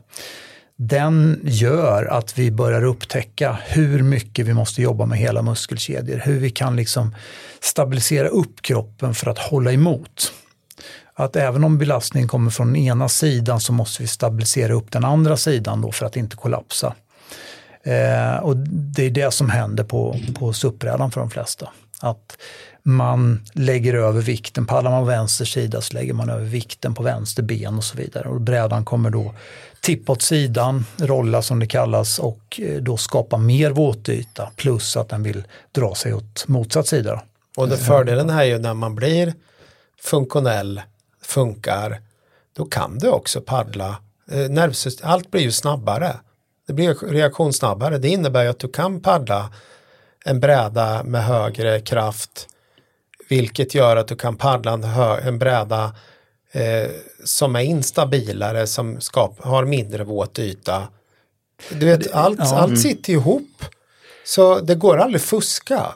den 0.76 1.40
gör 1.44 2.04
att 2.04 2.38
vi 2.38 2.50
börjar 2.50 2.84
upptäcka 2.84 3.58
hur 3.66 4.02
mycket 4.02 4.46
vi 4.46 4.54
måste 4.54 4.82
jobba 4.82 5.06
med 5.06 5.18
hela 5.18 5.42
muskelkedjor. 5.42 6.22
Hur 6.24 6.38
vi 6.38 6.50
kan 6.50 6.76
liksom 6.76 7.14
stabilisera 7.60 8.28
upp 8.28 8.62
kroppen 8.62 9.14
för 9.14 9.30
att 9.30 9.38
hålla 9.38 9.72
emot. 9.72 10.32
Att 11.14 11.36
även 11.36 11.64
om 11.64 11.78
belastningen 11.78 12.28
kommer 12.28 12.50
från 12.50 12.76
ena 12.76 13.08
sidan 13.08 13.60
så 13.60 13.72
måste 13.72 14.02
vi 14.02 14.08
stabilisera 14.08 14.72
upp 14.72 14.90
den 14.90 15.04
andra 15.04 15.36
sidan 15.36 15.80
då 15.80 15.92
för 15.92 16.06
att 16.06 16.16
inte 16.16 16.36
kollapsa. 16.36 16.94
Eh, 17.82 18.36
och 18.36 18.56
det 18.56 19.02
är 19.02 19.10
det 19.10 19.30
som 19.30 19.50
händer 19.50 19.84
på, 19.84 20.16
på 20.38 20.52
SUP-brädan 20.52 21.10
för 21.10 21.20
de 21.20 21.30
flesta. 21.30 21.68
Att 22.00 22.38
man 22.82 23.40
lägger 23.52 23.94
över 23.94 24.20
vikten, 24.20 24.66
paddlar 24.66 24.90
man 24.90 25.06
vänster 25.06 25.44
sida 25.44 25.80
så 25.80 25.94
lägger 25.94 26.12
man 26.12 26.30
över 26.30 26.44
vikten 26.44 26.94
på 26.94 27.02
vänster 27.02 27.42
ben 27.42 27.76
och 27.76 27.84
så 27.84 27.96
vidare. 27.96 28.28
Och 28.28 28.40
brädan 28.40 28.84
kommer 28.84 29.10
då 29.10 29.34
tippa 29.80 30.12
åt 30.12 30.22
sidan, 30.22 30.86
rolla 30.96 31.42
som 31.42 31.58
det 31.58 31.66
kallas 31.66 32.18
och 32.18 32.60
eh, 32.62 32.82
då 32.82 32.96
skapa 32.96 33.36
mer 33.36 33.70
våtyta 33.70 34.50
plus 34.56 34.96
att 34.96 35.08
den 35.08 35.22
vill 35.22 35.44
dra 35.72 35.94
sig 35.94 36.14
åt 36.14 36.48
motsatt 36.48 36.86
sida. 36.86 37.22
Och 37.56 37.68
det 37.68 37.76
fördelen 37.76 38.30
här 38.30 38.42
är 38.42 38.46
ju 38.46 38.58
när 38.58 38.74
man 38.74 38.94
blir 38.94 39.34
funktionell, 40.02 40.82
funkar, 41.22 42.00
då 42.56 42.64
kan 42.64 42.98
du 42.98 43.08
också 43.08 43.40
paddla. 43.40 43.96
Eh, 44.30 44.50
nervsystem, 44.50 45.10
allt 45.10 45.30
blir 45.30 45.42
ju 45.42 45.52
snabbare. 45.52 46.16
Det 46.70 46.74
blir 46.74 46.94
reaktion 46.94 47.52
snabbare. 47.52 47.98
Det 47.98 48.08
innebär 48.08 48.42
ju 48.42 48.48
att 48.48 48.58
du 48.58 48.68
kan 48.68 49.00
paddla 49.00 49.52
en 50.24 50.40
bräda 50.40 51.02
med 51.02 51.24
högre 51.24 51.80
kraft, 51.80 52.48
vilket 53.28 53.74
gör 53.74 53.96
att 53.96 54.08
du 54.08 54.16
kan 54.16 54.36
paddla 54.36 54.72
en, 54.72 54.84
en 55.26 55.38
bräda 55.38 55.94
eh, 56.52 56.90
som 57.24 57.56
är 57.56 57.60
instabilare, 57.60 58.66
som 58.66 59.00
skap, 59.00 59.44
har 59.44 59.64
mindre 59.64 60.04
våt 60.04 60.38
yta. 60.38 60.88
Du 61.70 61.86
vet, 61.86 62.12
allt, 62.12 62.38
ja. 62.38 62.58
allt 62.58 62.80
sitter 62.80 63.12
ihop. 63.12 63.64
Så 64.24 64.60
det 64.60 64.74
går 64.74 64.98
aldrig 64.98 65.22
fuska. 65.22 65.86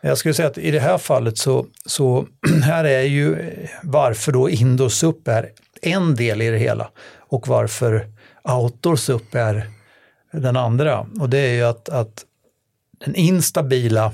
Jag 0.00 0.18
skulle 0.18 0.34
säga 0.34 0.48
att 0.48 0.58
i 0.58 0.70
det 0.70 0.80
här 0.80 0.98
fallet 0.98 1.38
så, 1.38 1.66
så 1.86 2.26
här 2.62 2.84
är 2.84 3.02
ju 3.02 3.40
eh, 3.40 3.68
varför 3.82 4.32
då 4.32 4.50
indoor 4.50 4.88
sup 4.88 5.28
är 5.28 5.50
en 5.82 6.14
del 6.14 6.42
i 6.42 6.50
det 6.50 6.58
hela 6.58 6.90
och 7.18 7.48
varför 7.48 8.06
outdoor 8.44 8.96
sup 8.96 9.34
är 9.34 9.77
den 10.32 10.56
andra. 10.56 11.06
Och 11.20 11.28
det 11.28 11.38
är 11.38 11.54
ju 11.54 11.62
att, 11.62 11.88
att 11.88 12.24
den 13.04 13.14
instabila 13.14 14.12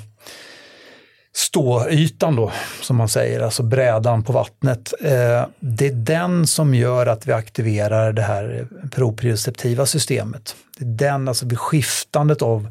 ståytan 1.36 2.36
då, 2.36 2.52
som 2.82 2.96
man 2.96 3.08
säger, 3.08 3.40
alltså 3.40 3.62
brädan 3.62 4.22
på 4.22 4.32
vattnet, 4.32 4.94
eh, 5.00 5.46
det 5.60 5.86
är 5.86 5.94
den 5.94 6.46
som 6.46 6.74
gör 6.74 7.06
att 7.06 7.26
vi 7.26 7.32
aktiverar 7.32 8.12
det 8.12 8.22
här 8.22 8.68
proprioceptiva 8.90 9.86
systemet. 9.86 10.56
Det 10.78 10.84
är 10.84 11.10
den, 11.10 11.28
alltså 11.28 11.46
beskiftandet 11.46 11.58
skiftandet 11.58 12.42
av 12.42 12.70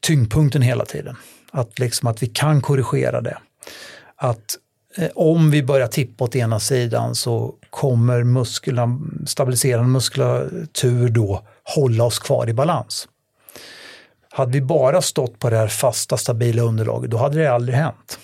tyngdpunkten 0.00 0.62
hela 0.62 0.84
tiden. 0.84 1.16
Att, 1.50 1.78
liksom, 1.78 2.08
att 2.08 2.22
vi 2.22 2.26
kan 2.26 2.60
korrigera 2.60 3.20
det. 3.20 3.38
Att 4.16 4.56
eh, 4.96 5.10
om 5.14 5.50
vi 5.50 5.62
börjar 5.62 5.86
tippa 5.86 6.24
åt 6.24 6.36
ena 6.36 6.60
sidan 6.60 7.14
så 7.14 7.54
kommer 7.70 8.24
musklerna, 8.24 9.00
stabiliserande 9.26 9.88
muskulatur 9.88 11.08
då 11.08 11.42
hålla 11.74 12.04
oss 12.04 12.18
kvar 12.18 12.48
i 12.48 12.52
balans. 12.52 13.08
Hade 14.30 14.52
vi 14.52 14.60
bara 14.60 15.02
stått 15.02 15.38
på 15.38 15.50
det 15.50 15.56
här 15.56 15.68
fasta 15.68 16.16
stabila 16.16 16.62
underlaget, 16.62 17.10
då 17.10 17.16
hade 17.16 17.38
det 17.38 17.46
aldrig 17.52 17.78
hänt. 17.78 18.18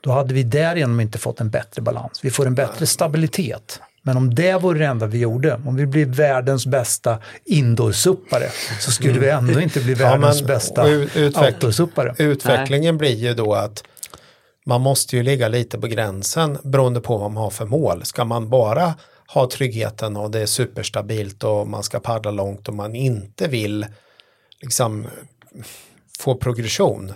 Då 0.00 0.10
hade 0.12 0.34
vi 0.34 0.42
därigenom 0.42 1.00
inte 1.00 1.18
fått 1.18 1.40
en 1.40 1.50
bättre 1.50 1.82
balans. 1.82 2.20
Vi 2.22 2.30
får 2.30 2.46
en 2.46 2.54
bättre 2.54 2.86
stabilitet. 2.86 3.80
Men 4.02 4.16
om 4.16 4.34
det 4.34 4.54
vore 4.62 4.78
det 4.78 4.84
enda 4.86 5.06
vi 5.06 5.18
gjorde, 5.18 5.60
om 5.66 5.76
vi 5.76 5.86
blir 5.86 6.06
världens 6.06 6.66
bästa 6.66 7.18
indoorsuppare, 7.44 8.48
så 8.80 8.90
skulle 8.92 9.18
vi 9.20 9.28
ändå 9.28 9.60
inte 9.60 9.80
bli 9.80 9.92
Ja, 9.92 9.98
världens 9.98 10.40
men- 10.40 10.46
bästa 10.46 10.86
utveck- 10.88 11.46
outdoorsuppare. 11.46 12.14
Utvecklingen 12.18 12.98
blir 12.98 13.14
ju 13.14 13.34
då 13.34 13.54
att 13.54 13.84
man 14.66 14.80
måste 14.80 15.16
ju 15.16 15.22
ligga 15.22 15.48
lite 15.48 15.78
på 15.78 15.86
gränsen 15.86 16.58
beroende 16.62 17.00
på 17.00 17.18
vad 17.18 17.30
man 17.30 17.42
har 17.42 17.50
för 17.50 17.64
mål. 17.66 18.04
Ska 18.04 18.24
man 18.24 18.48
bara 18.48 18.94
ha 19.28 19.50
tryggheten 19.50 20.16
och 20.16 20.30
det 20.30 20.40
är 20.40 20.46
superstabilt 20.46 21.44
och 21.44 21.68
man 21.68 21.82
ska 21.82 22.00
paddla 22.00 22.30
långt 22.30 22.68
och 22.68 22.74
man 22.74 22.94
inte 22.94 23.48
vill 23.48 23.86
liksom 24.60 25.06
få 26.18 26.34
progression. 26.34 27.12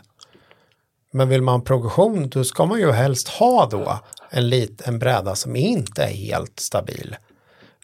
Men 1.13 1.29
vill 1.29 1.43
man 1.43 1.65
progression 1.65 2.29
då 2.29 2.45
ska 2.45 2.65
man 2.65 2.81
ju 2.81 2.91
helst 2.91 3.29
ha 3.29 3.69
då 3.69 4.01
en, 4.31 4.49
lit, 4.49 4.81
en 4.81 4.99
bräda 4.99 5.35
som 5.35 5.57
inte 5.57 6.03
är 6.03 6.15
helt 6.15 6.61
stabil. 6.61 7.17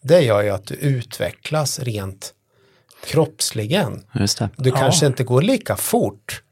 Det 0.03 0.21
gör 0.21 0.43
ju 0.43 0.51
att 0.51 0.67
du 0.67 0.75
utvecklas 0.75 1.79
rent 1.79 2.35
kroppsligen. 3.05 4.05
Just 4.15 4.39
det. 4.39 4.49
Du 4.57 4.71
kanske 4.71 5.07
inte 5.07 5.25
går 5.25 5.43
lika 5.43 5.77
fort 5.77 6.43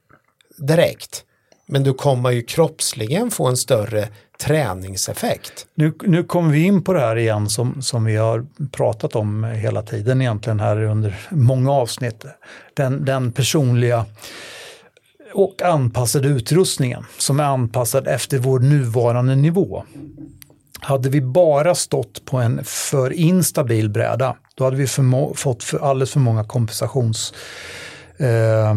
direkt. 0.57 1.25
Men 1.67 1.83
du 1.83 1.95
kommer 1.95 2.31
ju 2.31 2.43
kroppsligen 2.43 3.31
få 3.31 3.47
en 3.47 3.57
större 3.57 4.09
träningseffekt. 4.38 5.66
Nu, 5.75 5.92
nu 6.03 6.25
kommer 6.25 6.53
vi 6.53 6.62
in 6.64 6.85
på 6.85 6.92
det 6.92 7.01
här 7.01 7.16
igen 7.16 7.49
som, 7.49 7.83
som 7.83 8.05
vi 8.05 8.16
har 8.16 8.47
pratat 8.73 9.16
om 9.16 9.44
hela 9.44 9.83
tiden 9.83 10.20
egentligen 10.20 10.61
här 10.61 10.83
under 10.83 11.16
många 11.31 11.73
avsnitt. 11.73 12.25
Den, 12.75 13.05
den 13.05 13.33
personliga 13.33 14.05
och 15.35 15.62
anpassade 15.62 16.29
utrustningen 16.29 17.05
som 17.18 17.40
är 17.40 17.44
anpassad 17.44 18.09
efter 18.09 18.38
vår 18.38 18.59
nuvarande 18.59 19.37
nivå. 19.37 19.85
Hade 20.81 21.09
vi 21.09 21.20
bara 21.20 21.75
stått 21.75 22.25
på 22.25 22.37
en 22.37 22.64
för 22.64 23.12
instabil 23.12 23.90
bräda, 23.90 24.37
då 24.55 24.64
hade 24.64 24.77
vi 24.77 24.87
fått 25.35 25.64
för 25.64 25.79
alldeles 25.79 26.11
för 26.11 26.20
många 26.20 26.44
kompensations 26.44 27.35
eh, 28.18 28.74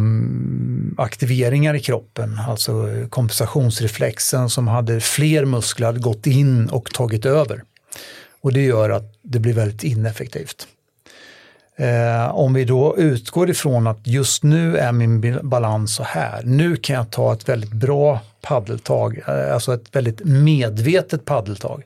aktiveringar 0.97 1.73
i 1.73 1.79
kroppen, 1.79 2.39
alltså 2.47 2.89
kompensationsreflexen 3.09 4.49
som 4.49 4.67
hade 4.67 4.99
fler 4.99 5.45
muskler 5.45 5.87
hade 5.87 5.99
gått 5.99 6.27
in 6.27 6.69
och 6.69 6.93
tagit 6.93 7.25
över. 7.25 7.63
Och 8.41 8.53
det 8.53 8.61
gör 8.61 8.89
att 8.89 9.13
det 9.21 9.39
blir 9.39 9.53
väldigt 9.53 9.83
ineffektivt. 9.83 10.67
Eh, 11.79 12.35
om 12.35 12.53
vi 12.53 12.65
då 12.65 12.97
utgår 12.97 13.49
ifrån 13.49 13.87
att 13.87 14.07
just 14.07 14.43
nu 14.43 14.77
är 14.77 14.91
min 14.91 15.39
balans 15.43 15.95
så 15.95 16.03
här. 16.03 16.41
Nu 16.43 16.75
kan 16.75 16.95
jag 16.95 17.11
ta 17.11 17.33
ett 17.33 17.49
väldigt 17.49 17.73
bra 17.73 18.19
paddeltag, 18.41 19.21
eh, 19.27 19.53
alltså 19.53 19.73
ett 19.73 19.95
väldigt 19.95 20.25
medvetet 20.25 21.25
paddeltag. 21.25 21.83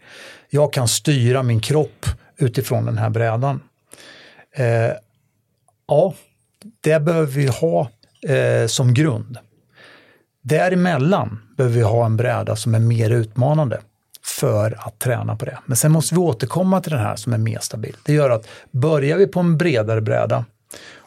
Jag 0.49 0.73
kan 0.73 0.87
styra 0.87 1.43
min 1.43 1.59
kropp 1.59 2.05
utifrån 2.37 2.85
den 2.85 2.97
här 2.97 3.09
brädan. 3.09 3.59
Eh, 4.55 4.91
ja, 5.87 6.13
det 6.81 6.99
behöver 6.99 7.31
vi 7.31 7.47
ha 7.47 7.89
eh, 8.27 8.67
som 8.67 8.93
grund. 8.93 9.37
Däremellan 10.41 11.39
behöver 11.57 11.75
vi 11.75 11.81
ha 11.81 12.05
en 12.05 12.17
bräda 12.17 12.55
som 12.55 12.75
är 12.75 12.79
mer 12.79 13.09
utmanande 13.09 13.81
för 14.23 14.87
att 14.87 14.99
träna 14.99 15.35
på 15.35 15.45
det. 15.45 15.57
Men 15.65 15.77
sen 15.77 15.91
måste 15.91 16.15
vi 16.15 16.19
återkomma 16.19 16.81
till 16.81 16.91
den 16.91 17.01
här 17.01 17.15
som 17.15 17.33
är 17.33 17.37
mer 17.37 17.59
stabil. 17.59 17.95
Det 18.05 18.13
gör 18.13 18.29
att 18.29 18.47
börjar 18.71 19.17
vi 19.17 19.27
på 19.27 19.39
en 19.39 19.57
bredare 19.57 20.01
bräda 20.01 20.45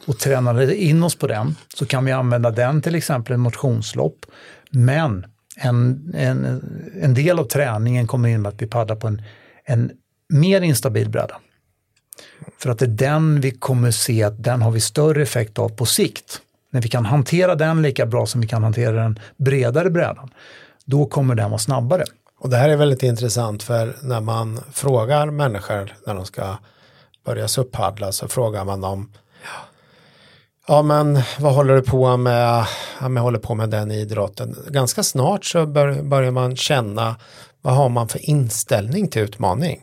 och 0.07 0.19
tränar 0.19 0.73
in 0.73 1.03
oss 1.03 1.17
på 1.17 1.27
den 1.27 1.55
så 1.75 1.87
kan 1.87 2.05
vi 2.05 2.13
använda 2.13 2.51
den 2.51 2.83
till 2.83 2.95
exempel 2.95 3.35
i 3.35 3.37
motionslopp. 3.37 4.27
Men 4.71 5.27
en, 5.57 6.13
en, 6.15 6.63
en 7.03 7.15
del 7.15 7.39
av 7.39 7.45
träningen 7.45 8.07
kommer 8.07 8.29
in 8.29 8.43
med 8.43 8.49
att 8.49 8.63
vi 8.63 8.67
paddlar 8.67 8.97
på 8.97 9.07
en, 9.07 9.23
en 9.65 9.91
mer 10.29 10.61
instabil 10.61 11.09
bräda. 11.09 11.37
För 12.59 12.71
att 12.71 12.79
det 12.79 12.85
är 12.85 12.89
den 12.89 13.41
vi 13.41 13.51
kommer 13.51 13.91
se 13.91 14.23
att 14.23 14.43
den 14.43 14.63
har 14.63 14.71
vi 14.71 14.81
större 14.81 15.23
effekt 15.23 15.59
av 15.59 15.69
på 15.69 15.87
sikt. 15.87 16.41
När 16.71 16.81
vi 16.81 16.89
kan 16.89 17.05
hantera 17.05 17.55
den 17.55 17.83
lika 17.83 18.07
bra 18.07 18.27
som 18.27 18.41
vi 18.41 18.47
kan 18.49 18.63
hantera 18.63 18.93
den 18.93 19.19
bredare 19.37 19.91
brädan, 19.91 20.31
då 20.85 21.07
kommer 21.07 21.35
den 21.35 21.51
vara 21.51 21.59
snabbare. 21.59 22.05
Och 22.39 22.51
det 22.51 22.57
här 22.57 22.69
är 22.69 22.77
väldigt 22.77 23.03
intressant 23.03 23.63
för 23.63 23.97
när 24.03 24.21
man 24.21 24.61
frågar 24.73 25.31
människor 25.31 25.95
när 26.07 26.15
de 26.15 26.27
ska 26.27 26.57
börja 27.25 27.49
suppaddla 27.49 28.13
så 28.13 28.29
frågar 28.29 28.65
man 28.65 28.81
dem 28.81 29.09
Ja 30.67 30.83
men 30.83 31.21
vad 31.39 31.55
håller 31.55 31.75
du 31.75 31.83
på 31.83 32.17
med? 32.17 32.67
Ja, 33.01 33.09
men 33.09 33.17
jag 33.17 33.23
håller 33.23 33.39
på 33.39 33.55
med 33.55 33.71
den 33.71 33.91
idrotten. 33.91 34.57
Ganska 34.69 35.03
snart 35.03 35.45
så 35.45 35.67
bör, 35.67 36.03
börjar 36.03 36.31
man 36.31 36.57
känna 36.57 37.17
vad 37.63 37.75
har 37.75 37.89
man 37.89 38.09
för 38.09 38.31
inställning 38.31 39.09
till 39.09 39.23
utmaning? 39.23 39.83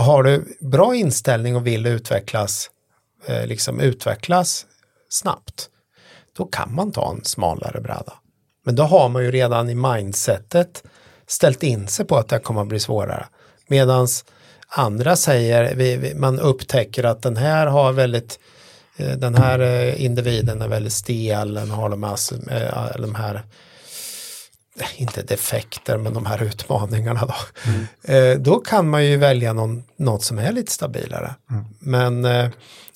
Har 0.00 0.22
du 0.22 0.56
bra 0.60 0.94
inställning 0.94 1.56
och 1.56 1.66
vill 1.66 1.86
utvecklas, 1.86 2.70
eh, 3.26 3.46
liksom 3.46 3.80
utvecklas 3.80 4.66
snabbt, 5.08 5.68
då 6.36 6.44
kan 6.44 6.74
man 6.74 6.92
ta 6.92 7.10
en 7.10 7.24
smalare 7.24 7.80
bräda. 7.80 8.12
Men 8.64 8.76
då 8.76 8.82
har 8.82 9.08
man 9.08 9.24
ju 9.24 9.30
redan 9.30 9.70
i 9.70 9.74
mindsetet 9.74 10.82
ställt 11.26 11.62
in 11.62 11.88
sig 11.88 12.06
på 12.06 12.16
att 12.16 12.28
det 12.28 12.38
kommer 12.38 12.60
att 12.62 12.68
bli 12.68 12.80
svårare. 12.80 13.26
Medan 13.68 14.08
andra 14.68 15.16
säger, 15.16 15.74
vi, 15.74 15.96
vi, 15.96 16.14
man 16.14 16.40
upptäcker 16.40 17.04
att 17.04 17.22
den 17.22 17.36
här 17.36 17.66
har 17.66 17.92
väldigt, 17.92 18.38
eh, 18.96 19.16
den 19.16 19.34
här 19.34 19.58
eh, 19.58 20.04
individen 20.04 20.62
är 20.62 20.68
väldigt 20.68 20.92
stel, 20.92 21.54
den 21.54 21.70
har 21.70 21.88
de 21.88 22.02
här, 22.02 22.16
eh, 22.50 23.00
de 23.00 23.14
här 23.14 23.42
inte 24.96 25.22
defekter, 25.22 25.98
men 25.98 26.14
de 26.14 26.26
här 26.26 26.42
utmaningarna 26.42 27.26
då. 27.26 27.34
Mm. 27.70 28.42
då 28.42 28.58
kan 28.58 28.90
man 28.90 29.06
ju 29.06 29.16
välja 29.16 29.52
någon, 29.52 29.84
något 29.96 30.22
som 30.22 30.38
är 30.38 30.52
lite 30.52 30.72
stabilare. 30.72 31.34
Mm. 31.50 31.64
Men 31.78 32.24
eh, 32.24 32.50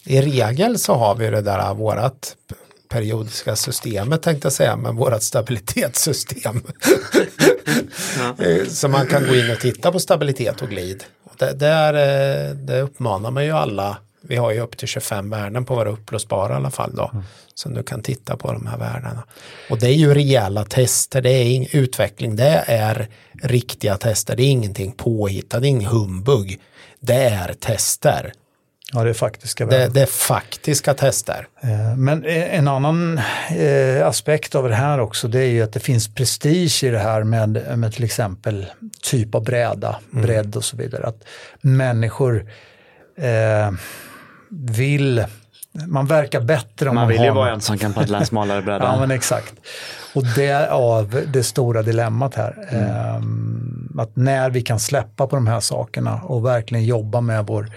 i 0.05 0.23
regel 0.23 0.79
så 0.79 0.95
har 0.95 1.15
vi 1.15 1.31
det 1.31 1.41
där 1.41 1.75
vårat 1.75 2.37
periodiska 2.89 3.57
systemet 3.57 4.23
tänkte 4.23 4.47
jag 4.47 4.53
säga, 4.53 4.77
men 4.77 4.97
vårat 4.97 5.23
stabilitetssystem. 5.23 6.63
så 8.69 8.89
man 8.89 9.07
kan 9.07 9.27
gå 9.27 9.35
in 9.35 9.51
och 9.51 9.61
titta 9.61 9.93
på 9.93 10.01
stabilitet 10.01 10.63
och 10.63 10.69
glid. 10.69 11.05
Det, 11.39 11.53
där, 11.53 11.93
det 12.55 12.81
uppmanar 12.81 13.31
man 13.31 13.45
ju 13.45 13.51
alla. 13.51 13.97
Vi 14.23 14.37
har 14.37 14.53
ju 14.53 14.61
upp 14.61 14.77
till 14.77 14.89
25 14.89 15.31
värden 15.31 15.65
på 15.65 15.75
våra 15.75 15.91
upplösbara 15.91 16.53
i 16.53 16.57
alla 16.57 16.71
fall 16.71 16.95
då. 16.95 17.11
Mm. 17.13 17.25
Så 17.55 17.69
du 17.69 17.83
kan 17.83 18.03
titta 18.03 18.37
på 18.37 18.53
de 18.53 18.67
här 18.67 18.79
värdena. 18.79 19.25
Och 19.71 19.79
det 19.79 19.87
är 19.87 19.95
ju 19.95 20.15
rejäla 20.15 20.65
tester, 20.65 21.23
det 21.23 21.31
är 21.31 21.77
utveckling, 21.77 22.37
det 22.37 22.65
är 22.67 23.09
riktiga 23.43 23.97
tester, 23.97 24.37
det 24.37 24.43
är 24.43 24.51
ingenting 24.51 24.93
påhittat, 24.93 25.63
det 25.63 25.67
är 25.67 25.71
ingen 25.71 25.91
humbug. 25.91 26.61
Det 27.01 27.25
är 27.25 27.53
tester. 27.53 28.33
Ja, 28.95 29.05
det 29.05 29.11
är 29.11 29.15
faktiska 29.15 29.67
det, 29.67 29.89
det, 29.89 30.03
är 30.03 30.07
faktiska 30.07 30.95
tester. 30.95 31.47
Eh, 31.61 31.97
men 31.97 32.25
en 32.27 32.69
annan 32.69 33.21
eh, 33.51 34.07
aspekt 34.07 34.55
av 34.55 34.69
det 34.69 34.75
här 34.75 35.01
också, 35.01 35.29
det 35.29 35.41
är 35.41 35.47
ju 35.47 35.63
att 35.63 35.73
det 35.73 35.81
finns 35.81 36.15
prestige 36.15 36.85
i 36.85 36.89
det 36.89 36.99
här 36.99 37.25
med, 37.25 37.79
med 37.79 37.93
till 37.93 38.05
exempel 38.05 38.67
typ 39.03 39.35
av 39.35 39.45
bräda, 39.45 40.01
mm. 40.13 40.27
bredd 40.27 40.57
och 40.57 40.65
så 40.65 40.77
vidare. 40.77 41.07
Att 41.07 41.25
människor 41.61 42.51
eh, 43.17 43.71
vill 44.53 45.25
man 45.87 46.07
verkar 46.07 46.41
bättre 46.41 46.89
om 46.89 46.95
man, 46.95 47.03
man 47.03 47.13
vill 47.13 47.23
ju 47.23 47.31
vara 47.31 47.51
en 47.51 47.61
som 47.61 47.79
kan 47.79 47.93
paddla 47.93 48.19
en 48.19 48.27
smalare 48.27 48.63
bräda. 48.63 48.85
ja, 48.85 49.01
men 49.01 49.11
exakt. 49.11 49.55
Och 50.15 50.25
det 50.37 50.47
är 50.47 50.69
av 50.69 51.23
det 51.33 51.43
stora 51.43 51.83
dilemmat 51.83 52.35
här. 52.35 52.69
Mm. 52.71 52.85
Ehm, 52.85 53.99
att 53.99 54.17
när 54.17 54.51
vi 54.51 54.63
kan 54.63 54.81
släppa 54.81 55.27
på 55.27 55.37
de 55.37 55.47
här 55.47 55.61
sakerna 55.61 56.21
och 56.23 56.47
verkligen 56.47 56.85
jobba 56.85 57.21
med 57.21 57.47
vår, 57.47 57.71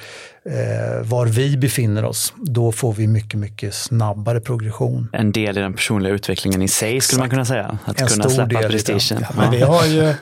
eh, 0.45 1.03
var 1.03 1.25
vi 1.25 1.57
befinner 1.57 2.05
oss, 2.05 2.33
då 2.35 2.71
får 2.71 2.93
vi 2.93 3.07
mycket, 3.07 3.39
mycket 3.39 3.73
snabbare 3.73 4.39
progression. 4.39 5.09
En 5.13 5.31
del 5.31 5.57
i 5.57 5.61
den 5.61 5.73
personliga 5.73 6.13
utvecklingen 6.13 6.61
i 6.61 6.67
sig 6.67 7.01
skulle 7.01 7.19
man 7.19 7.29
kunna 7.29 7.45
säga. 7.45 7.77
Att 7.85 8.01
en 8.01 8.07
kunna 8.07 8.29
släppa 8.29 8.59
prestigen. 8.59 9.01
Ja, 9.21 9.27
men 9.38 9.51
vi 9.51 9.61
har 9.61 9.85
ju, 9.85 10.13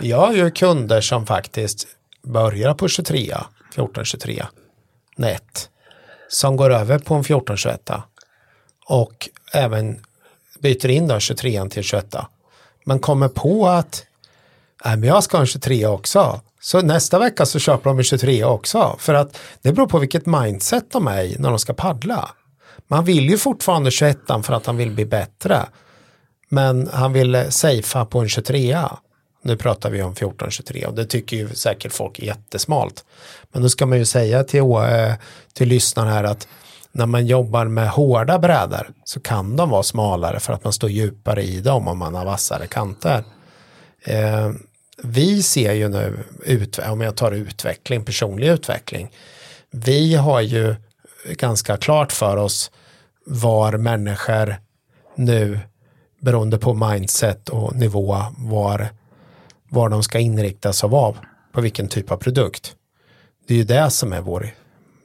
jag 0.00 0.18
har 0.18 0.32
ju 0.32 0.50
kunder 0.50 1.00
som 1.00 1.26
faktiskt 1.26 1.86
börjar 2.26 2.74
på 2.74 2.88
23, 2.88 3.34
14-23, 3.76 4.44
nät 5.16 5.68
som 6.28 6.56
går 6.56 6.70
över 6.70 6.98
på 6.98 7.14
en 7.14 7.20
1421 7.20 7.90
och 8.86 9.28
även 9.52 10.04
byter 10.58 10.86
in 10.86 11.08
då 11.08 11.20
23 11.20 11.68
till 11.68 11.82
21 11.82 12.14
men 12.84 12.98
kommer 12.98 13.28
på 13.28 13.68
att 13.68 14.04
nej, 14.84 14.96
men 14.96 15.08
jag 15.08 15.24
ska 15.24 15.36
ha 15.36 15.42
en 15.42 15.46
23 15.46 15.86
också. 15.86 16.40
Så 16.60 16.82
nästa 16.82 17.18
vecka 17.18 17.46
så 17.46 17.58
köper 17.58 17.90
de 17.90 17.98
en 17.98 18.04
23 18.04 18.44
också. 18.44 18.96
För 18.98 19.14
att 19.14 19.38
det 19.62 19.72
beror 19.72 19.86
på 19.86 19.98
vilket 19.98 20.26
mindset 20.26 20.84
de 20.90 21.06
är 21.06 21.22
i 21.22 21.36
när 21.38 21.48
de 21.48 21.58
ska 21.58 21.74
paddla. 21.74 22.30
Man 22.86 23.04
vill 23.04 23.30
ju 23.30 23.38
fortfarande 23.38 23.90
21 23.90 24.18
för 24.26 24.52
att 24.52 24.66
han 24.66 24.76
vill 24.76 24.90
bli 24.90 25.04
bättre. 25.04 25.66
Men 26.48 26.88
han 26.92 27.12
vill 27.12 27.46
safea 27.48 28.04
på 28.04 28.20
en 28.20 28.28
23. 28.28 28.78
Nu 29.48 29.56
pratar 29.56 29.90
vi 29.90 30.02
om 30.02 30.12
1423 30.12 30.86
och 30.86 30.94
det 30.94 31.04
tycker 31.04 31.36
ju 31.36 31.48
säkert 31.48 31.92
folk 31.92 32.18
är 32.18 32.24
jättesmalt. 32.24 33.04
Men 33.52 33.62
då 33.62 33.68
ska 33.68 33.86
man 33.86 33.98
ju 33.98 34.04
säga 34.04 34.44
till, 34.44 34.60
eh, 34.60 35.12
till 35.52 35.68
lyssnarna 35.68 36.10
här 36.10 36.24
att 36.24 36.48
när 36.92 37.06
man 37.06 37.26
jobbar 37.26 37.64
med 37.64 37.90
hårda 37.90 38.38
brädor 38.38 38.90
så 39.04 39.20
kan 39.20 39.56
de 39.56 39.70
vara 39.70 39.82
smalare 39.82 40.40
för 40.40 40.52
att 40.52 40.64
man 40.64 40.72
står 40.72 40.90
djupare 40.90 41.42
i 41.42 41.60
dem 41.60 41.88
om 41.88 41.98
man 41.98 42.14
har 42.14 42.24
vassare 42.24 42.66
kanter. 42.66 43.24
Eh, 44.04 44.50
vi 45.02 45.42
ser 45.42 45.72
ju 45.72 45.88
nu, 45.88 46.18
ut, 46.44 46.78
om 46.78 47.00
jag 47.00 47.16
tar 47.16 47.32
utveckling, 47.32 48.04
personlig 48.04 48.48
utveckling, 48.48 49.10
vi 49.70 50.14
har 50.14 50.40
ju 50.40 50.76
ganska 51.30 51.76
klart 51.76 52.12
för 52.12 52.36
oss 52.36 52.70
var 53.26 53.76
människor 53.76 54.56
nu, 55.14 55.60
beroende 56.20 56.58
på 56.58 56.74
mindset 56.74 57.48
och 57.48 57.76
nivå, 57.76 58.24
var 58.38 58.88
var 59.68 59.88
de 59.88 60.02
ska 60.02 60.18
inriktas 60.18 60.84
av, 60.84 61.18
på 61.52 61.60
vilken 61.60 61.88
typ 61.88 62.10
av 62.10 62.16
produkt. 62.16 62.74
Det 63.46 63.54
är 63.54 63.58
ju 63.58 63.64
det 63.64 63.90
som 63.90 64.12
är 64.12 64.20
vår, 64.20 64.48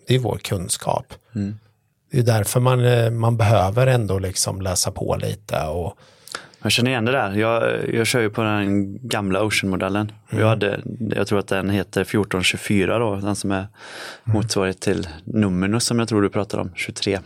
det 0.08 0.16
är 0.16 0.20
vår 0.20 0.38
kunskap. 0.38 1.14
Mm. 1.36 1.60
Det 2.12 2.20
är 2.20 2.24
därför 2.24 2.60
man, 2.60 2.86
eh, 2.86 3.10
man 3.10 3.38
behöver 3.38 3.88
ändå 3.88 4.20
liksom 4.20 4.62
läsa 4.62 4.92
på 4.92 5.16
lite 5.16 5.68
och 5.68 5.98
jag 6.64 6.72
känner 6.72 6.92
igen 6.92 7.06
det 7.06 7.12
där. 7.12 7.32
Jag, 7.32 7.90
jag 7.94 8.08
kör 8.08 8.22
ju 8.22 8.30
på 8.30 8.42
den 8.42 8.98
gamla 9.08 9.44
Ocean-modellen. 9.44 10.12
Mm. 10.30 10.42
Jag, 10.42 10.50
hade, 10.50 10.82
jag 11.16 11.28
tror 11.28 11.40
att 11.40 11.48
den 11.48 11.70
heter 11.70 12.02
1424 12.02 13.00
då, 13.00 13.16
den 13.16 13.36
som 13.36 13.52
är 13.52 13.58
mm. 13.58 13.68
motsvarighet 14.24 14.80
till 14.80 15.08
Numinus 15.24 15.86
som 15.86 16.00
jag 16.00 16.08
tror 16.08 16.22
du 16.22 16.30
pratade 16.30 16.64
om, 16.64 16.72
23. 16.76 17.20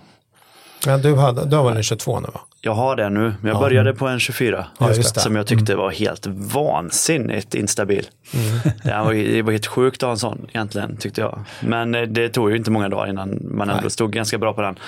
Ja, 0.85 0.97
du, 0.97 1.15
hade, 1.15 1.45
du 1.45 1.55
har 1.55 1.67
väl 1.67 1.77
en 1.77 1.83
22 1.83 2.19
nu 2.19 2.27
va? 2.33 2.39
Jag 2.61 2.73
har 2.73 2.95
det 2.95 3.09
nu, 3.09 3.19
men 3.19 3.35
jag 3.41 3.55
ja. 3.55 3.59
började 3.59 3.93
på 3.93 4.07
en 4.07 4.19
24. 4.19 4.67
Ja, 4.79 4.93
som 4.93 5.35
jag 5.35 5.47
tyckte 5.47 5.73
mm. 5.73 5.83
var 5.83 5.91
helt 5.91 6.25
vansinnigt 6.27 7.55
instabil. 7.55 8.07
Mm. 8.33 8.75
det, 8.83 9.03
var, 9.05 9.13
det 9.13 9.41
var 9.41 9.51
helt 9.51 9.67
sjukt 9.67 10.03
att 10.03 10.07
ha 10.07 10.11
en 10.11 10.17
sån 10.17 10.47
egentligen, 10.49 10.97
tyckte 10.97 11.21
jag. 11.21 11.39
Men 11.59 11.95
eh, 11.95 12.01
det 12.01 12.29
tog 12.29 12.51
ju 12.51 12.57
inte 12.57 12.71
många 12.71 12.89
dagar 12.89 13.09
innan 13.09 13.39
man 13.43 13.69
ändå 13.69 13.81
Nej. 13.81 13.91
stod 13.91 14.11
ganska 14.11 14.37
bra 14.37 14.53
på 14.53 14.61
den. 14.61 14.79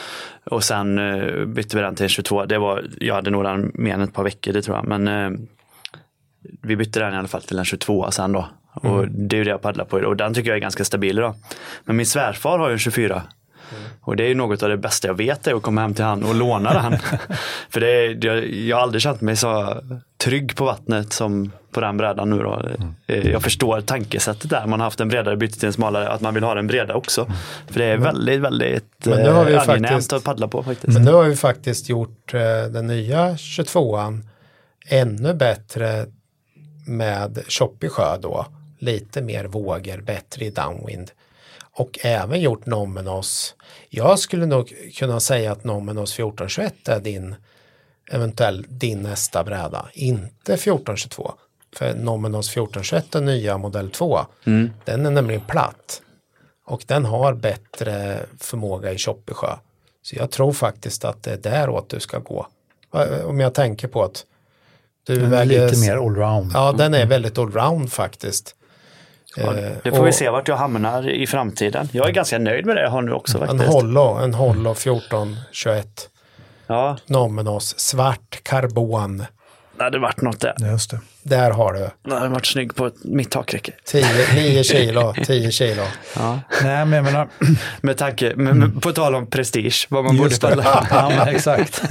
Och 0.43 0.63
sen 0.63 0.99
uh, 0.99 1.45
bytte 1.45 1.77
vi 1.77 1.83
den 1.83 1.95
till 1.95 2.03
en 2.03 2.09
22. 2.09 2.45
Det 2.45 2.57
var, 2.57 2.83
jag 2.99 3.15
hade 3.15 3.29
nog 3.29 3.43
den 3.43 3.71
mer 3.73 3.93
än 3.93 4.01
ett 4.01 4.13
par 4.13 4.23
veckor, 4.23 4.53
det 4.53 4.61
tror 4.61 4.77
jag. 4.77 4.87
Men 4.87 5.07
uh, 5.07 5.39
vi 6.61 6.75
bytte 6.75 6.99
den 6.99 7.13
i 7.13 7.17
alla 7.17 7.27
fall 7.27 7.41
till 7.41 7.59
en 7.59 7.65
22 7.65 8.11
sen 8.11 8.31
då. 8.31 8.47
Mm. 8.83 8.95
Och 8.95 9.07
det 9.07 9.35
är 9.35 9.37
ju 9.37 9.43
det 9.43 9.49
jag 9.49 9.61
paddlar 9.61 9.85
på 9.85 9.97
och 9.97 10.15
den 10.15 10.33
tycker 10.33 10.49
jag 10.49 10.57
är 10.57 10.61
ganska 10.61 10.85
stabil 10.85 11.17
idag. 11.17 11.35
Men 11.85 11.95
min 11.95 12.05
svärfar 12.05 12.59
har 12.59 12.69
ju 12.69 12.73
en 12.73 12.79
24 12.79 13.23
och 14.01 14.15
det 14.15 14.23
är 14.23 14.35
något 14.35 14.63
av 14.63 14.69
det 14.69 14.77
bästa 14.77 15.07
jag 15.07 15.15
vet 15.15 15.47
är 15.47 15.55
att 15.55 15.61
komma 15.61 15.81
hem 15.81 15.93
till 15.93 16.05
han 16.05 16.23
och 16.23 16.35
låna 16.35 16.73
den. 16.73 16.99
För 17.69 17.79
det 17.79 17.87
är, 17.87 18.25
jag, 18.25 18.47
jag 18.47 18.77
har 18.77 18.83
aldrig 18.83 19.01
känt 19.01 19.21
mig 19.21 19.35
så 19.35 19.81
trygg 20.17 20.55
på 20.55 20.65
vattnet 20.65 21.13
som 21.13 21.51
på 21.71 21.81
den 21.81 21.97
brädan 21.97 22.29
nu 22.29 22.37
då. 22.37 22.53
Mm. 22.53 23.31
Jag 23.31 23.41
förstår 23.43 23.81
tankesättet 23.81 24.49
där. 24.49 24.67
Man 24.67 24.79
har 24.79 24.87
haft 24.87 24.99
en 24.99 25.09
bredare 25.09 25.37
byte 25.37 25.59
till 25.59 25.67
en 25.67 25.73
smalare, 25.73 26.09
att 26.09 26.21
man 26.21 26.33
vill 26.33 26.43
ha 26.43 26.53
den 26.53 26.67
breda 26.67 26.93
också. 26.93 27.21
Mm. 27.21 27.33
För 27.67 27.79
det 27.79 27.85
är 27.85 27.97
väldigt, 27.97 28.39
väldigt 28.39 29.07
eh, 29.07 29.69
angenämt 29.69 30.13
att 30.13 30.23
paddla 30.23 30.47
på 30.47 30.63
faktiskt. 30.63 30.93
Men 30.93 31.03
nu 31.03 31.11
har 31.11 31.23
vi 31.23 31.35
faktiskt 31.35 31.89
gjort 31.89 32.33
eh, 32.33 32.41
den 32.71 32.87
nya 32.87 33.33
22an 33.33 34.21
ännu 34.87 35.33
bättre 35.33 36.05
med 36.87 37.39
Choppy 37.47 37.89
sjö 37.89 38.17
då. 38.17 38.45
lite 38.79 39.21
mer 39.21 39.45
vågor, 39.45 40.01
bättre 40.01 40.45
i 40.45 40.49
downwind. 40.49 41.11
Och 41.79 41.99
även 42.01 42.41
gjort 42.41 42.65
Nomenos. 42.65 43.55
Jag 43.89 44.19
skulle 44.19 44.45
nog 44.45 44.73
kunna 44.95 45.19
säga 45.19 45.51
att 45.51 45.63
Nomenos 45.63 46.13
1421 46.13 46.87
är 46.87 46.99
din 46.99 47.35
eventuell 48.11 48.65
din 48.69 49.01
nästa 49.01 49.43
bräda, 49.43 49.89
inte 49.93 50.53
1422. 50.53 51.33
För 51.75 51.93
Nomenos 51.93 52.49
1421 52.49 53.15
är 53.15 53.21
nya 53.21 53.57
modell 53.57 53.89
2. 53.89 54.19
Mm. 54.45 54.69
Den 54.85 55.05
är 55.05 55.11
nämligen 55.11 55.41
platt. 55.41 56.01
Och 56.65 56.83
den 56.87 57.05
har 57.05 57.33
bättre 57.33 58.19
förmåga 58.39 58.91
i 58.91 58.97
Choppesjö. 58.97 59.55
Så 60.01 60.15
jag 60.15 60.31
tror 60.31 60.53
faktiskt 60.53 61.05
att 61.05 61.23
det 61.23 61.31
är 61.31 61.37
däråt 61.37 61.89
du 61.89 61.99
ska 61.99 62.19
gå. 62.19 62.47
Om 63.25 63.39
jag 63.39 63.53
tänker 63.53 63.87
på 63.87 64.03
att 64.03 64.25
du 65.03 65.15
Den 65.15 65.25
är 65.25 65.29
väljer... 65.29 65.69
lite 65.69 65.79
mer 65.79 65.97
allround. 65.97 66.51
Ja, 66.53 66.71
den 66.71 66.93
är 66.93 67.05
väldigt 67.05 67.37
allround 67.37 67.91
faktiskt. 67.91 68.55
Ja, 69.35 69.57
Eh, 69.57 69.71
det 69.83 69.91
får 69.91 70.03
vi 70.03 70.09
och 70.11 70.15
se 70.15 70.29
vart 70.29 70.47
jag 70.47 70.55
hamnar 70.57 71.09
i 71.09 71.27
framtiden. 71.27 71.89
Jag 71.91 72.07
är 72.09 72.11
ganska 72.13 72.39
nöjd 72.39 72.65
med 72.65 72.75
det 72.75 72.81
jag 72.81 72.89
har 72.89 73.01
nu 73.01 73.11
också 73.11 73.37
En 73.41 73.47
faktiskt. 73.47 73.73
Hollo, 73.73 74.17
en 74.23 74.33
Hollo 74.33 74.71
1421. 74.71 76.09
Ja, 76.67 76.97
Nomenos, 77.05 77.79
svart 77.79 78.39
karbon. 78.43 79.25
det 79.77 79.83
hade 79.83 79.99
varit 79.99 80.21
något 80.21 80.39
där. 80.39 80.55
Just 80.71 80.91
det. 80.91 80.99
Där 81.23 81.51
har 81.51 81.73
du. 81.73 81.89
Det 82.09 82.15
hade 82.15 82.29
varit 82.29 82.45
snygg 82.45 82.75
på 82.75 82.91
mitt 83.03 83.31
takräcke. 83.31 83.71
10, 83.85 84.05
9 84.35 84.63
kilo, 84.63 85.13
10 85.25 85.51
kilo. 85.51 85.81
Ja. 86.15 86.39
Nej, 86.63 86.85
men 86.85 86.93
jag 86.93 87.03
menar, 87.03 87.27
Med 87.81 87.97
tanke, 87.97 88.33
men, 88.35 88.59
men 88.59 88.79
på 88.79 88.91
tal 88.91 89.15
om 89.15 89.27
prestige, 89.27 89.87
vad 89.89 90.03
man 90.03 90.15
Just 90.17 90.41
borde 90.41 90.55
det. 90.55 90.63
falla. 90.63 90.87
Ja, 90.91 91.09
men 91.17 91.35
exakt. 91.35 91.81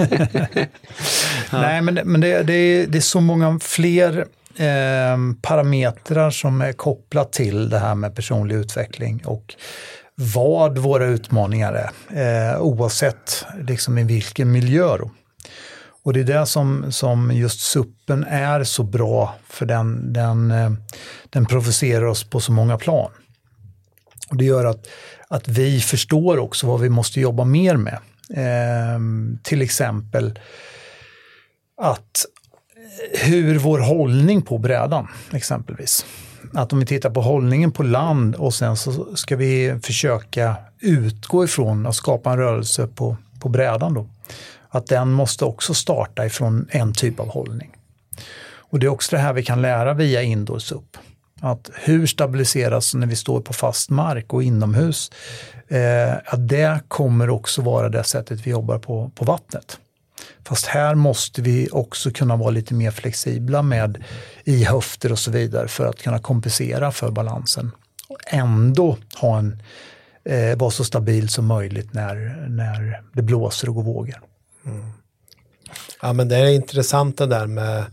Nej, 1.52 1.82
men, 1.82 1.94
men 2.04 2.20
det, 2.20 2.42
det, 2.42 2.52
är, 2.52 2.86
det 2.86 2.98
är 2.98 3.02
så 3.02 3.20
många 3.20 3.58
fler 3.62 4.26
eh, 4.58 5.16
parametrar 5.42 6.30
som 6.30 6.60
är 6.60 6.72
kopplat 6.72 7.32
till 7.32 7.70
det 7.70 7.78
här 7.78 7.94
med 7.94 8.14
personlig 8.14 8.54
utveckling 8.54 9.22
och 9.24 9.54
vad 10.14 10.78
våra 10.78 11.06
utmaningar 11.06 11.90
är, 12.08 12.52
eh, 12.54 12.60
oavsett 12.60 13.44
liksom 13.60 13.98
i 13.98 14.04
vilken 14.04 14.52
miljö. 14.52 14.96
Då. 14.96 15.10
Och 16.02 16.12
det 16.12 16.20
är 16.20 16.24
det 16.24 16.46
som, 16.46 16.92
som 16.92 17.30
just 17.34 17.60
suppen 17.60 18.24
är 18.24 18.64
så 18.64 18.82
bra, 18.82 19.34
för 19.48 19.66
den, 19.66 20.12
den, 20.12 20.50
eh, 20.50 20.70
den 21.30 21.46
provocerar 21.46 22.04
oss 22.04 22.24
på 22.24 22.40
så 22.40 22.52
många 22.52 22.78
plan. 22.78 23.10
Och 24.30 24.36
det 24.36 24.44
gör 24.44 24.64
att, 24.64 24.86
att 25.28 25.48
vi 25.48 25.80
förstår 25.80 26.38
också 26.38 26.66
vad 26.66 26.80
vi 26.80 26.88
måste 26.88 27.20
jobba 27.20 27.44
mer 27.44 27.76
med. 27.76 27.98
Eh, 28.34 29.00
till 29.42 29.62
exempel 29.62 30.38
att 31.80 32.24
hur 33.12 33.58
vår 33.58 33.78
hållning 33.78 34.42
på 34.42 34.58
brädan 34.58 35.08
exempelvis. 35.32 36.06
Att 36.52 36.72
om 36.72 36.80
vi 36.80 36.86
tittar 36.86 37.10
på 37.10 37.20
hållningen 37.20 37.72
på 37.72 37.82
land 37.82 38.34
och 38.34 38.54
sen 38.54 38.76
så 38.76 39.16
ska 39.16 39.36
vi 39.36 39.78
försöka 39.82 40.56
utgå 40.80 41.44
ifrån 41.44 41.86
att 41.86 41.94
skapa 41.94 42.30
en 42.30 42.38
rörelse 42.38 42.86
på, 42.86 43.16
på 43.40 43.48
brädan 43.48 43.94
då. 43.94 44.06
Att 44.68 44.86
den 44.86 45.12
måste 45.12 45.44
också 45.44 45.74
starta 45.74 46.26
ifrån 46.26 46.68
en 46.70 46.92
typ 46.92 47.20
av 47.20 47.28
hållning. 47.28 47.70
Och 48.70 48.78
det 48.78 48.86
är 48.86 48.90
också 48.90 49.16
det 49.16 49.22
här 49.22 49.32
vi 49.32 49.42
kan 49.42 49.62
lära 49.62 49.94
via 49.94 50.22
Indoors 50.22 50.72
upp. 50.72 50.96
Att 51.40 51.70
hur 51.74 52.06
stabiliseras 52.06 52.94
när 52.94 53.06
vi 53.06 53.16
står 53.16 53.40
på 53.40 53.52
fast 53.52 53.90
mark 53.90 54.32
och 54.32 54.42
inomhus? 54.42 55.10
Eh, 55.68 56.12
att 56.24 56.48
det 56.48 56.80
kommer 56.88 57.30
också 57.30 57.62
vara 57.62 57.88
det 57.88 58.04
sättet 58.04 58.46
vi 58.46 58.50
jobbar 58.50 58.78
på, 58.78 59.10
på 59.14 59.24
vattnet. 59.24 59.78
Fast 60.44 60.66
här 60.66 60.94
måste 60.94 61.42
vi 61.42 61.68
också 61.72 62.10
kunna 62.10 62.36
vara 62.36 62.50
lite 62.50 62.74
mer 62.74 62.90
flexibla 62.90 63.62
med 63.62 64.04
i 64.44 64.64
höfter 64.64 65.12
och 65.12 65.18
så 65.18 65.30
vidare 65.30 65.68
för 65.68 65.86
att 65.86 66.02
kunna 66.02 66.18
kompensera 66.18 66.92
för 66.92 67.10
balansen. 67.10 67.70
Och 68.08 68.18
ändå 68.26 68.96
ha 69.20 69.38
en, 69.38 69.62
eh, 70.24 70.58
vara 70.58 70.70
så 70.70 70.84
stabil 70.84 71.28
som 71.28 71.46
möjligt 71.46 71.94
när, 71.94 72.46
när 72.48 73.02
det 73.12 73.22
blåser 73.22 73.68
och 73.68 73.74
går 73.74 73.82
vågor. 73.82 74.22
Mm. 74.66 74.92
Ja 76.02 76.12
men 76.12 76.28
det 76.28 76.36
är 76.36 76.48
intressant 76.48 77.18
det 77.18 77.26
där 77.26 77.46
med 77.46 77.84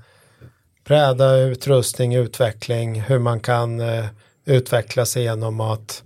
bräda, 0.85 1.35
utrustning, 1.35 2.15
utveckling, 2.15 3.01
hur 3.01 3.19
man 3.19 3.39
kan 3.39 3.79
eh, 3.79 4.05
utveckla 4.45 5.05
sig 5.05 5.23
genom 5.23 5.61
att 5.61 6.03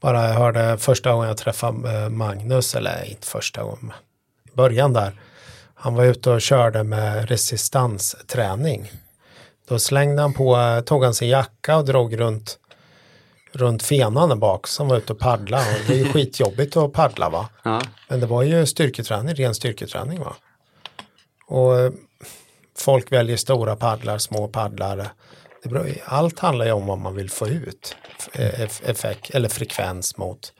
bara 0.00 0.28
jag 0.28 0.34
hörde 0.34 0.78
första 0.78 1.12
gången 1.12 1.28
jag 1.28 1.36
träffade 1.36 2.02
eh, 2.02 2.08
Magnus, 2.08 2.74
eller 2.74 3.04
inte 3.10 3.26
första 3.26 3.62
gången, 3.62 3.92
i 4.52 4.56
början 4.56 4.92
där, 4.92 5.12
han 5.82 5.94
var 5.94 6.04
ute 6.04 6.30
och 6.30 6.40
körde 6.42 6.84
med 6.84 7.28
resistansträning. 7.28 8.90
Då 9.68 9.78
slängde 9.78 10.22
han 10.22 10.34
på, 10.34 10.56
eh, 10.56 10.80
tog 10.80 11.04
han 11.04 11.14
sin 11.14 11.28
jacka 11.28 11.76
och 11.76 11.84
drog 11.84 12.20
runt 12.20 12.58
runt 13.52 13.82
fenan 13.82 14.28
där 14.28 14.36
bak 14.36 14.66
som 14.66 14.88
var 14.88 14.96
ute 14.96 15.12
och 15.12 15.18
paddla. 15.18 15.58
Och 15.58 15.86
det 15.86 15.92
är 15.94 15.98
ju 15.98 16.12
skitjobbigt 16.12 16.76
att 16.76 16.92
paddla 16.92 17.28
va. 17.28 17.48
Ja. 17.62 17.82
Men 18.08 18.20
det 18.20 18.26
var 18.26 18.42
ju 18.42 18.66
styrketräning, 18.66 19.34
ren 19.34 19.54
styrketräning 19.54 20.20
va. 20.20 20.36
Och 21.46 21.78
eh, 21.80 21.92
folk 22.78 23.12
väljer 23.12 23.36
stora 23.36 23.76
paddlar, 23.76 24.18
små 24.18 24.48
paddlar. 24.48 25.08
Det 25.62 25.68
beror, 25.68 25.88
allt 26.04 26.38
handlar 26.38 26.64
ju 26.66 26.72
om 26.72 26.86
vad 26.86 26.98
man 26.98 27.14
vill 27.14 27.30
få 27.30 27.48
ut. 27.48 27.96
Eff- 28.32 28.82
Effekt, 28.90 29.30
eller 29.30 29.48
frekvens 29.48 30.16
mot 30.16 30.52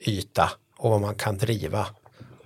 yta 0.00 0.50
och 0.78 0.90
vad 0.90 1.00
man 1.00 1.14
kan 1.14 1.38
driva. 1.38 1.86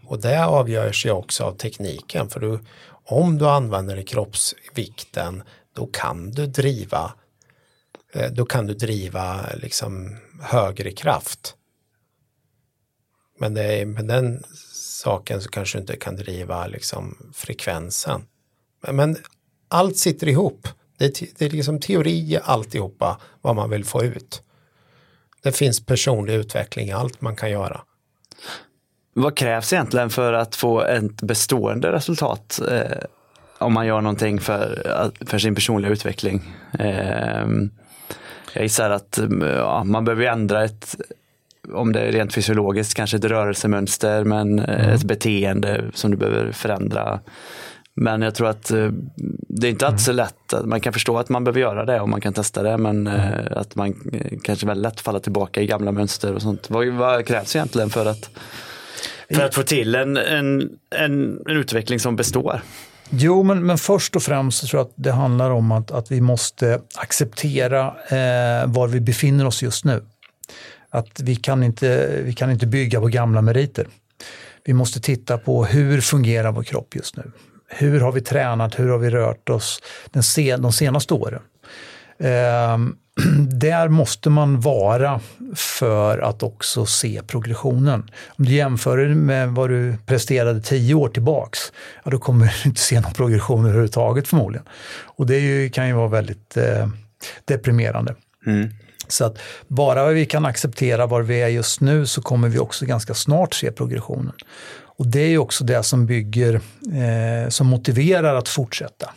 Och 0.07 0.21
det 0.21 0.45
avgörs 0.45 1.07
ju 1.07 1.11
också 1.11 1.45
av 1.45 1.57
tekniken. 1.57 2.29
För 2.31 2.41
du, 2.41 2.59
om 3.05 3.39
du 3.39 3.49
använder 3.49 4.03
kroppsvikten 4.03 5.43
då 5.73 5.87
kan 5.87 6.31
du 6.31 6.47
driva 6.47 7.15
eh, 8.13 8.31
då 8.33 8.45
kan 8.45 8.67
du 8.67 8.75
driva 8.75 9.47
liksom 9.55 10.17
högre 10.41 10.91
kraft. 10.91 11.57
Men 13.39 13.55
det 13.55 13.81
är, 13.81 13.87
med 13.87 14.05
den 14.05 14.43
saken 14.73 15.43
så 15.43 15.49
kanske 15.49 15.79
du 15.79 15.81
inte 15.81 15.97
kan 15.97 16.17
driva 16.17 16.67
liksom 16.67 17.33
frekvensen. 17.35 18.23
Men, 18.83 18.97
men 18.97 19.17
allt 19.69 19.97
sitter 19.97 20.29
ihop. 20.29 20.69
Det 20.99 21.05
är, 21.05 21.09
te- 21.09 21.33
det 21.39 21.45
är 21.45 21.51
liksom 21.51 21.81
teori 21.81 22.39
alltihopa 22.43 23.21
vad 23.41 23.57
man 23.57 23.71
vill 23.71 23.85
få 23.85 24.05
ut. 24.05 24.43
Det 25.43 25.53
finns 25.53 25.87
personlig 25.87 26.35
utveckling 26.35 26.89
i 26.89 26.93
allt 26.93 27.21
man 27.21 27.37
kan 27.37 27.51
göra. 27.51 27.81
Vad 29.19 29.37
krävs 29.37 29.73
egentligen 29.73 30.11
för 30.11 30.33
att 30.33 30.57
få 30.57 30.83
ett 30.83 31.23
bestående 31.23 31.93
resultat 31.93 32.61
eh, 32.71 32.99
om 33.59 33.73
man 33.73 33.87
gör 33.87 34.01
någonting 34.01 34.41
för, 34.41 34.83
för 35.27 35.39
sin 35.39 35.55
personliga 35.55 35.93
utveckling? 35.93 36.43
Eh, 36.79 37.47
jag 38.55 38.63
gissar 38.63 38.91
att 38.91 39.19
ja, 39.41 39.85
man 39.85 40.05
behöver 40.05 40.25
ändra 40.27 40.65
ett, 40.65 40.97
om 41.73 41.93
det 41.93 42.01
är 42.01 42.13
rent 42.13 42.35
fysiologiskt, 42.35 42.95
kanske 42.95 43.17
ett 43.17 43.25
rörelsemönster, 43.25 44.25
men 44.25 44.59
eh, 44.59 44.95
ett 44.95 45.05
beteende 45.05 45.85
som 45.95 46.11
du 46.11 46.17
behöver 46.17 46.53
förändra. 46.53 47.21
Men 47.95 48.23
jag 48.23 48.35
tror 48.35 48.49
att 48.49 48.71
eh, 48.71 48.91
det 49.49 49.67
är 49.67 49.71
inte 49.71 49.87
alltid 49.87 50.01
så 50.01 50.13
lätt. 50.13 50.53
att- 50.53 50.67
Man 50.67 50.81
kan 50.81 50.93
förstå 50.93 51.19
att 51.19 51.29
man 51.29 51.45
behöver 51.45 51.61
göra 51.61 51.85
det 51.85 52.01
och 52.01 52.09
man 52.09 52.21
kan 52.21 52.33
testa 52.33 52.63
det, 52.63 52.79
men 52.79 53.07
eh, 53.07 53.47
att 53.51 53.75
man 53.75 53.95
kanske 54.43 54.67
väldigt 54.67 54.83
lätt 54.83 55.01
faller 55.01 55.21
tillbaka 55.21 55.61
i 55.63 55.67
gamla 55.67 55.93
mönster 55.93 56.35
och 56.35 56.43
sånt. 56.43 56.71
Vad, 56.71 56.87
vad 56.89 57.27
krävs 57.27 57.57
egentligen 57.57 57.91
för 57.91 58.07
att 58.07 58.31
för 59.31 59.45
att 59.45 59.55
få 59.55 59.63
till 59.63 59.95
en, 59.95 60.17
en, 60.17 60.71
en, 60.91 61.43
en 61.47 61.57
utveckling 61.57 62.01
som 62.01 62.17
består. 62.17 62.61
Jo, 63.11 63.43
men, 63.43 63.67
men 63.67 63.79
först 63.79 64.17
och 64.17 64.23
främst 64.23 64.59
så 64.59 64.67
tror 64.67 64.81
jag 64.81 64.87
att 64.87 64.95
det 64.97 65.13
handlar 65.13 65.51
om 65.51 65.73
att, 65.73 65.91
att 65.91 66.11
vi 66.11 66.21
måste 66.21 66.81
acceptera 66.95 67.87
eh, 67.87 68.67
var 68.67 68.89
vi 68.89 69.01
befinner 69.01 69.47
oss 69.47 69.63
just 69.63 69.85
nu. 69.85 70.05
Att 70.91 71.21
vi 71.21 71.37
kan, 71.37 71.63
inte, 71.63 72.21
vi 72.23 72.33
kan 72.33 72.51
inte 72.51 72.67
bygga 72.67 73.01
på 73.01 73.07
gamla 73.07 73.43
meriter. 73.43 73.87
Vi 74.65 74.73
måste 74.73 75.01
titta 75.01 75.39
på 75.39 75.65
hur 75.65 76.01
fungerar 76.01 76.53
vår 76.53 76.63
kropp 76.63 76.95
just 76.95 77.17
nu? 77.17 77.33
Hur 77.69 78.01
har 78.01 78.13
vi 78.13 78.21
tränat? 78.21 78.79
Hur 78.79 78.89
har 78.89 78.99
vi 78.99 79.11
rört 79.11 79.49
oss 79.49 79.83
den 80.11 80.23
sen, 80.23 80.63
de 80.63 80.73
senaste 80.73 81.15
åren? 81.15 81.43
Eh, 82.19 82.79
där 83.51 83.89
måste 83.89 84.31
man 84.31 84.61
vara 84.61 85.21
för 85.55 86.19
att 86.19 86.43
också 86.43 86.87
se 86.87 87.21
progressionen. 87.27 88.11
Om 88.27 88.45
du 88.45 88.53
jämför 88.53 89.09
med 89.09 89.49
vad 89.49 89.71
du 89.71 89.97
presterade 90.07 90.61
tio 90.61 90.95
år 90.95 91.09
tillbaks, 91.09 91.59
ja, 92.05 92.11
då 92.11 92.19
kommer 92.19 92.47
du 92.63 92.69
inte 92.69 92.81
se 92.81 93.01
någon 93.01 93.13
progression 93.13 93.65
överhuvudtaget 93.65 94.29
förmodligen. 94.29 94.67
Och 95.05 95.27
det 95.27 95.39
ju, 95.39 95.71
kan 95.71 95.89
ju 95.89 95.95
vara 95.95 96.09
väldigt 96.09 96.57
eh, 96.57 96.89
deprimerande. 97.45 98.15
Så 99.09 99.25
att 99.25 99.39
bara 99.69 100.09
vi 100.09 100.27
kan 100.27 100.47
acceptera 100.47 101.07
var 101.07 101.23
vi 101.23 101.43
är 101.43 101.49
just 101.49 101.81
nu 101.81 102.07
så 102.07 102.23
kommer 102.23 102.49
vi 102.49 102.59
också 102.59 102.87
ganska 102.87 103.15
snart 103.15 103.55
se 103.55 103.73
progressionen. 103.73 104.33
Och 104.99 105.07
det 105.07 105.21
är 105.21 105.29
ju 105.29 105.39
också 105.39 105.65
det 105.65 105.83
som 105.83 106.07
bygger, 106.07 106.55
eh, 106.55 107.49
som 107.49 107.67
motiverar 107.67 108.35
att 108.35 108.49
fortsätta. 108.49 109.11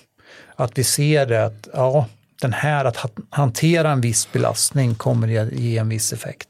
Att 0.55 0.77
vi 0.77 0.83
ser 0.83 1.25
det 1.25 1.45
att 1.45 1.67
ja, 1.73 2.05
den 2.41 2.53
här 2.53 2.85
att 2.85 2.97
hantera 3.29 3.91
en 3.91 4.01
viss 4.01 4.31
belastning 4.31 4.95
kommer 4.95 5.27
ge, 5.27 5.49
ge 5.51 5.77
en 5.77 5.89
viss 5.89 6.13
effekt. 6.13 6.47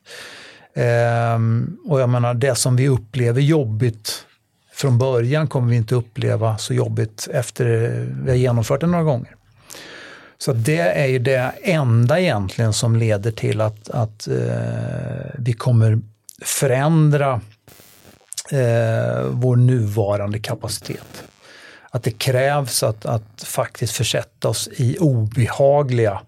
Ehm, 0.76 1.78
och 1.86 2.02
jag 2.02 2.10
menar 2.10 2.34
det 2.34 2.56
som 2.56 2.76
vi 2.76 2.88
upplever 2.88 3.42
jobbigt 3.42 4.26
från 4.74 4.98
början 4.98 5.48
kommer 5.48 5.70
vi 5.70 5.76
inte 5.76 5.96
uppleva 5.96 6.58
så 6.58 6.74
jobbigt 6.74 7.28
efter 7.32 7.66
vi 8.24 8.30
har 8.30 8.38
genomfört 8.38 8.82
det 8.82 8.88
några 8.88 9.04
gånger. 9.04 9.36
Så 10.38 10.54
det 10.54 10.80
är 10.80 11.06
ju 11.06 11.20
det 11.20 11.52
enda 11.62 12.20
egentligen 12.20 12.74
som 12.74 12.96
leder 12.96 13.32
till 13.32 13.62
att, 13.62 13.90
att 13.90 14.28
eh, 14.28 15.32
vi 15.38 15.54
kommer 15.54 16.00
förändra 16.42 17.42
eh, 18.52 19.24
vår 19.30 19.56
nuvarande 19.56 20.40
kapacitet. 20.40 21.24
Att 21.92 22.04
det 22.04 22.12
krävs 22.12 22.84
att, 22.84 23.06
att 23.06 23.44
faktiskt 23.44 23.94
försätta 23.94 24.50
oss 24.50 24.70
i 24.72 24.98
obehagliga 25.00 26.22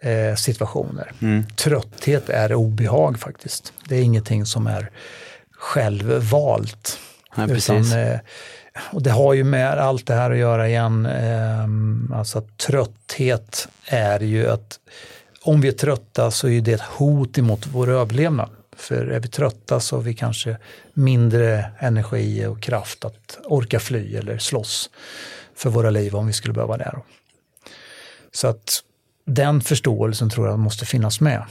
eh, 0.00 0.34
situationer. 0.34 1.12
Mm. 1.22 1.46
Trötthet 1.56 2.28
är 2.28 2.54
obehag 2.54 3.18
faktiskt. 3.18 3.72
Det 3.88 3.96
är 3.96 4.02
ingenting 4.02 4.46
som 4.46 4.66
är 4.66 4.90
självvalt. 5.52 6.98
Ja, 7.36 7.48
utan, 7.48 7.92
eh, 7.92 8.18
och 8.92 9.02
det 9.02 9.10
har 9.10 9.34
ju 9.34 9.44
med 9.44 9.78
allt 9.78 10.06
det 10.06 10.14
här 10.14 10.30
att 10.30 10.36
göra 10.36 10.68
igen. 10.68 11.06
Eh, 11.06 12.18
alltså 12.18 12.42
trötthet 12.56 13.68
är 13.86 14.20
ju 14.20 14.48
att 14.48 14.78
om 15.42 15.60
vi 15.60 15.68
är 15.68 15.72
trötta 15.72 16.30
så 16.30 16.48
är 16.48 16.60
det 16.60 16.72
ett 16.72 16.80
hot 16.80 17.38
emot 17.38 17.66
vår 17.66 17.90
överlevnad. 17.90 18.50
För 18.76 19.06
är 19.06 19.20
vi 19.20 19.28
trötta 19.28 19.80
så 19.80 19.96
har 19.96 20.02
vi 20.02 20.14
kanske 20.14 20.56
mindre 20.94 21.72
energi 21.78 22.46
och 22.46 22.62
kraft 22.62 23.04
att 23.04 23.38
orka 23.44 23.80
fly 23.80 24.16
eller 24.16 24.38
slåss 24.38 24.90
för 25.54 25.70
våra 25.70 25.90
liv 25.90 26.16
om 26.16 26.26
vi 26.26 26.32
skulle 26.32 26.54
behöva 26.54 26.76
det. 26.76 26.96
Så 28.32 28.48
att 28.48 28.82
den 29.24 29.60
förståelsen 29.60 30.30
tror 30.30 30.48
jag 30.48 30.58
måste 30.58 30.86
finnas 30.86 31.20
med. 31.20 31.44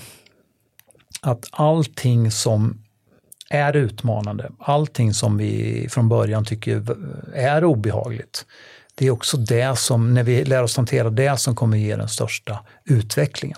Att 1.22 1.47
allting 1.51 2.32
som 2.32 2.84
är 3.49 3.76
utmanande, 3.76 4.51
allting 4.59 5.13
som 5.13 5.38
vi 5.38 5.88
från 5.89 6.09
början 6.09 6.45
tycker 6.45 6.86
är 7.34 7.63
obehagligt, 7.63 8.45
det 8.95 9.07
är 9.07 9.11
också 9.11 9.38
det 9.38 9.80
som, 9.80 10.13
när 10.13 10.24
vi 10.24 10.45
lär 10.45 10.63
oss 10.63 10.78
hantera 10.78 11.09
det, 11.09 11.38
som 11.38 11.55
kommer 11.55 11.78
ge 11.78 11.95
den 11.95 12.09
största 12.09 12.59
utvecklingen. 12.86 13.57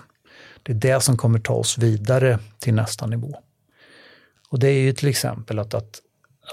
Det 0.62 0.72
är 0.72 0.76
det 0.76 1.00
som 1.00 1.16
kommer 1.16 1.38
ta 1.38 1.54
oss 1.54 1.78
vidare 1.78 2.38
till 2.58 2.74
nästa 2.74 3.06
nivå. 3.06 3.43
Och 4.54 4.60
det 4.60 4.68
är 4.68 4.80
ju 4.80 4.92
till 4.92 5.08
exempel 5.08 5.58
att, 5.58 5.74
att 5.74 6.00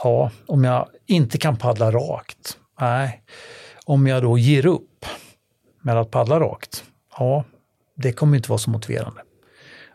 ja, 0.04 0.32
om 0.45 0.64
jag 0.64 0.88
inte 1.06 1.38
kan 1.38 1.58
paddla 1.58 1.91
rakt, 1.91 2.58
nej, 2.80 3.24
om 3.86 4.08
jag 4.08 4.24
då 4.24 4.38
ger 4.38 4.66
upp 4.66 5.06
med 5.82 5.97
att 5.97 6.12
paddla 6.12 6.39
rakt, 6.39 6.84
ja, 7.18 7.43
det 7.95 8.14
kommer 8.14 8.38
inte 8.38 8.49
vara 8.49 8.60
så 8.60 8.70
motiverande. 8.70 9.22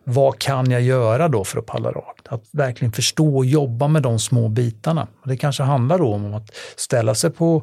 Vad 0.05 0.39
kan 0.39 0.71
jag 0.71 0.83
göra 0.83 1.29
då 1.29 1.45
för 1.45 1.59
att 1.59 1.67
paddla 1.67 1.91
rakt? 1.93 2.29
Att 2.29 2.45
verkligen 2.53 2.93
förstå 2.93 3.37
och 3.37 3.47
jobba 3.47 3.89
med 3.89 4.03
de 4.03 4.19
små 4.19 4.49
bitarna. 4.49 5.09
Det 5.25 5.37
kanske 5.37 5.63
handlar 5.63 5.99
då 5.99 6.15
om 6.15 6.35
att 6.35 6.51
ställa 6.77 7.15
sig 7.15 7.31
på 7.31 7.63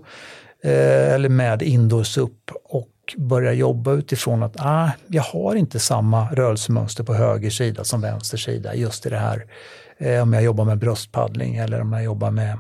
eh, 0.63 1.13
eller 1.13 1.29
med 1.29 1.61
indoors 1.61 2.17
upp 2.17 2.51
och 2.63 2.89
börja 3.17 3.53
jobba 3.53 3.91
utifrån 3.91 4.43
att 4.43 4.55
ah, 4.59 4.89
jag 5.07 5.23
har 5.23 5.55
inte 5.55 5.79
samma 5.79 6.29
rörelsemönster 6.31 7.03
på 7.03 7.13
höger 7.13 7.49
sida 7.49 7.83
som 7.83 8.01
vänster 8.01 8.37
sida 8.37 8.75
just 8.75 9.05
i 9.05 9.09
det 9.09 9.17
här. 9.17 9.45
Eh, 10.03 10.21
om 10.21 10.33
jag 10.33 10.43
jobbar 10.43 10.65
med 10.65 10.77
bröstpaddling 10.77 11.55
eller 11.55 11.81
om 11.81 11.93
jag 11.93 12.03
jobbar 12.03 12.31
med, 12.31 12.57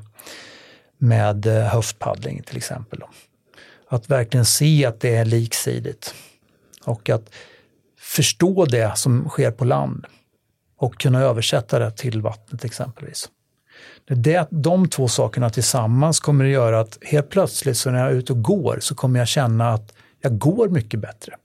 med 0.97 1.45
eh, 1.45 1.63
höftpaddling 1.63 2.43
till 2.43 2.57
exempel. 2.57 2.99
Då. 2.99 3.09
Att 3.89 4.09
verkligen 4.09 4.45
se 4.45 4.85
att 4.85 4.99
det 4.99 5.15
är 5.15 5.25
liksidigt 5.25 6.13
och 6.85 7.09
att 7.09 7.29
förstå 7.99 8.65
det 8.65 8.97
som 8.97 9.29
sker 9.29 9.51
på 9.51 9.65
land 9.65 10.05
och 10.77 10.99
kunna 10.99 11.21
översätta 11.21 11.79
det 11.79 11.91
till 11.91 12.21
vattnet 12.21 12.65
exempelvis. 12.65 13.29
Det, 14.07 14.47
de 14.49 14.89
två 14.89 15.07
sakerna 15.07 15.49
tillsammans 15.49 16.19
kommer 16.19 16.45
att 16.45 16.51
göra 16.51 16.79
att 16.79 16.97
helt 17.01 17.29
plötsligt 17.29 17.77
så 17.77 17.91
när 17.91 17.99
jag 17.99 18.11
är 18.11 18.15
ute 18.15 18.33
och 18.33 18.41
går 18.41 18.77
så 18.81 18.95
kommer 18.95 19.19
jag 19.19 19.27
känna 19.27 19.69
att 19.69 19.93
jag 20.21 20.37
går 20.37 20.69
mycket 20.69 20.99
bättre. 20.99 21.35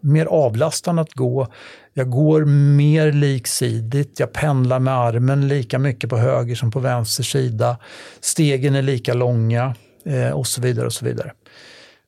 Mer 0.00 0.26
avlastande 0.26 1.02
att 1.02 1.12
gå, 1.12 1.46
jag 1.94 2.10
går 2.10 2.44
mer 2.74 3.12
liksidigt, 3.12 4.20
jag 4.20 4.32
pendlar 4.32 4.78
med 4.78 4.94
armen 4.94 5.48
lika 5.48 5.78
mycket 5.78 6.10
på 6.10 6.16
höger 6.16 6.54
som 6.54 6.70
på 6.70 6.80
vänster 6.80 7.22
sida. 7.22 7.76
Stegen 8.20 8.74
är 8.74 8.82
lika 8.82 9.14
långa 9.14 9.74
eh, 10.04 10.30
och 10.30 10.46
så 10.46 10.60
vidare 10.60 10.86
och 10.86 10.92
så 10.92 11.04
vidare. 11.04 11.32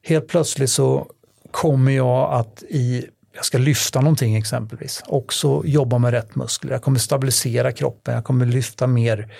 Helt 0.02 0.28
plötsligt 0.28 0.70
så 0.70 1.06
kommer 1.50 1.92
jag 1.92 2.32
att 2.32 2.62
i 2.62 3.06
jag 3.34 3.44
ska 3.44 3.58
lyfta 3.58 4.00
någonting 4.00 4.36
exempelvis, 4.36 5.02
också 5.06 5.62
jobba 5.64 5.98
med 5.98 6.10
rätt 6.10 6.34
muskler. 6.34 6.72
Jag 6.72 6.82
kommer 6.82 6.98
stabilisera 6.98 7.72
kroppen, 7.72 8.14
jag 8.14 8.24
kommer 8.24 8.46
lyfta 8.46 8.86
mer 8.86 9.34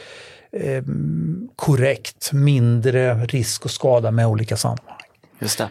eh, 0.53 0.83
korrekt, 1.57 2.33
mindre 2.33 3.15
risk 3.15 3.67
att 3.67 3.73
skada 3.73 4.11
med 4.11 4.27
olika 4.27 4.57
sammanhang. 4.57 4.99
Just 5.39 5.59
det. 5.59 5.69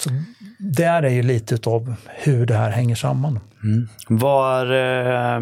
Så 0.00 0.10
där 0.58 1.02
är 1.02 1.10
ju 1.10 1.22
lite 1.22 1.70
av 1.70 1.94
hur 2.06 2.46
det 2.46 2.54
här 2.54 2.70
hänger 2.70 2.94
samman. 2.94 3.40
Mm. 3.64 3.88
Var, 4.08 4.64
eh, 4.66 5.40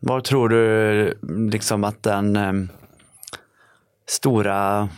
var 0.00 0.20
tror 0.20 0.48
du 0.48 1.14
liksom 1.50 1.84
att 1.84 2.02
den 2.02 2.36
eh, 2.36 2.52
stora 4.08 4.88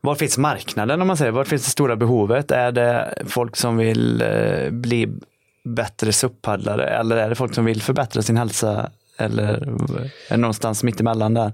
var 0.00 0.14
finns 0.14 0.38
marknaden 0.38 1.00
om 1.00 1.06
man 1.06 1.16
säger? 1.16 1.32
Var 1.32 1.44
finns 1.44 1.64
det 1.64 1.70
stora 1.70 1.96
behovet? 1.96 2.50
Är 2.50 2.72
det 2.72 3.14
folk 3.26 3.56
som 3.56 3.76
vill 3.76 4.22
eh, 4.22 4.70
bli 4.70 5.18
bättre 5.64 6.12
SUP-paddlare 6.12 6.86
eller 6.86 7.16
är 7.16 7.28
det 7.28 7.34
folk 7.34 7.54
som 7.54 7.64
vill 7.64 7.82
förbättra 7.82 8.22
sin 8.22 8.36
hälsa? 8.36 8.90
Eller 9.18 9.44
är 9.44 10.10
det 10.28 10.36
någonstans 10.36 10.82
mitt 10.82 11.00
emellan 11.00 11.34
där? 11.34 11.52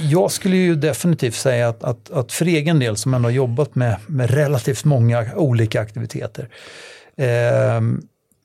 Jag 0.00 0.30
skulle 0.30 0.56
ju 0.56 0.74
definitivt 0.74 1.34
säga 1.34 1.68
att, 1.68 1.84
att, 1.84 2.10
att 2.10 2.32
för 2.32 2.46
egen 2.46 2.78
del 2.78 2.96
som 2.96 3.14
ändå 3.14 3.26
har 3.26 3.32
jobbat 3.32 3.74
med, 3.74 3.96
med 4.06 4.30
relativt 4.30 4.84
många 4.84 5.26
olika 5.36 5.80
aktiviteter 5.80 6.48
eh, 7.16 7.80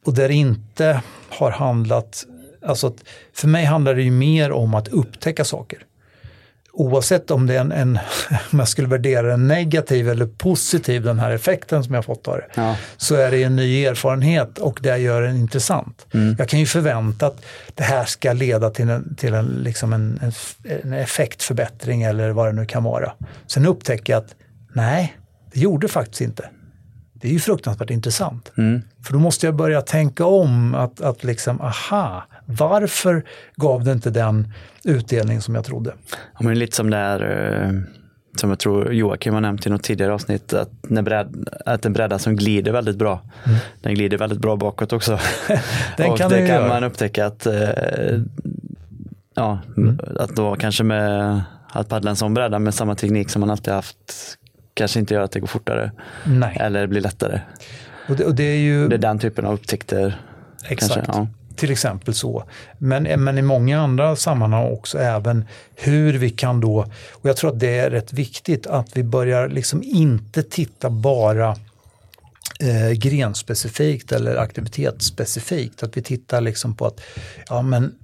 och 0.05 0.13
där 0.13 0.27
det 0.27 0.33
inte 0.33 1.01
har 1.29 1.51
handlat, 1.51 2.25
alltså 2.65 2.87
att 2.87 3.03
för 3.33 3.47
mig 3.47 3.65
handlar 3.65 3.95
det 3.95 4.03
ju 4.03 4.11
mer 4.11 4.51
om 4.51 4.73
att 4.73 4.87
upptäcka 4.87 5.45
saker 5.45 5.79
oavsett 6.75 7.31
om 7.31 7.47
det 7.47 7.55
är 7.55 7.59
en, 7.59 7.71
en, 7.71 7.99
om 8.51 8.59
jag 8.59 8.67
skulle 8.67 8.87
värdera 8.87 9.27
den 9.27 9.47
negativ 9.47 10.09
eller 10.09 10.25
positiv, 10.25 11.03
den 11.03 11.19
här 11.19 11.31
effekten 11.31 11.83
som 11.83 11.93
jag 11.93 12.05
fått 12.05 12.27
av 12.27 12.37
det, 12.37 12.45
ja. 12.55 12.77
så 12.97 13.15
är 13.15 13.31
det 13.31 13.43
en 13.43 13.55
ny 13.55 13.85
erfarenhet 13.85 14.57
och 14.57 14.79
det 14.81 14.97
gör 14.97 15.21
den 15.21 15.35
intressant. 15.35 16.05
Mm. 16.13 16.35
Jag 16.39 16.49
kan 16.49 16.59
ju 16.59 16.65
förvänta 16.65 17.27
att 17.27 17.45
det 17.75 17.83
här 17.83 18.05
ska 18.05 18.33
leda 18.33 18.69
till 18.69 18.89
en, 18.89 19.15
till 19.15 19.33
en, 19.33 19.45
liksom 19.45 19.93
en, 19.93 20.31
en, 20.83 20.93
effektförbättring 20.93 22.03
eller 22.03 22.29
vad 22.29 22.47
det 22.47 22.53
nu 22.53 22.65
kan 22.65 22.83
vara. 22.83 23.13
Sen 23.47 23.65
upptäcker 23.65 24.13
jag 24.13 24.23
att 24.23 24.35
nej, 24.73 25.17
det 25.53 25.59
gjorde 25.59 25.87
faktiskt 25.87 26.21
inte. 26.21 26.49
Det 27.25 27.29
är 27.29 27.33
ju 27.33 27.39
fruktansvärt 27.39 27.89
intressant. 27.89 28.51
Mm. 28.57 28.81
För 29.03 29.13
då 29.13 29.19
måste 29.19 29.45
jag 29.45 29.55
börja 29.55 29.81
tänka 29.81 30.25
om 30.25 30.75
att, 30.75 31.01
att 31.01 31.23
liksom, 31.23 31.61
aha, 31.61 32.23
varför 32.45 33.23
gav 33.55 33.83
det 33.83 33.91
inte 33.91 34.09
den 34.09 34.53
utdelning 34.83 35.41
som 35.41 35.55
jag 35.55 35.65
trodde? 35.65 35.93
Ja, 36.11 36.39
men 36.45 36.59
lite 36.59 36.75
som 36.75 36.89
det 36.89 36.97
är, 36.97 37.21
eh, 37.63 37.71
som 38.35 38.49
jag 38.49 38.59
tror 38.59 38.93
Joakim 38.93 39.33
har 39.33 39.41
nämnt 39.41 39.67
i 39.67 39.69
något 39.69 39.83
tidigare 39.83 40.13
avsnitt, 40.13 40.53
att, 40.53 40.69
när 40.81 41.01
bräd, 41.01 41.49
att 41.65 41.85
en 41.85 41.93
bräda 41.93 42.19
som 42.19 42.35
glider 42.35 42.71
väldigt 42.71 42.97
bra, 42.97 43.21
mm. 43.43 43.57
den 43.81 43.95
glider 43.95 44.17
väldigt 44.17 44.39
bra 44.39 44.55
bakåt 44.55 44.93
också. 44.93 45.19
den 45.97 46.11
och 46.11 46.17
kan 46.17 46.29
det 46.29 46.37
kan 46.37 46.47
göra. 46.47 46.67
man 46.67 46.83
upptäcka 46.83 47.25
att, 47.25 47.45
eh, 47.45 48.19
ja, 49.35 49.59
mm. 49.77 49.99
att 50.19 50.35
då 50.35 50.55
kanske 50.55 50.83
med 50.83 51.41
att 51.69 51.89
paddla 51.89 52.09
en 52.09 52.15
sån 52.15 52.33
bräda 52.33 52.59
med 52.59 52.73
samma 52.73 52.95
teknik 52.95 53.29
som 53.29 53.39
man 53.39 53.49
alltid 53.49 53.73
haft 53.73 54.37
kanske 54.75 54.99
inte 54.99 55.13
gör 55.13 55.21
att 55.21 55.31
det 55.31 55.39
går 55.39 55.47
fortare 55.47 55.91
Nej. 56.25 56.57
eller 56.59 56.87
blir 56.87 57.01
lättare. 57.01 57.41
Och 58.09 58.15
det, 58.15 58.25
och 58.25 58.35
det, 58.35 58.43
är 58.43 58.57
ju... 58.57 58.87
det 58.87 58.95
är 58.95 58.99
den 58.99 59.19
typen 59.19 59.45
av 59.45 59.53
upptäckter. 59.53 60.21
Exakt. 60.67 60.93
Kanske, 60.93 61.11
ja. 61.11 61.27
Till 61.55 61.71
exempel 61.71 62.13
så. 62.13 62.43
Men, 62.77 63.03
men 63.03 63.37
i 63.37 63.41
många 63.41 63.81
andra 63.81 64.15
sammanhang 64.15 64.71
också 64.71 64.99
även 64.99 65.45
hur 65.75 66.13
vi 66.13 66.29
kan 66.29 66.59
då, 66.59 66.85
och 67.11 67.29
jag 67.29 67.37
tror 67.37 67.51
att 67.51 67.59
det 67.59 67.77
är 67.77 67.89
rätt 67.89 68.13
viktigt 68.13 68.67
att 68.67 68.97
vi 68.97 69.03
börjar 69.03 69.49
liksom 69.49 69.83
inte 69.83 70.43
titta 70.43 70.89
bara 70.89 71.55
eh, 72.59 72.91
grenspecifikt 72.91 74.11
eller 74.11 74.35
aktivitetsspecifikt. 74.35 75.83
Att 75.83 75.97
vi 75.97 76.01
tittar 76.01 76.41
liksom 76.41 76.75
på 76.75 76.85
att 76.85 77.01
ja, 77.49 77.61
men 77.61 77.95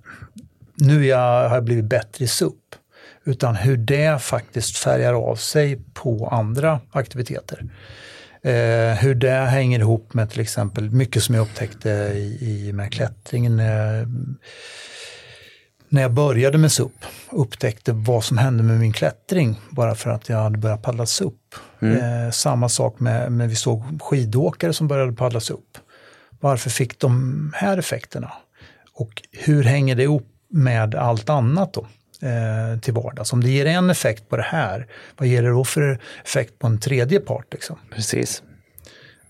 nu 0.75 1.05
jag, 1.05 1.49
har 1.49 1.55
jag 1.55 1.63
blivit 1.63 1.85
bättre 1.85 2.25
i 2.25 2.27
SUP. 2.27 2.75
Utan 3.25 3.55
hur 3.55 3.77
det 3.77 4.21
faktiskt 4.21 4.77
färgar 4.77 5.13
av 5.13 5.35
sig 5.35 5.79
på 5.93 6.27
andra 6.27 6.79
aktiviteter. 6.91 7.65
Eh, 8.43 8.95
hur 8.95 9.15
det 9.15 9.31
hänger 9.31 9.79
ihop 9.79 10.13
med 10.13 10.29
till 10.29 10.41
exempel 10.41 10.89
mycket 10.89 11.23
som 11.23 11.35
jag 11.35 11.41
upptäckte 11.41 11.89
i, 11.89 12.37
i 12.41 12.73
med 12.73 12.93
klättringen. 12.93 13.59
Eh, 13.59 14.07
när 15.89 16.01
jag 16.01 16.13
började 16.13 16.57
med 16.57 16.71
SUP 16.71 17.05
upptäckte 17.31 17.91
vad 17.91 18.23
som 18.23 18.37
hände 18.37 18.63
med 18.63 18.79
min 18.79 18.93
klättring 18.93 19.59
bara 19.69 19.95
för 19.95 20.09
att 20.09 20.29
jag 20.29 20.37
hade 20.37 20.57
börjat 20.57 20.81
paddla 20.81 21.05
SUP. 21.05 21.55
Mm. 21.81 22.25
Eh, 22.25 22.31
samma 22.31 22.69
sak 22.69 22.99
med, 22.99 23.31
med 23.31 23.49
vi 23.49 23.55
såg 23.55 24.01
skidåkare 24.01 24.73
som 24.73 24.87
började 24.87 25.13
paddla 25.13 25.39
SUP. 25.39 25.77
Varför 26.39 26.69
fick 26.69 26.99
de 26.99 27.53
här 27.55 27.77
effekterna? 27.77 28.31
Och 28.93 29.21
hur 29.31 29.63
hänger 29.63 29.95
det 29.95 30.03
ihop 30.03 30.27
med 30.49 30.95
allt 30.95 31.29
annat 31.29 31.73
då? 31.73 31.87
Eh, 32.21 32.79
till 32.79 32.93
vardags. 32.93 33.33
Om 33.33 33.43
det 33.43 33.49
ger 33.49 33.65
en 33.65 33.89
effekt 33.89 34.29
på 34.29 34.37
det 34.37 34.43
här, 34.43 34.87
vad 35.17 35.27
ger 35.27 35.43
det 35.43 35.49
då 35.49 35.63
för 35.63 35.99
effekt 36.25 36.59
på 36.59 36.67
en 36.67 36.79
tredje 36.79 37.19
part? 37.19 37.45
Liksom? 37.51 37.77
Precis. 37.95 38.43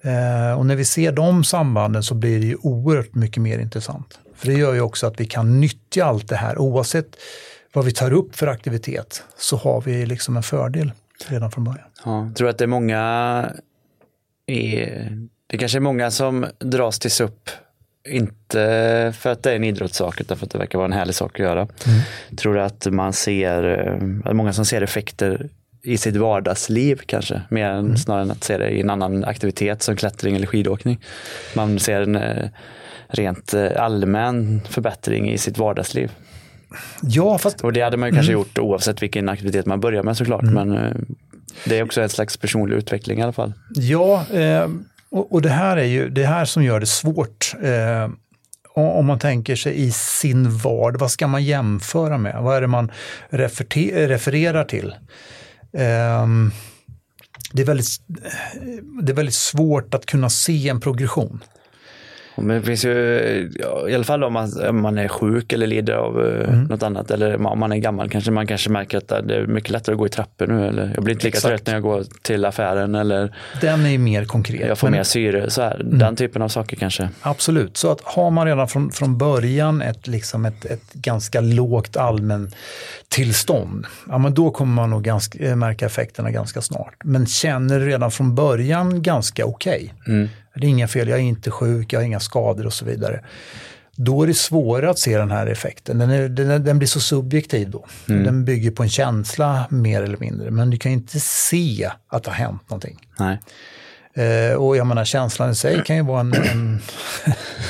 Eh, 0.01 0.59
och 0.59 0.65
när 0.65 0.75
vi 0.75 0.85
ser 0.85 1.11
de 1.11 1.43
sambanden 1.43 2.03
så 2.03 2.15
blir 2.15 2.39
det 2.39 2.45
ju 2.45 2.55
oerhört 2.55 3.15
mycket 3.15 3.43
mer 3.43 3.59
intressant. 3.59 4.19
För 4.35 4.47
det 4.47 4.53
gör 4.53 4.73
ju 4.73 4.81
också 4.81 5.07
att 5.07 5.19
vi 5.19 5.25
kan 5.25 5.59
nyttja 5.59 6.05
allt 6.05 6.27
det 6.27 6.35
här 6.35 6.57
oavsett 6.57 7.17
vad 7.73 7.85
vi 7.85 7.91
tar 7.91 8.13
upp 8.13 8.35
för 8.35 8.47
aktivitet 8.47 9.23
så 9.37 9.57
har 9.57 9.81
vi 9.81 10.05
liksom 10.05 10.37
en 10.37 10.43
fördel 10.43 10.91
redan 11.27 11.51
från 11.51 11.63
början. 11.63 11.87
Ja, 12.05 12.25
jag 12.25 12.35
tror 12.35 12.49
att 12.49 12.57
det 12.57 12.65
är 12.65 12.67
många, 12.67 12.97
är, 14.45 15.11
det 15.47 15.57
kanske 15.57 15.77
är 15.77 15.79
många 15.79 16.11
som 16.11 16.45
dras 16.59 16.99
till 16.99 17.11
SUP 17.11 17.49
inte 18.09 19.13
för 19.17 19.29
att 19.29 19.43
det 19.43 19.51
är 19.51 19.55
en 19.55 19.63
idrottssak 19.63 20.21
utan 20.21 20.37
för 20.37 20.45
att 20.45 20.51
det 20.51 20.57
verkar 20.57 20.77
vara 20.77 20.85
en 20.85 20.93
härlig 20.93 21.15
sak 21.15 21.39
att 21.39 21.45
göra. 21.45 21.61
Mm. 21.61 22.37
Tror 22.37 22.57
att 22.57 22.87
man 22.91 23.13
ser, 23.13 23.63
att 24.25 24.35
många 24.35 24.53
som 24.53 24.65
ser 24.65 24.81
effekter 24.81 25.49
i 25.83 25.97
sitt 25.97 26.15
vardagsliv 26.15 27.01
kanske, 27.05 27.41
mer 27.49 27.69
än, 27.69 27.85
mm. 27.85 27.97
snarare 27.97 28.21
än 28.21 28.31
att 28.31 28.43
se 28.43 28.57
det 28.57 28.69
i 28.69 28.81
en 28.81 28.89
annan 28.89 29.23
aktivitet 29.23 29.83
som 29.83 29.95
klättring 29.95 30.35
eller 30.35 30.47
skidåkning. 30.47 30.99
Man 31.55 31.79
ser 31.79 32.01
en 32.01 32.15
eh, 32.15 32.49
rent 33.07 33.53
eh, 33.53 33.69
allmän 33.75 34.61
förbättring 34.69 35.31
i 35.31 35.37
sitt 35.37 35.57
vardagsliv. 35.57 36.11
Ja, 37.01 37.37
fast... 37.37 37.61
Och 37.61 37.73
det 37.73 37.81
hade 37.81 37.97
man 37.97 38.09
ju 38.09 38.15
kanske 38.15 38.31
mm. 38.31 38.39
gjort 38.41 38.59
oavsett 38.59 39.01
vilken 39.01 39.29
aktivitet 39.29 39.65
man 39.65 39.79
börjar 39.79 40.03
med 40.03 40.17
såklart. 40.17 40.43
Mm. 40.43 40.53
Men 40.53 40.85
eh, 40.85 40.95
det 41.65 41.79
är 41.79 41.83
också 41.83 42.01
en 42.01 42.09
slags 42.09 42.37
personlig 42.37 42.75
utveckling 42.75 43.19
i 43.19 43.23
alla 43.23 43.33
fall. 43.33 43.53
Ja, 43.75 44.25
eh, 44.33 44.67
och, 45.11 45.33
och, 45.33 45.41
det 45.41 45.49
här 45.49 45.77
är 45.77 45.85
ju 45.85 46.09
det 46.09 46.25
här 46.25 46.45
som 46.45 46.63
gör 46.63 46.79
det 46.79 46.85
svårt. 46.85 47.55
Eh, 47.63 48.09
om 48.73 49.05
man 49.05 49.19
tänker 49.19 49.55
sig 49.55 49.81
i 49.83 49.91
sin 49.91 50.57
vardag, 50.57 50.99
vad 50.99 51.11
ska 51.11 51.27
man 51.27 51.43
jämföra 51.43 52.17
med? 52.17 52.43
Vad 52.43 52.57
är 52.57 52.61
det 52.61 52.67
man 52.67 52.91
refererar 53.29 54.63
till? 54.63 54.95
Eh, 55.73 56.27
det 57.53 57.61
är, 57.61 57.65
väldigt, 57.65 57.87
det 59.01 59.11
är 59.11 59.15
väldigt 59.15 59.35
svårt 59.35 59.93
att 59.93 60.05
kunna 60.05 60.29
se 60.29 60.69
en 60.69 60.79
progression. 60.79 61.43
Men 62.41 62.59
det 62.59 62.65
finns 62.65 62.85
ju, 62.85 62.91
i 63.89 63.95
alla 63.95 64.03
fall 64.03 64.23
om 64.23 64.33
man, 64.33 64.67
om 64.69 64.81
man 64.81 64.97
är 64.97 65.07
sjuk 65.07 65.53
eller 65.53 65.67
lider 65.67 65.93
av 65.93 66.25
eh, 66.25 66.49
mm. 66.49 66.63
något 66.63 66.83
annat 66.83 67.11
eller 67.11 67.45
om 67.45 67.59
man 67.59 67.71
är 67.71 67.77
gammal 67.77 68.09
kanske 68.09 68.31
man 68.31 68.47
kanske 68.47 68.69
märker 68.69 68.97
att 68.97 69.07
det 69.07 69.35
är 69.35 69.47
mycket 69.47 69.69
lättare 69.69 69.93
att 69.93 69.99
gå 69.99 70.05
i 70.05 70.09
trappor 70.09 70.47
nu 70.47 70.67
eller 70.67 70.91
jag 70.95 71.03
blir 71.03 71.13
inte 71.13 71.25
lika 71.25 71.37
Exakt. 71.37 71.47
trött 71.47 71.65
när 71.65 71.73
jag 71.73 71.83
går 71.83 72.03
till 72.21 72.45
affären 72.45 72.95
eller 72.95 73.35
Den 73.61 73.85
är 73.85 73.97
mer 73.97 74.25
konkret. 74.25 74.67
Jag 74.67 74.77
får 74.77 74.87
men... 74.87 74.97
mer 74.97 75.03
syre, 75.03 75.49
så 75.49 75.61
här, 75.61 75.81
mm. 75.81 75.99
den 75.99 76.15
typen 76.15 76.41
av 76.41 76.47
saker 76.47 76.77
kanske. 76.77 77.09
Absolut, 77.21 77.77
så 77.77 77.91
att 77.91 78.01
har 78.03 78.31
man 78.31 78.47
redan 78.47 78.67
från, 78.67 78.91
från 78.91 79.17
början 79.17 79.81
ett, 79.81 80.07
liksom 80.07 80.45
ett, 80.45 80.65
ett 80.65 80.93
ganska 80.93 81.41
lågt 81.41 81.97
allmän 81.97 82.51
tillstånd, 83.09 83.85
ja 84.09 84.17
men 84.17 84.33
då 84.33 84.51
kommer 84.51 84.73
man 84.73 84.89
nog 84.89 85.03
ganska, 85.03 85.39
eh, 85.39 85.55
märka 85.55 85.85
effekterna 85.85 86.31
ganska 86.31 86.61
snart. 86.61 86.93
Men 87.03 87.25
känner 87.25 87.79
redan 87.79 88.11
från 88.11 88.35
början 88.35 89.01
ganska 89.01 89.45
okej. 89.45 89.93
Okay. 90.03 90.15
Mm 90.15 90.29
det 90.55 90.67
är 90.67 90.69
inga 90.69 90.87
fel, 90.87 91.07
jag 91.07 91.19
är 91.19 91.23
inte 91.23 91.51
sjuk, 91.51 91.93
jag 91.93 91.99
har 91.99 92.05
inga 92.05 92.19
skador 92.19 92.65
och 92.65 92.73
så 92.73 92.85
vidare. 92.85 93.23
Då 93.95 94.23
är 94.23 94.27
det 94.27 94.33
svårare 94.33 94.89
att 94.89 94.99
se 94.99 95.17
den 95.17 95.31
här 95.31 95.47
effekten. 95.47 95.97
Den, 95.97 96.09
är, 96.09 96.29
den, 96.29 96.63
den 96.63 96.77
blir 96.77 96.87
så 96.87 96.99
subjektiv 96.99 97.69
då. 97.69 97.85
Mm. 98.09 98.23
Den 98.23 98.45
bygger 98.45 98.71
på 98.71 98.83
en 98.83 98.89
känsla 98.89 99.67
mer 99.69 100.01
eller 100.01 100.17
mindre. 100.17 100.51
Men 100.51 100.69
du 100.69 100.77
kan 100.77 100.91
inte 100.91 101.19
se 101.19 101.91
att 102.07 102.23
det 102.23 102.29
har 102.29 102.35
hänt 102.35 102.69
någonting. 102.69 103.07
Nej. 103.19 103.39
Eh, 104.13 104.53
och 104.53 104.77
jag 104.77 104.87
menar 104.87 105.05
känslan 105.05 105.51
i 105.51 105.55
sig 105.55 105.83
kan 105.85 105.95
ju 105.95 106.01
vara 106.01 106.19
en, 106.19 106.33
en 106.33 106.79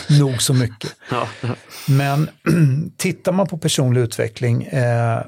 nog 0.19 0.41
så 0.41 0.53
mycket. 0.53 0.95
Ja. 1.11 1.27
Men 1.87 2.29
tittar 2.97 3.31
man 3.31 3.47
på 3.47 3.57
personlig 3.57 4.01
utveckling 4.01 4.63
eh, 4.63 5.21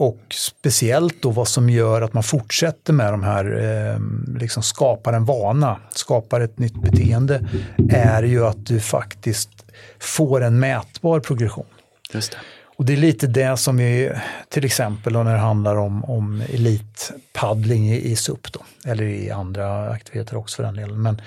och 0.00 0.20
speciellt 0.30 1.22
då 1.22 1.30
vad 1.30 1.48
som 1.48 1.70
gör 1.70 2.02
att 2.02 2.12
man 2.12 2.22
fortsätter 2.22 2.92
med 2.92 3.12
de 3.12 3.22
här, 3.22 3.44
eh, 3.44 4.00
liksom 4.40 4.62
skapar 4.62 5.12
en 5.12 5.24
vana, 5.24 5.80
skapar 5.94 6.40
ett 6.40 6.58
nytt 6.58 6.82
beteende, 6.82 7.44
är 7.90 8.22
ju 8.22 8.46
att 8.46 8.66
du 8.66 8.80
faktiskt 8.80 9.50
får 9.98 10.40
en 10.40 10.60
mätbar 10.60 11.20
progression. 11.20 11.66
Just 12.12 12.32
det. 12.32 12.38
Och 12.76 12.84
det 12.84 12.92
är 12.92 12.96
lite 12.96 13.26
det 13.26 13.56
som 13.56 13.76
vi, 13.76 14.12
till 14.48 14.64
exempel 14.64 15.12
när 15.12 15.24
det 15.24 15.38
handlar 15.38 15.76
om, 15.76 16.04
om 16.04 16.42
elitpaddling 16.48 17.90
i, 17.90 18.10
i 18.10 18.16
SUP, 18.16 18.52
då, 18.52 18.60
eller 18.84 19.04
i 19.04 19.30
andra 19.30 19.90
aktiviteter 19.90 20.36
också 20.36 20.56
för 20.56 20.62
den 20.62 20.76
delen. 20.76 21.02
Men, 21.02 21.20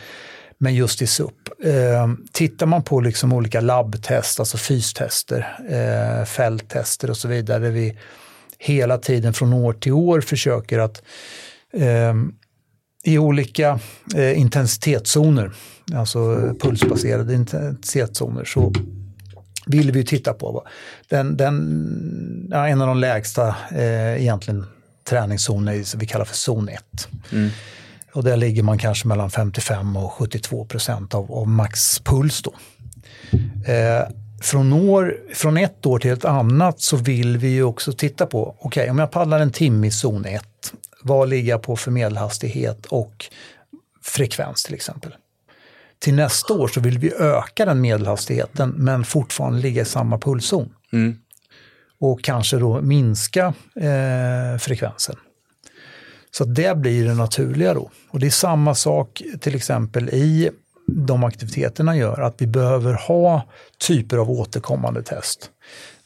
men 0.58 0.76
just 0.76 1.02
i 1.02 1.08
SUP. 1.08 1.50
Eh, 1.64 2.08
tittar 2.32 2.66
man 2.66 2.84
på 2.84 3.00
liksom 3.00 3.34
olika 3.34 3.62
labbtest, 3.62 4.40
alltså 4.40 4.58
fystester, 4.58 5.58
eh, 5.70 6.26
fälttester 6.26 7.10
och 7.10 7.18
så 7.18 7.28
vidare, 7.28 7.60
där 7.60 7.72
vi 7.72 7.98
hela 8.64 8.98
tiden 8.98 9.34
från 9.34 9.54
år 9.54 9.74
till 9.74 9.92
år 9.92 10.22
försöker 10.22 10.80
att 10.80 11.02
eh, 11.74 12.14
i 13.04 13.18
olika 13.18 13.80
eh, 14.16 14.40
intensitetszoner, 14.40 15.52
alltså 15.94 16.54
pulsbaserade 16.60 17.34
intensitetszoner, 17.34 18.46
så 18.46 18.74
vill 19.66 19.92
vi 19.92 20.06
titta 20.06 20.34
på. 20.34 20.68
Den, 21.10 21.38
den, 21.38 22.48
ja, 22.52 22.68
en 22.68 22.82
av 22.82 22.88
de 22.88 22.98
lägsta 22.98 23.56
eh, 23.72 24.22
egentligen 24.22 24.66
träningszoner 25.04 25.84
som 25.84 26.00
vi 26.00 26.08
kallar 26.08 26.26
för 26.26 26.36
zon 26.36 26.70
1. 26.70 27.08
Mm. 27.32 27.50
Och 28.14 28.24
där 28.24 28.38
ligger 28.38 28.64
man 28.64 28.78
kanske 28.78 29.08
mellan 29.08 29.32
55 29.32 29.98
och 29.98 30.12
72 30.12 30.66
procent 30.66 31.14
av, 31.14 31.32
av 31.32 31.48
maxpuls. 31.48 32.42
Då. 32.42 32.54
Eh, 33.72 34.08
från, 34.44 34.74
år, 34.74 35.18
från 35.34 35.58
ett 35.58 35.86
år 35.86 36.00
till 36.00 36.12
ett 36.12 36.26
annat 36.26 36.82
så 36.82 36.98
vill 36.98 37.38
vi 37.38 37.48
ju 37.48 37.64
också 37.64 37.94
titta 37.94 38.26
på, 38.26 38.56
okej 38.60 38.68
okay, 38.68 38.90
om 38.90 39.00
jag 39.00 39.12
paddlar 39.12 39.40
en 39.40 39.52
timme 39.52 39.88
i 39.88 39.92
zon 39.92 40.26
1, 40.26 40.44
vad 41.02 41.30
ligger 41.30 41.50
jag 41.50 41.62
på 41.62 41.76
för 41.76 41.92
medelhastighet 41.92 42.86
och 42.86 43.26
frekvens 44.02 44.64
till 44.64 44.74
exempel. 44.74 45.16
Till 46.00 46.14
nästa 46.14 46.54
år 46.54 46.68
så 46.68 46.80
vill 46.80 47.00
vi 47.00 47.14
öka 47.14 47.66
den 47.66 47.82
medelhastigheten 47.82 48.70
men 48.78 49.04
fortfarande 49.04 49.60
ligga 49.60 49.82
i 49.82 49.86
samma 49.86 50.18
pulszon. 50.18 50.74
Mm. 50.94 51.18
Och 52.00 52.24
kanske 52.24 52.58
då 52.58 52.82
minska 52.82 53.54
eh, 53.76 54.58
frekvensen. 54.60 55.16
Så 56.32 56.46
det 56.46 56.78
blir 56.78 57.06
det 57.08 57.14
naturliga 57.14 57.74
då. 57.74 57.92
Och 58.10 58.20
det 58.20 58.26
är 58.26 58.32
samma 58.32 58.76
sak 58.76 59.22
till 59.40 59.56
exempel 59.56 60.10
i 60.10 60.50
de 60.88 61.24
aktiviteterna 61.24 61.98
gör 61.98 62.22
att 62.22 62.36
vi 62.38 62.48
behöver 62.48 62.94
ha 62.94 63.42
typer 63.78 64.18
av 64.18 64.32
återkommande 64.32 65.04
test. 65.04 65.50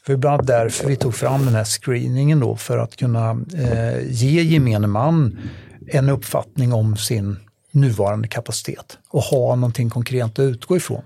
För 0.06 0.16
bland 0.16 0.34
annat 0.34 0.46
därför 0.46 0.88
vi 0.88 0.96
tog 0.96 1.14
fram 1.14 1.44
den 1.44 1.54
här 1.54 1.64
screeningen 1.64 2.40
då 2.40 2.56
för 2.56 2.78
att 2.78 2.96
kunna 2.96 3.30
eh, 3.56 4.00
ge 4.06 4.42
gemene 4.42 4.86
man 4.86 5.38
en 5.86 6.08
uppfattning 6.08 6.72
om 6.72 6.96
sin 6.96 7.36
nuvarande 7.70 8.28
kapacitet 8.28 8.98
och 9.08 9.22
ha 9.22 9.54
någonting 9.54 9.90
konkret 9.90 10.24
att 10.24 10.38
utgå 10.38 10.76
ifrån. 10.76 11.02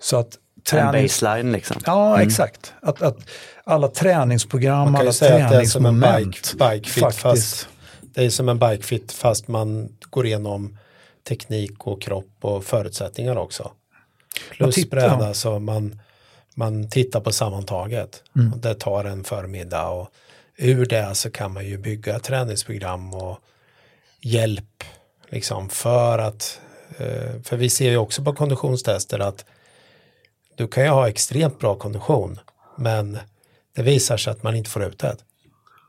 Så 0.00 0.16
att 0.16 0.38
träning... 0.70 1.00
En 1.00 1.04
baseline 1.04 1.52
liksom. 1.52 1.76
Ja, 1.86 2.14
mm. 2.14 2.28
exakt. 2.28 2.72
Att, 2.82 3.02
att 3.02 3.18
alla 3.64 3.88
träningsprogram, 3.88 4.94
alla 4.94 5.12
träningsmoment. 5.12 6.54
Bike, 6.58 6.74
bike 6.74 6.90
faktiskt, 6.90 7.20
fast, 7.20 7.68
det 8.00 8.24
är 8.24 8.30
som 8.30 8.48
en 8.48 8.58
bikefit 8.58 9.12
fast 9.12 9.48
man 9.48 9.88
går 10.10 10.26
igenom 10.26 10.78
teknik 11.24 11.86
och 11.86 12.02
kropp 12.02 12.30
och 12.40 12.64
förutsättningar 12.64 13.36
också. 13.36 13.72
Plus 14.50 14.90
bräda 14.90 15.34
så 15.34 15.58
man, 15.58 16.00
man 16.54 16.90
tittar 16.90 17.20
på 17.20 17.32
sammantaget. 17.32 18.22
Mm. 18.36 18.52
Och 18.52 18.58
det 18.58 18.74
tar 18.74 19.04
en 19.04 19.24
förmiddag 19.24 19.88
och 19.88 20.10
ur 20.56 20.86
det 20.86 21.14
så 21.14 21.30
kan 21.30 21.52
man 21.52 21.66
ju 21.66 21.78
bygga 21.78 22.18
träningsprogram 22.18 23.14
och 23.14 23.38
hjälp 24.20 24.84
liksom 25.28 25.68
för 25.68 26.18
att 26.18 26.60
eh, 26.98 27.42
för 27.42 27.56
vi 27.56 27.70
ser 27.70 27.90
ju 27.90 27.96
också 27.96 28.24
på 28.24 28.32
konditionstester 28.32 29.18
att 29.18 29.44
du 30.56 30.68
kan 30.68 30.84
ju 30.84 30.90
ha 30.90 31.08
extremt 31.08 31.58
bra 31.58 31.74
kondition 31.74 32.38
men 32.76 33.18
det 33.76 33.82
visar 33.82 34.16
sig 34.16 34.30
att 34.30 34.42
man 34.42 34.54
inte 34.54 34.70
får 34.70 34.84
ut 34.84 34.98
det. 34.98 35.16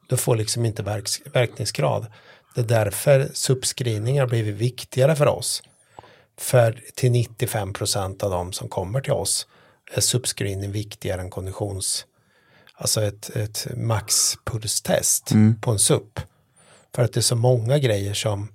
Du 0.10 0.18
får 0.18 0.36
liksom 0.36 0.66
inte 0.66 0.84
verks, 0.84 1.22
verkningsgrad. 1.34 2.06
Det 2.56 2.62
är 2.62 2.66
därför 2.66 3.30
subscreeningar 3.34 4.28
blivit 4.28 4.56
viktigare 4.56 5.16
för 5.16 5.28
oss. 5.28 5.64
För 6.38 6.82
till 6.96 7.12
95 7.12 7.74
procent 7.74 8.24
av 8.24 8.32
de 8.32 8.54
som 8.54 8.70
kommer 8.70 9.02
till 9.02 9.14
oss 9.14 9.48
är 9.94 10.02
subscreening 10.02 10.72
viktigare 10.72 11.22
än 11.22 11.30
konditions, 11.30 12.06
alltså 12.74 13.04
ett, 13.04 13.30
ett 13.30 13.68
maxpulstest 13.76 15.32
mm. 15.32 15.62
på 15.62 15.72
en 15.72 15.80
SUP. 15.80 16.20
För 16.96 17.04
att 17.04 17.14
det 17.14 17.20
är 17.20 17.22
så 17.22 17.36
många 17.36 17.78
grejer 17.78 18.14
som 18.14 18.48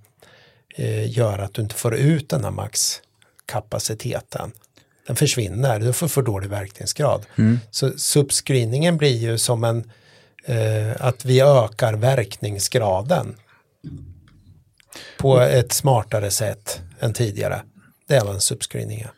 eh, 0.76 1.18
gör 1.18 1.38
att 1.38 1.54
du 1.54 1.62
inte 1.62 1.74
får 1.74 1.94
ut 1.94 2.28
den 2.28 2.44
här 2.44 2.50
maxkapaciteten. 2.50 4.52
Den 5.06 5.16
försvinner, 5.16 5.80
du 5.80 5.92
får 5.92 6.08
för 6.08 6.22
dålig 6.22 6.50
verkningsgrad. 6.50 7.26
Mm. 7.38 7.58
Så 7.70 7.98
subscreeningen 7.98 8.96
blir 8.96 9.16
ju 9.16 9.38
som 9.38 9.64
en, 9.64 9.90
eh, 10.44 10.92
att 10.98 11.24
vi 11.24 11.40
ökar 11.40 11.94
verkningsgraden 11.94 13.36
på 15.18 15.40
ett 15.40 15.72
smartare 15.72 16.30
sätt 16.30 16.80
än 17.00 17.12
tidigare. 17.12 17.62
Det 18.08 18.14
är 18.14 18.24
vad 18.24 18.34
en 18.34 18.40
subscreening 18.40 19.00
är. 19.00 19.10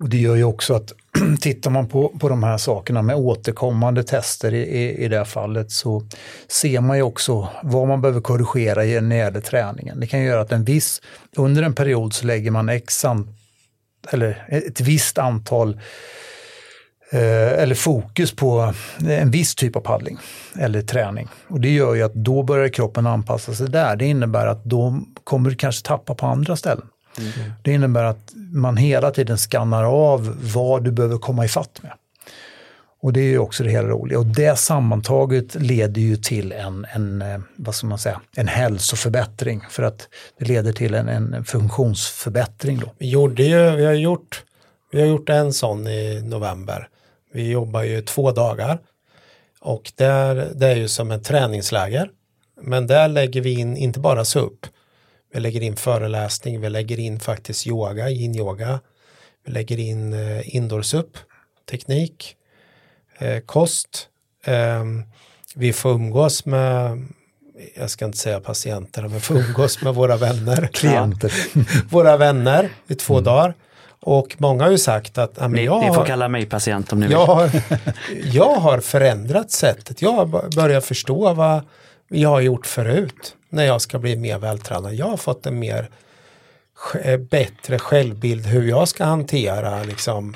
Och 0.00 0.08
det 0.08 0.18
gör 0.18 0.36
ju 0.36 0.44
också 0.44 0.74
att 0.74 0.92
tittar 1.40 1.70
man 1.70 1.88
på, 1.88 2.08
på 2.08 2.28
de 2.28 2.42
här 2.42 2.58
sakerna 2.58 3.02
med 3.02 3.16
återkommande 3.16 4.02
tester 4.02 4.54
i, 4.54 4.62
i, 4.62 5.04
i 5.04 5.08
det 5.08 5.18
här 5.18 5.24
fallet 5.24 5.70
så 5.70 6.02
ser 6.48 6.80
man 6.80 6.96
ju 6.96 7.02
också 7.02 7.48
vad 7.62 7.88
man 7.88 8.00
behöver 8.00 8.20
korrigera 8.20 8.82
när 8.82 9.08
det 9.08 9.16
gäller 9.16 9.40
träningen. 9.40 10.00
Det 10.00 10.06
kan 10.06 10.22
göra 10.22 10.40
att 10.40 10.52
en 10.52 10.64
viss, 10.64 11.02
under 11.36 11.62
en 11.62 11.74
period 11.74 12.12
så 12.12 12.26
lägger 12.26 12.50
man 12.50 12.68
x 12.68 13.04
eller 14.10 14.46
ett 14.48 14.80
visst 14.80 15.18
antal 15.18 15.80
eller 17.12 17.74
fokus 17.74 18.36
på 18.36 18.74
en 19.08 19.30
viss 19.30 19.54
typ 19.54 19.76
av 19.76 19.80
paddling 19.80 20.18
eller 20.58 20.82
träning. 20.82 21.28
Och 21.48 21.60
det 21.60 21.70
gör 21.70 21.94
ju 21.94 22.02
att 22.02 22.14
då 22.14 22.42
börjar 22.42 22.68
kroppen 22.68 23.06
anpassa 23.06 23.54
sig 23.54 23.68
där. 23.68 23.96
Det 23.96 24.06
innebär 24.06 24.46
att 24.46 24.64
då 24.64 25.00
kommer 25.24 25.50
du 25.50 25.56
kanske 25.56 25.86
tappa 25.86 26.14
på 26.14 26.26
andra 26.26 26.56
ställen. 26.56 26.86
Mm. 27.18 27.52
Det 27.62 27.72
innebär 27.72 28.04
att 28.04 28.32
man 28.52 28.76
hela 28.76 29.10
tiden 29.10 29.38
skannar 29.38 29.84
av 29.84 30.36
vad 30.54 30.84
du 30.84 30.92
behöver 30.92 31.18
komma 31.18 31.44
ifatt 31.44 31.80
med. 31.82 31.92
Och 33.02 33.12
det 33.12 33.20
är 33.20 33.28
ju 33.28 33.38
också 33.38 33.64
det 33.64 33.70
hela 33.70 33.88
roliga. 33.88 34.18
Och 34.18 34.26
det 34.26 34.58
sammantaget 34.58 35.54
leder 35.54 36.00
ju 36.00 36.16
till 36.16 36.52
en, 36.52 36.86
en, 36.94 37.22
eh, 37.22 37.40
vad 37.56 37.74
ska 37.74 37.86
man 37.86 37.98
säga, 37.98 38.20
en 38.36 38.48
hälsoförbättring. 38.48 39.64
För 39.70 39.82
att 39.82 40.08
det 40.38 40.44
leder 40.44 40.72
till 40.72 40.94
en, 40.94 41.08
en 41.08 41.44
funktionsförbättring. 41.44 42.78
Då. 42.78 42.92
Vi, 42.98 43.10
gjorde 43.10 43.42
ju, 43.42 43.70
vi, 43.76 43.84
har 43.84 43.92
gjort, 43.92 44.44
vi 44.92 45.00
har 45.00 45.08
gjort 45.08 45.28
en 45.28 45.52
sån 45.52 45.86
i 45.86 46.22
november. 46.24 46.88
Vi 47.32 47.50
jobbar 47.50 47.82
ju 47.82 48.02
två 48.02 48.32
dagar. 48.32 48.78
Och 49.60 49.92
där, 49.94 50.52
det 50.54 50.66
är 50.66 50.76
ju 50.76 50.88
som 50.88 51.10
ett 51.10 51.24
träningsläger. 51.24 52.10
Men 52.62 52.86
där 52.86 53.08
lägger 53.08 53.40
vi 53.40 53.60
in 53.60 53.76
inte 53.76 54.00
bara 54.00 54.24
SUP 54.24 54.66
vi 55.32 55.40
lägger 55.40 55.62
in 55.62 55.76
föreläsning, 55.76 56.60
vi 56.60 56.70
lägger 56.70 57.00
in 57.00 57.20
faktiskt 57.20 57.66
yoga, 57.66 58.10
yin-yoga. 58.10 58.80
Vi 59.44 59.52
lägger 59.52 59.78
in 59.78 60.12
eh, 60.12 60.56
indoorsup, 60.56 61.18
teknik, 61.70 62.36
eh, 63.18 63.40
kost. 63.40 64.08
Eh, 64.44 64.84
vi 65.54 65.72
får 65.72 65.90
umgås 65.90 66.46
med, 66.46 67.02
jag 67.76 67.90
ska 67.90 68.04
inte 68.04 68.18
säga 68.18 68.40
patienter, 68.40 69.08
men 69.08 69.20
får 69.20 69.36
umgås 69.36 69.82
med 69.82 69.94
våra 69.94 70.16
vänner. 70.16 70.66
Klienter. 70.72 71.32
våra 71.90 72.16
vänner 72.16 72.70
i 72.86 72.94
två 72.94 73.14
mm. 73.14 73.24
dagar. 73.24 73.54
Och 74.02 74.36
många 74.38 74.64
har 74.64 74.70
ju 74.70 74.78
sagt 74.78 75.18
att 75.18 75.32
ja, 75.40 75.48
ni, 75.48 75.64
jag 75.64 75.80
ni 75.80 75.94
får 75.94 76.04
kalla 76.04 76.28
mig 76.28 76.46
patient 76.46 76.92
om 76.92 77.00
ni 77.00 77.06
vill. 77.06 77.12
Jag, 77.12 77.50
jag 78.32 78.54
har 78.54 78.80
förändrat 78.80 79.50
sättet. 79.50 80.02
Jag 80.02 80.12
har 80.12 80.50
börjat 80.56 80.84
förstå 80.84 81.34
vad 81.34 81.62
jag 82.08 82.28
har 82.28 82.40
gjort 82.40 82.66
förut 82.66 83.34
när 83.48 83.64
jag 83.64 83.80
ska 83.80 83.98
bli 83.98 84.16
mer 84.16 84.38
vältränad. 84.38 84.94
Jag 84.94 85.06
har 85.06 85.16
fått 85.16 85.46
en 85.46 85.58
mer 85.58 85.90
eh, 87.02 87.16
bättre 87.16 87.78
självbild 87.78 88.46
hur 88.46 88.68
jag 88.68 88.88
ska 88.88 89.04
hantera 89.04 89.82
liksom 89.82 90.34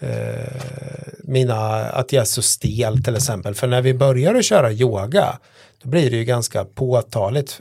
eh, 0.00 0.10
mina, 1.22 1.84
att 1.84 2.12
jag 2.12 2.20
är 2.20 2.26
så 2.26 2.42
stel 2.42 3.04
till 3.04 3.16
exempel. 3.16 3.54
För 3.54 3.66
när 3.66 3.82
vi 3.82 3.94
börjar 3.94 4.34
att 4.34 4.44
köra 4.44 4.72
yoga 4.72 5.38
då 5.82 5.88
blir 5.88 6.10
det 6.10 6.16
ju 6.16 6.24
ganska 6.24 6.64
påtagligt. 6.64 7.60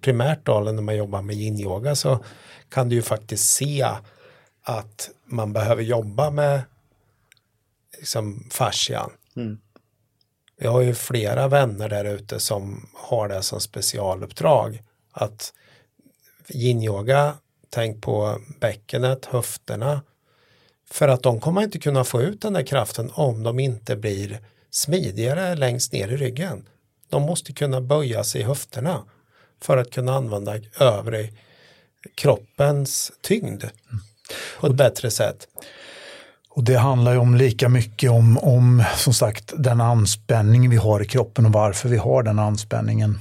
Primärt 0.00 0.46
då 0.46 0.60
när 0.60 0.82
man 0.82 0.96
jobbar 0.96 1.22
med 1.22 1.36
yin-yoga 1.36 1.94
så 1.94 2.24
kan 2.74 2.88
du 2.88 2.94
ju 2.94 3.02
faktiskt 3.02 3.54
se 3.54 3.86
att 4.62 5.10
man 5.24 5.52
behöver 5.52 5.82
jobba 5.82 6.30
med 6.30 6.62
liksom 7.98 8.48
fascian. 8.50 9.10
Mm. 9.36 9.58
Jag 10.56 10.70
har 10.70 10.80
ju 10.80 10.94
flera 10.94 11.48
vänner 11.48 11.88
där 11.88 12.04
ute 12.04 12.40
som 12.40 12.88
har 12.94 13.28
det 13.28 13.42
som 13.42 13.60
specialuppdrag. 13.60 14.82
Att 15.12 15.52
yin-yoga, 16.48 17.34
tänk 17.70 18.02
på 18.02 18.38
bäckenet, 18.60 19.26
höfterna. 19.26 20.02
För 20.90 21.08
att 21.08 21.22
de 21.22 21.40
kommer 21.40 21.62
inte 21.62 21.78
kunna 21.78 22.04
få 22.04 22.22
ut 22.22 22.40
den 22.40 22.52
där 22.52 22.66
kraften 22.66 23.10
om 23.14 23.42
de 23.42 23.58
inte 23.58 23.96
blir 23.96 24.40
smidigare 24.70 25.54
längst 25.54 25.92
ner 25.92 26.08
i 26.08 26.16
ryggen. 26.16 26.68
De 27.08 27.22
måste 27.22 27.52
kunna 27.52 27.80
böja 27.80 28.24
sig 28.24 28.40
i 28.40 28.44
höfterna 28.44 29.04
för 29.60 29.76
att 29.76 29.90
kunna 29.90 30.14
använda 30.14 30.58
övre 30.78 31.28
kroppens 32.14 33.12
tyngd 33.20 33.64
på 34.60 34.66
ett 34.66 34.74
bättre 34.74 35.10
sätt. 35.10 35.48
Och 36.54 36.64
det 36.64 36.76
handlar 36.76 37.12
ju 37.12 37.18
om 37.18 37.34
lika 37.34 37.68
mycket 37.68 38.10
om, 38.10 38.38
om 38.38 38.84
som 38.96 39.14
sagt 39.14 39.52
den 39.56 39.80
anspänning 39.80 40.70
vi 40.70 40.76
har 40.76 41.02
i 41.02 41.06
kroppen 41.06 41.46
och 41.46 41.52
varför 41.52 41.88
vi 41.88 41.96
har 41.96 42.22
den 42.22 42.38
anspänningen. 42.38 43.18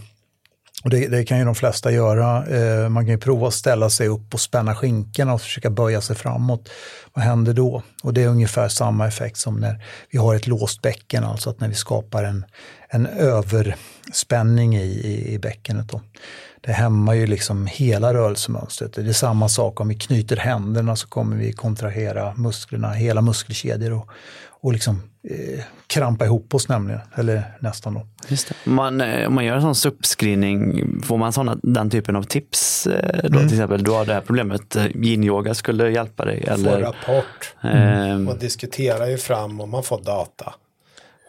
Och 0.83 0.89
det, 0.89 1.07
det 1.07 1.23
kan 1.23 1.39
ju 1.39 1.45
de 1.45 1.55
flesta 1.55 1.91
göra. 1.91 2.45
Eh, 2.45 2.89
man 2.89 3.05
kan 3.05 3.11
ju 3.11 3.17
prova 3.17 3.47
att 3.47 3.53
ställa 3.53 3.89
sig 3.89 4.07
upp 4.07 4.33
och 4.33 4.41
spänna 4.41 4.75
skinkorna 4.75 5.33
och 5.33 5.41
försöka 5.41 5.69
böja 5.69 6.01
sig 6.01 6.15
framåt. 6.15 6.69
Vad 7.13 7.25
händer 7.25 7.53
då? 7.53 7.83
Och 8.03 8.13
det 8.13 8.23
är 8.23 8.27
ungefär 8.27 8.67
samma 8.67 9.07
effekt 9.07 9.37
som 9.37 9.55
när 9.55 9.83
vi 10.09 10.17
har 10.17 10.35
ett 10.35 10.47
låst 10.47 10.81
bäcken, 10.81 11.23
alltså 11.23 11.49
att 11.49 11.59
när 11.59 11.67
vi 11.67 11.75
skapar 11.75 12.23
en, 12.23 12.45
en 12.89 13.05
överspänning 13.05 14.75
i, 14.75 14.83
i, 14.83 15.33
i 15.33 15.39
bäckenet. 15.39 15.87
Då 15.89 16.01
det 16.61 16.71
hämmar 16.71 17.13
ju 17.13 17.27
liksom 17.27 17.67
hela 17.67 18.13
rörelsemönstret. 18.13 18.93
Det 18.93 19.01
är 19.01 19.13
samma 19.13 19.49
sak 19.49 19.79
om 19.79 19.87
vi 19.87 19.95
knyter 19.95 20.37
händerna 20.37 20.95
så 20.95 21.07
kommer 21.07 21.37
vi 21.37 21.53
kontrahera 21.53 22.33
musklerna, 22.35 22.91
hela 22.91 23.21
muskelkedjor 23.21 23.93
och, 23.93 24.09
och 24.61 24.73
liksom 24.73 25.03
eh, 25.29 25.63
krampa 25.87 26.25
ihop 26.25 26.53
oss 26.53 26.69
nämligen, 26.69 27.01
eller 27.15 27.43
nästan 27.59 27.93
då. 27.93 28.07
Man, 28.63 29.01
eh, 29.01 29.27
om 29.27 29.35
man 29.35 29.45
gör 29.45 29.55
en 29.55 29.61
sån 29.61 29.75
SUP-screening, 29.75 31.01
får 31.03 31.17
man 31.17 31.33
såna, 31.33 31.57
den 31.63 31.89
typen 31.89 32.15
av 32.15 32.23
tips 32.23 32.87
eh, 32.87 33.19
då 33.23 33.37
mm. 33.37 33.49
till 33.49 33.57
exempel? 33.57 33.83
Du 33.83 33.91
har 33.91 34.05
det 34.05 34.13
här 34.13 34.21
problemet, 34.21 34.75
eh, 34.75 34.85
yin-yoga 34.85 35.53
skulle 35.53 35.89
hjälpa 35.89 36.25
dig? 36.25 36.43
Eller? 36.47 36.71
Få 36.71 36.81
rapport 36.81 37.55
mm. 37.63 38.27
och 38.27 38.39
diskutera 38.39 39.09
ju 39.09 39.17
fram 39.17 39.61
och 39.61 39.69
man 39.69 39.83
får 39.83 40.01
data. 40.01 40.53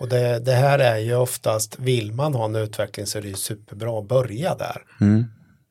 Och 0.03 0.09
det, 0.09 0.39
det, 0.39 0.53
här 0.53 0.79
är 0.79 0.99
ju 0.99 1.15
oftast, 1.15 1.79
vill 1.79 2.13
man 2.13 2.35
ha 2.35 2.45
en 2.45 2.57
utveckling 2.57 3.07
så 3.07 3.19
är 3.19 3.23
det 3.23 3.29
ju 3.29 3.35
superbra 3.35 3.99
att 3.99 4.09
börja 4.09 4.55
där. 4.55 4.83
Mm. 5.01 5.25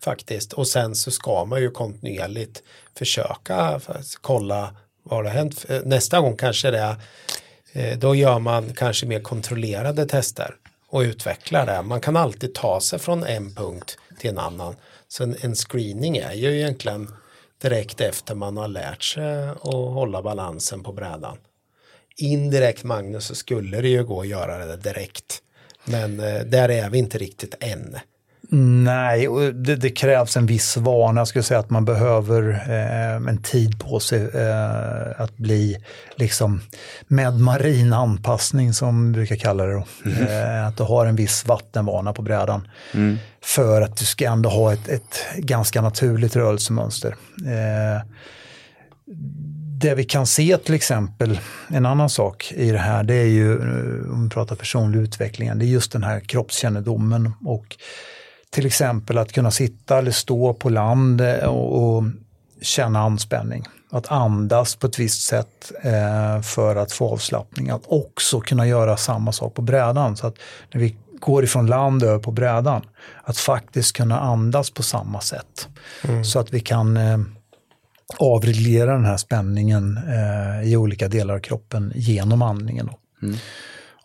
Faktiskt. 0.03 0.53
Och 0.53 0.67
sen 0.67 0.95
så 0.95 1.11
ska 1.11 1.45
man 1.45 1.61
ju 1.61 1.71
kontinuerligt 1.71 2.63
försöka 2.97 3.81
kolla 4.21 4.75
vad 5.03 5.25
har 5.25 5.31
hänt. 5.31 5.65
Nästa 5.85 6.19
gång 6.19 6.37
kanske 6.37 6.71
det 6.71 6.79
är, 6.79 6.95
eh, 7.71 7.97
då 7.97 8.15
gör 8.15 8.39
man 8.39 8.73
kanske 8.73 9.05
mer 9.05 9.19
kontrollerade 9.19 10.05
tester 10.05 10.55
och 10.87 10.99
utvecklar 10.99 11.65
det. 11.65 11.81
Man 11.81 12.01
kan 12.01 12.17
alltid 12.17 12.53
ta 12.53 12.81
sig 12.81 12.99
från 12.99 13.23
en 13.23 13.55
punkt 13.55 13.97
till 14.19 14.29
en 14.29 14.37
annan. 14.37 14.75
Så 15.07 15.23
en, 15.23 15.35
en 15.41 15.55
screening 15.55 16.17
är 16.17 16.33
ju 16.33 16.57
egentligen 16.57 17.11
direkt 17.61 18.01
efter 18.01 18.35
man 18.35 18.57
har 18.57 18.67
lärt 18.67 19.03
sig 19.03 19.49
att 19.49 19.93
hålla 19.93 20.21
balansen 20.21 20.83
på 20.83 20.93
brädan 20.93 21.37
indirekt 22.21 22.83
Magnus 22.83 23.25
så 23.25 23.35
skulle 23.35 23.81
det 23.81 23.89
ju 23.89 24.03
gå 24.03 24.21
att 24.21 24.27
göra 24.27 24.65
det 24.65 24.77
direkt. 24.77 25.41
Men 25.85 26.19
eh, 26.19 26.41
där 26.41 26.69
är 26.69 26.89
vi 26.89 26.97
inte 26.97 27.17
riktigt 27.17 27.55
än. 27.59 27.97
Nej, 28.83 29.27
det, 29.53 29.75
det, 29.75 29.89
krävs 29.89 30.37
en 30.37 30.45
viss 30.45 30.77
vana. 30.77 31.19
Jag 31.19 31.27
skulle 31.27 31.43
säga 31.43 31.59
att 31.59 31.69
man 31.69 31.85
behöver 31.85 32.49
eh, 32.49 33.15
en 33.15 33.41
tid 33.43 33.79
på 33.79 33.99
sig 33.99 34.29
eh, 34.33 35.21
att 35.21 35.37
bli 35.37 35.77
liksom 36.15 36.61
med 37.07 37.39
marin 37.39 37.93
anpassning 37.93 38.73
som 38.73 39.07
vi 39.07 39.13
brukar 39.13 39.35
kalla 39.35 39.65
det. 39.65 39.83
Mm. 40.05 40.27
Eh, 40.27 40.67
att 40.67 40.77
du 40.77 40.83
har 40.83 41.05
en 41.05 41.15
viss 41.15 41.47
vattenvana 41.47 42.13
på 42.13 42.21
brädan. 42.21 42.67
Mm. 42.93 43.17
För 43.41 43.81
att 43.81 43.97
du 43.97 44.05
ska 44.05 44.25
ändå 44.25 44.49
ha 44.49 44.73
ett, 44.73 44.89
ett 44.89 45.17
ganska 45.37 45.81
naturligt 45.81 46.35
rörelsemönster. 46.35 47.15
Det 49.81 49.95
vi 49.95 50.03
kan 50.03 50.27
se 50.27 50.57
till 50.57 50.75
exempel, 50.75 51.39
en 51.67 51.85
annan 51.85 52.09
sak 52.09 52.51
i 52.55 52.71
det 52.71 52.77
här, 52.77 53.03
det 53.03 53.15
är 53.15 53.25
ju, 53.25 53.53
eh, 53.53 54.11
om 54.13 54.23
vi 54.23 54.29
pratar 54.29 54.55
personlig 54.55 54.99
utveckling, 54.99 55.51
det 55.59 55.65
är 55.65 55.67
just 55.67 55.91
den 55.91 56.03
här 56.03 56.19
kroppskännedomen 56.19 57.33
och 57.45 57.77
till 58.49 58.65
exempel 58.65 59.17
att 59.17 59.31
kunna 59.31 59.51
sitta 59.51 59.97
eller 59.97 60.11
stå 60.11 60.53
på 60.53 60.69
land 60.69 61.21
eh, 61.21 61.45
och, 61.45 61.97
och 61.97 62.03
känna 62.61 62.99
anspänning. 62.99 63.65
Att 63.91 64.11
andas 64.11 64.75
på 64.75 64.87
ett 64.87 64.99
visst 64.99 65.21
sätt 65.21 65.71
eh, 65.83 66.41
för 66.41 66.75
att 66.75 66.91
få 66.91 67.13
avslappning. 67.13 67.69
Att 67.69 67.83
också 67.85 68.39
kunna 68.39 68.67
göra 68.67 68.97
samma 68.97 69.31
sak 69.31 69.53
på 69.53 69.61
brädan. 69.61 70.17
Så 70.17 70.27
att 70.27 70.35
när 70.73 70.81
vi 70.81 70.95
går 71.19 71.43
ifrån 71.43 71.67
land 71.67 72.03
över 72.03 72.19
på 72.19 72.31
brädan, 72.31 72.81
att 73.23 73.37
faktiskt 73.37 73.93
kunna 73.93 74.19
andas 74.19 74.71
på 74.71 74.83
samma 74.83 75.21
sätt. 75.21 75.67
Mm. 76.03 76.25
Så 76.25 76.39
att 76.39 76.53
vi 76.53 76.59
kan 76.59 76.97
eh, 76.97 77.17
avreglera 78.17 78.93
den 78.93 79.05
här 79.05 79.17
spänningen 79.17 79.97
eh, 79.97 80.71
i 80.71 80.77
olika 80.77 81.07
delar 81.07 81.33
av 81.33 81.39
kroppen 81.39 81.91
genom 81.95 82.41
andningen. 82.41 82.89
Mm. 83.21 83.35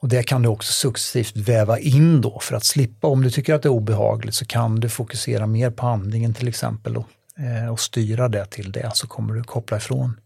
Och 0.01 0.09
det 0.09 0.23
kan 0.23 0.43
du 0.43 0.49
också 0.49 0.73
successivt 0.73 1.37
väva 1.37 1.79
in 1.79 2.21
då 2.21 2.39
för 2.39 2.57
att 2.57 2.65
slippa, 2.65 3.07
om 3.07 3.23
du 3.23 3.31
tycker 3.31 3.55
att 3.55 3.63
det 3.63 3.69
är 3.69 3.71
obehagligt 3.71 4.35
så 4.35 4.45
kan 4.45 4.81
du 4.81 4.89
fokusera 4.89 5.47
mer 5.47 5.71
på 5.71 5.87
andningen 5.87 6.35
till 6.35 6.49
exempel 6.49 6.93
då, 6.95 7.05
eh, 7.39 7.73
och 7.73 7.81
styra 7.81 8.29
det 8.29 8.47
till 8.47 8.73
det 8.73 8.91
så 8.95 9.07
kommer 9.07 9.35
du 9.35 9.43
koppla 9.43 9.77
ifrån 9.77 10.21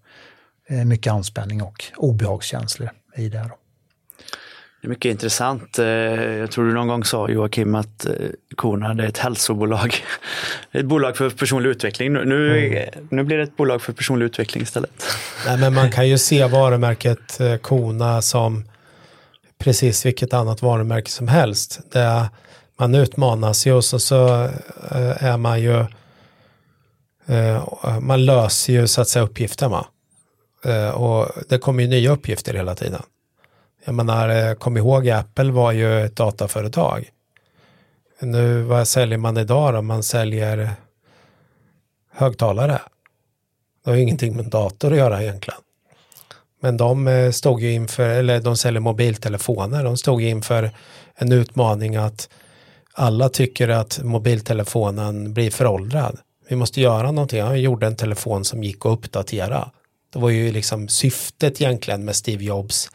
eh, 0.69 0.85
mycket 0.85 1.13
anspänning 1.13 1.63
och 1.63 1.85
obehagskänslor 1.97 2.91
i 3.17 3.29
det. 3.29 3.47
Då. 3.49 3.60
Det 4.81 4.87
är 4.87 4.89
mycket 4.89 5.11
intressant. 5.11 5.79
Eh, 5.79 5.87
jag 5.87 6.51
tror 6.51 6.67
du 6.67 6.75
någon 6.75 6.89
gång 6.89 7.05
sa 7.05 7.29
Joakim 7.29 7.75
att 7.75 8.07
eh, 8.07 8.13
Korna 8.57 8.91
är 8.91 9.09
ett 9.09 9.19
hälsobolag. 9.19 9.95
Ett 10.73 10.85
bolag 10.85 11.17
för 11.17 11.31
personlig 11.31 11.71
utveckling. 11.71 12.13
Nu, 12.13 12.59
mm. 12.59 13.07
nu 13.11 13.25
blir 13.25 13.37
det 13.37 13.43
ett 13.43 13.57
bolag 13.57 13.83
för 13.83 13.93
personlig 13.93 14.27
utveckling 14.27 14.63
istället. 14.63 15.05
Nej, 15.47 15.59
men 15.59 15.75
man 15.75 15.91
kan 15.91 16.09
ju 16.09 16.19
se 16.19 16.45
varumärket 16.45 17.41
eh, 17.41 17.57
Kona 17.57 18.23
som 18.23 18.65
precis 19.59 20.07
vilket 20.07 20.35
annat 20.35 20.63
varumärke 20.63 21.11
som 21.11 21.29
helst. 21.29 21.81
Det 21.93 22.29
man 22.79 22.95
utmanas 22.95 23.67
ju 23.67 23.73
och 23.73 23.85
så, 23.85 23.99
så 23.99 24.49
är 25.21 25.37
man 25.37 25.63
ju 25.63 25.85
man 28.01 28.25
löser 28.25 28.73
ju 28.73 28.87
så 28.87 29.01
att 29.01 29.09
säga 29.09 29.25
uppgifterna. 29.25 29.87
Och 30.95 31.29
det 31.49 31.59
kommer 31.59 31.83
ju 31.83 31.89
nya 31.89 32.11
uppgifter 32.11 32.55
hela 32.55 32.75
tiden. 32.75 33.03
Jag 33.85 33.95
menar, 33.95 34.29
eh, 34.29 34.55
kom 34.55 34.77
ihåg 34.77 35.09
Apple 35.09 35.53
var 35.53 35.73
ju 35.73 36.05
ett 36.05 36.17
dataföretag. 36.17 37.11
Nu, 38.21 38.63
vad 38.63 38.89
säljer 38.89 39.19
man 39.19 39.37
idag 39.37 39.75
då? 39.75 39.83
Man 39.83 40.03
säljer 40.03 40.71
högtalare. 42.13 42.81
Det 43.85 43.91
har 43.91 43.97
ju 43.97 44.03
ingenting 44.03 44.37
med 44.37 44.45
dator 44.45 44.93
att 44.93 44.99
göra 44.99 45.23
egentligen. 45.23 45.61
Men 46.61 46.77
de 46.77 47.09
eh, 47.09 47.31
stod 47.31 47.61
ju 47.61 47.73
inför, 47.73 48.09
eller 48.09 48.41
de 48.41 48.57
säljer 48.57 48.81
mobiltelefoner, 48.81 49.85
de 49.85 49.97
stod 49.97 50.23
ju 50.23 50.29
inför 50.29 50.71
en 51.15 51.33
utmaning 51.33 51.97
att 51.97 52.29
alla 52.93 53.29
tycker 53.29 53.69
att 53.69 54.01
mobiltelefonen 54.03 55.35
blir 55.35 55.51
föråldrad. 55.51 56.19
Vi 56.49 56.57
måste 56.57 56.81
göra 56.81 57.11
någonting. 57.11 57.43
Han 57.43 57.61
gjorde 57.61 57.87
en 57.87 57.97
telefon 57.97 58.45
som 58.45 58.63
gick 58.63 58.87
att 58.87 58.93
uppdatera. 58.93 59.71
Det 60.13 60.19
var 60.19 60.31
ju 60.31 60.53
liksom 60.53 60.89
syftet 60.89 61.61
egentligen 61.61 62.05
med 62.05 62.17
Steve 62.17 62.45
Jobs 62.45 62.91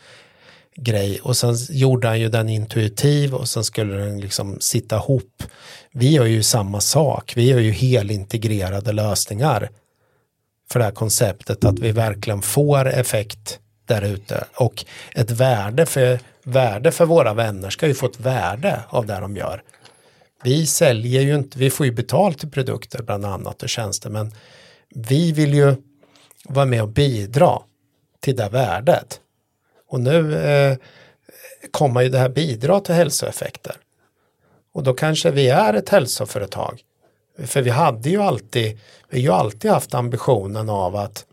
grej 0.76 1.20
och 1.20 1.38
sen 1.38 1.56
gjorde 1.70 2.08
han 2.08 2.20
ju 2.20 2.30
den 2.30 2.50
intuitiv 2.50 3.34
och 3.34 3.50
sen 3.50 3.64
skulle 3.64 3.96
den 3.96 4.22
liksom 4.22 4.58
sitta 4.60 4.96
ihop. 4.96 5.44
Vi 5.92 6.12
gör 6.12 6.26
ju 6.26 6.44
samma 6.44 6.82
sak, 6.82 7.34
vi 7.36 7.50
gör 7.50 7.60
ju 7.60 7.72
helintegrerade 7.72 8.92
lösningar 8.92 9.70
för 10.72 10.80
det 10.80 10.86
här 10.86 10.92
konceptet 10.92 11.66
att 11.66 11.80
vi 11.80 11.92
verkligen 11.92 12.42
får 12.42 12.88
effekt 12.88 13.60
där 13.86 14.02
ute 14.02 14.44
och 14.56 14.86
ett 15.16 15.32
värde 15.32 15.86
för, 15.86 16.20
värde 16.44 16.92
för 16.92 17.06
våra 17.06 17.34
vänner 17.34 17.70
ska 17.70 17.88
ju 17.88 17.94
få 17.94 18.06
ett 18.06 18.20
värde 18.20 18.80
av 18.90 19.06
det 19.06 19.20
de 19.20 19.36
gör. 19.36 19.64
Vi 20.44 20.66
säljer 20.66 21.22
ju 21.22 21.36
inte, 21.36 21.60
vi 21.60 21.70
får 21.70 21.86
ju 21.86 21.92
betalt 21.92 22.40
till 22.40 22.52
produkter 22.52 23.04
bland 23.04 23.26
annat 23.26 23.64
och 23.64 23.70
tjänster 23.70 24.10
men 24.10 24.32
vi 24.96 25.32
vill 25.32 25.54
ju 25.54 25.76
vara 26.44 26.66
med 26.66 26.82
och 26.82 26.90
bidra 26.90 27.60
till 28.20 28.36
det 28.36 28.50
värdet. 28.50 29.20
Och 29.88 30.00
nu 30.00 30.36
eh, 30.36 30.78
kommer 31.72 32.02
ju 32.02 32.10
det 32.10 32.18
här 32.18 32.30
bidra 32.30 32.80
till 32.80 32.96
hälsoeffekter. 32.96 33.76
Och 34.74 34.84
då 34.84 34.94
kanske 34.94 35.32
vi 35.32 35.50
är 35.50 35.74
ett 35.74 35.90
hälsoföretag. 35.90 36.82
För 37.46 37.62
vi 37.62 37.70
hade 37.70 38.10
ju 38.10 38.22
alltid, 38.22 38.80
vi 39.10 39.18
har 39.18 39.24
ju 39.24 39.32
alltid 39.32 39.72
haft 39.72 39.94
ambitionen 39.94 40.70
av 40.70 40.96
att, 40.96 41.26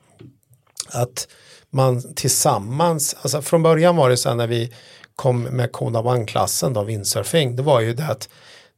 att 0.88 1.28
man 1.70 2.14
tillsammans, 2.14 3.16
alltså 3.22 3.42
från 3.42 3.62
början 3.62 3.96
var 3.96 4.10
det 4.10 4.16
så 4.16 4.28
här 4.28 4.36
när 4.36 4.46
vi 4.46 4.72
kom 5.16 5.42
med 5.42 5.72
Kona 5.72 6.00
One-klassen 6.00 6.72
då, 6.72 6.82
windsurfing, 6.82 7.56
det 7.56 7.62
var 7.62 7.80
ju 7.80 7.94
det 7.94 8.06
att 8.06 8.28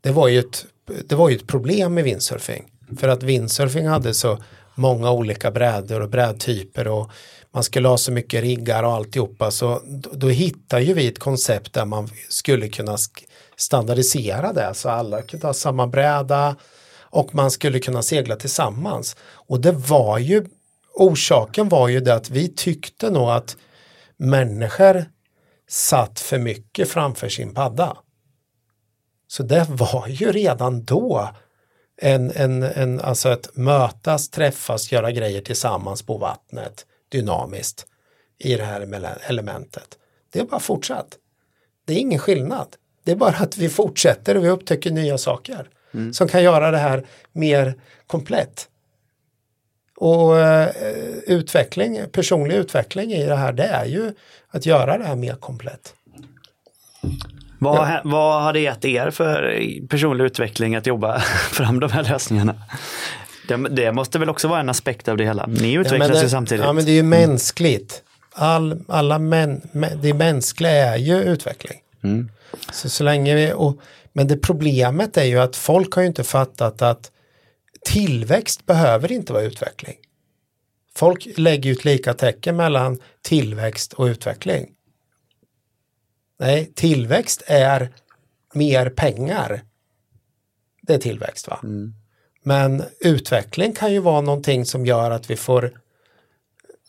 det 0.01 0.11
var 0.11 0.29
ju 0.29 0.39
ett, 0.39 0.66
det 1.05 1.14
var 1.14 1.29
ju 1.29 1.37
ett 1.37 1.47
problem 1.47 1.95
med 1.95 2.05
windsurfing. 2.05 2.64
För 2.99 3.09
att 3.09 3.22
windsurfing 3.22 3.87
hade 3.87 4.14
så 4.14 4.39
många 4.75 5.11
olika 5.11 5.51
brädor 5.51 6.01
och 6.01 6.09
brädtyper 6.09 6.89
och 6.89 7.11
man 7.55 7.64
skulle 7.64 7.88
ha 7.88 7.98
så 7.98 8.12
mycket 8.12 8.42
riggar 8.42 8.82
och 8.82 8.92
alltihopa 8.92 9.50
så 9.50 9.82
då, 9.86 10.11
då 10.12 10.28
hittar 10.28 10.78
ju 10.78 10.94
vi 10.94 11.09
ett 11.09 11.18
koncept 11.18 11.72
där 11.72 11.84
man 11.84 12.09
skulle 12.28 12.68
kunna 12.68 12.96
standardisera 13.57 14.52
det 14.52 14.74
så 14.74 14.88
alla 14.88 15.22
kunde 15.22 15.46
ha 15.46 15.55
samma 15.55 15.86
bräda 15.86 16.57
och 17.00 17.34
man 17.34 17.50
skulle 17.50 17.78
kunna 17.78 18.02
segla 18.02 18.36
tillsammans. 18.36 19.16
Och 19.20 19.61
det 19.61 19.72
var 19.72 20.18
ju, 20.18 20.46
orsaken 20.94 21.68
var 21.68 21.88
ju 21.88 22.00
det 22.00 22.14
att 22.14 22.30
vi 22.30 22.48
tyckte 22.48 23.11
nog 23.11 23.30
att 23.30 23.57
människor 24.16 25.05
satt 25.68 26.20
för 26.20 26.38
mycket 26.38 26.88
framför 26.88 27.28
sin 27.28 27.55
padda. 27.55 27.96
Så 29.28 29.42
det 29.42 29.66
var 29.68 30.09
ju 30.09 30.32
redan 30.32 30.84
då 30.84 31.28
en, 32.02 32.30
en, 32.30 32.62
en, 32.62 33.00
alltså 33.00 33.28
att 33.28 33.57
mötas, 33.57 34.30
träffas, 34.30 34.92
göra 34.92 35.12
grejer 35.12 35.40
tillsammans 35.40 36.02
på 36.02 36.18
vattnet 36.18 36.86
dynamiskt 37.14 37.86
i 38.38 38.56
det 38.56 38.64
här 38.64 38.80
elementet. 39.28 39.98
Det 40.32 40.40
är 40.40 40.44
bara 40.44 40.60
fortsatt. 40.60 41.18
Det 41.84 41.92
är 41.92 41.98
ingen 41.98 42.18
skillnad. 42.18 42.76
Det 43.04 43.12
är 43.12 43.16
bara 43.16 43.36
att 43.36 43.56
vi 43.56 43.68
fortsätter 43.68 44.36
och 44.36 44.44
vi 44.44 44.48
upptäcker 44.48 44.90
nya 44.90 45.18
saker 45.18 45.68
mm. 45.94 46.12
som 46.12 46.28
kan 46.28 46.42
göra 46.42 46.70
det 46.70 46.78
här 46.78 47.06
mer 47.32 47.74
komplett. 48.06 48.68
Och 49.96 50.38
eh, 50.38 50.70
utveckling, 51.26 52.00
personlig 52.12 52.56
utveckling 52.56 53.12
i 53.12 53.26
det 53.26 53.36
här 53.36 53.52
det 53.52 53.64
är 53.64 53.84
ju 53.84 54.12
att 54.48 54.66
göra 54.66 54.98
det 54.98 55.04
här 55.04 55.16
mer 55.16 55.34
komplett. 55.34 55.94
Vad, 57.58 57.88
ja. 57.88 58.00
vad 58.04 58.42
har 58.42 58.52
det 58.52 58.60
gett 58.60 58.84
er 58.84 59.10
för 59.10 59.60
personlig 59.88 60.24
utveckling 60.24 60.76
att 60.76 60.86
jobba 60.86 61.18
fram 61.50 61.80
de 61.80 61.92
här 61.92 62.02
lösningarna? 62.02 62.54
Det, 63.49 63.57
det, 63.57 63.92
måste 63.92 64.18
väl 64.18 64.28
också 64.28 64.49
vara 64.49 64.61
en 64.61 64.68
aspekt 64.68 65.09
av 65.09 65.16
det 65.16 65.24
hela. 65.24 65.47
Ni 65.47 65.72
utvecklas 65.72 66.09
ja, 66.09 66.14
det, 66.14 66.22
ju 66.22 66.28
samtidigt. 66.28 66.64
Ja 66.64 66.72
men 66.72 66.84
det 66.84 66.90
är 66.90 66.95
ju 66.95 67.03
mänskligt. 67.03 68.03
All, 68.32 68.84
alla 68.88 69.18
män, 69.18 69.61
det 70.03 70.14
mänskliga 70.14 70.72
är 70.72 70.97
ju 70.97 71.22
utveckling. 71.22 71.80
Mm. 72.03 72.30
Så, 72.72 72.88
så 72.88 73.05
länge 73.05 73.34
vi, 73.34 73.53
och, 73.53 73.80
men 74.12 74.28
det 74.28 74.36
problemet 74.36 75.16
är 75.16 75.24
ju 75.24 75.38
att 75.38 75.57
folk 75.57 75.92
har 75.95 76.03
ju 76.03 76.09
inte 76.09 76.24
fattat 76.24 76.82
att 76.82 77.11
tillväxt 77.84 78.66
behöver 78.66 79.12
inte 79.12 79.32
vara 79.32 79.42
utveckling. 79.42 79.97
Folk 80.97 81.28
lägger 81.36 81.70
ut 81.70 81.84
lika 81.84 82.14
tecken 82.14 82.57
mellan 82.57 82.99
tillväxt 83.22 83.92
och 83.92 84.05
utveckling. 84.05 84.70
Nej, 86.38 86.72
tillväxt 86.74 87.42
är 87.47 87.92
mer 88.55 88.90
pengar. 88.90 89.62
Det 90.82 90.95
är 90.95 90.99
tillväxt 90.99 91.49
va? 91.49 91.61
Mm. 91.62 91.95
Men 92.47 92.84
utveckling 93.01 93.72
kan 93.72 93.92
ju 93.92 93.99
vara 93.99 94.20
någonting 94.20 94.64
som 94.64 94.86
gör 94.86 95.11
att 95.11 95.30
vi 95.30 95.36
får 95.36 95.72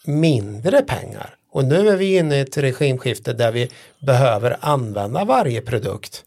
mindre 0.06 0.82
pengar. 0.82 1.36
Och 1.52 1.66
nu 1.66 1.90
är 1.90 1.98
vi 1.98 2.18
inne 2.18 2.38
i 2.38 2.40
ett 2.40 2.58
regimskifte 2.58 3.34
där 3.34 3.52
vi 3.52 3.72
behöver 4.00 4.58
använda 4.62 5.26
varje 5.26 5.62
produkt, 5.62 6.24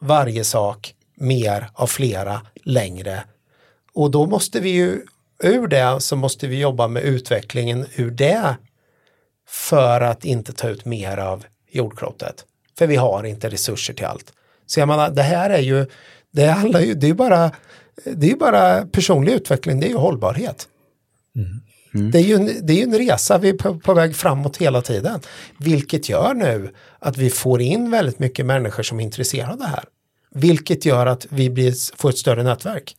varje 0.00 0.44
sak, 0.44 0.94
mer 1.14 1.70
av 1.74 1.86
flera 1.86 2.40
längre. 2.64 3.24
Och 3.94 4.10
då 4.10 4.26
måste 4.26 4.60
vi 4.60 4.70
ju, 4.70 5.02
ur 5.42 5.66
det 5.66 6.00
så 6.00 6.16
måste 6.16 6.46
vi 6.46 6.60
jobba 6.60 6.88
med 6.88 7.02
utvecklingen 7.02 7.86
ur 7.96 8.10
det 8.10 8.56
för 9.48 10.00
att 10.00 10.24
inte 10.24 10.52
ta 10.52 10.68
ut 10.68 10.84
mer 10.84 11.16
av 11.16 11.44
jordklotet. 11.70 12.44
För 12.78 12.86
vi 12.86 12.96
har 12.96 13.24
inte 13.24 13.48
resurser 13.48 13.94
till 13.94 14.06
allt. 14.06 14.32
Så 14.66 14.80
jag 14.80 14.88
menar, 14.88 15.10
det 15.10 15.22
här 15.22 15.50
är 15.50 15.60
ju, 15.60 15.86
det 16.30 16.46
handlar 16.46 16.80
ju, 16.80 16.94
det 16.94 17.08
är 17.08 17.14
bara 17.14 17.50
det 18.04 18.30
är 18.30 18.36
bara 18.36 18.86
personlig 18.86 19.32
utveckling, 19.32 19.80
det 19.80 19.86
är 19.86 19.90
ju 19.90 19.96
hållbarhet. 19.96 20.68
Mm. 21.36 21.60
Mm. 21.94 22.10
Det 22.10 22.18
är 22.18 22.22
ju 22.22 22.34
en, 22.34 22.66
det 22.66 22.80
är 22.80 22.82
en 22.82 22.98
resa, 22.98 23.38
vi 23.38 23.48
är 23.48 23.52
på, 23.52 23.78
på, 23.78 23.94
väg 23.94 24.16
framåt 24.16 24.56
hela 24.56 24.82
tiden. 24.82 25.20
Vilket 25.58 26.08
gör 26.08 26.34
nu 26.34 26.74
att 26.98 27.16
vi 27.16 27.30
får 27.30 27.60
in 27.60 27.90
väldigt 27.90 28.18
mycket 28.18 28.46
människor 28.46 28.82
som 28.82 29.00
är 29.00 29.04
intresserade 29.04 29.52
av 29.52 29.58
det 29.58 29.66
här. 29.66 29.84
Vilket 30.30 30.84
gör 30.84 31.06
att 31.06 31.26
vi 31.30 31.50
blir, 31.50 31.96
får 31.96 32.10
ett 32.10 32.18
större 32.18 32.42
nätverk. 32.42 32.96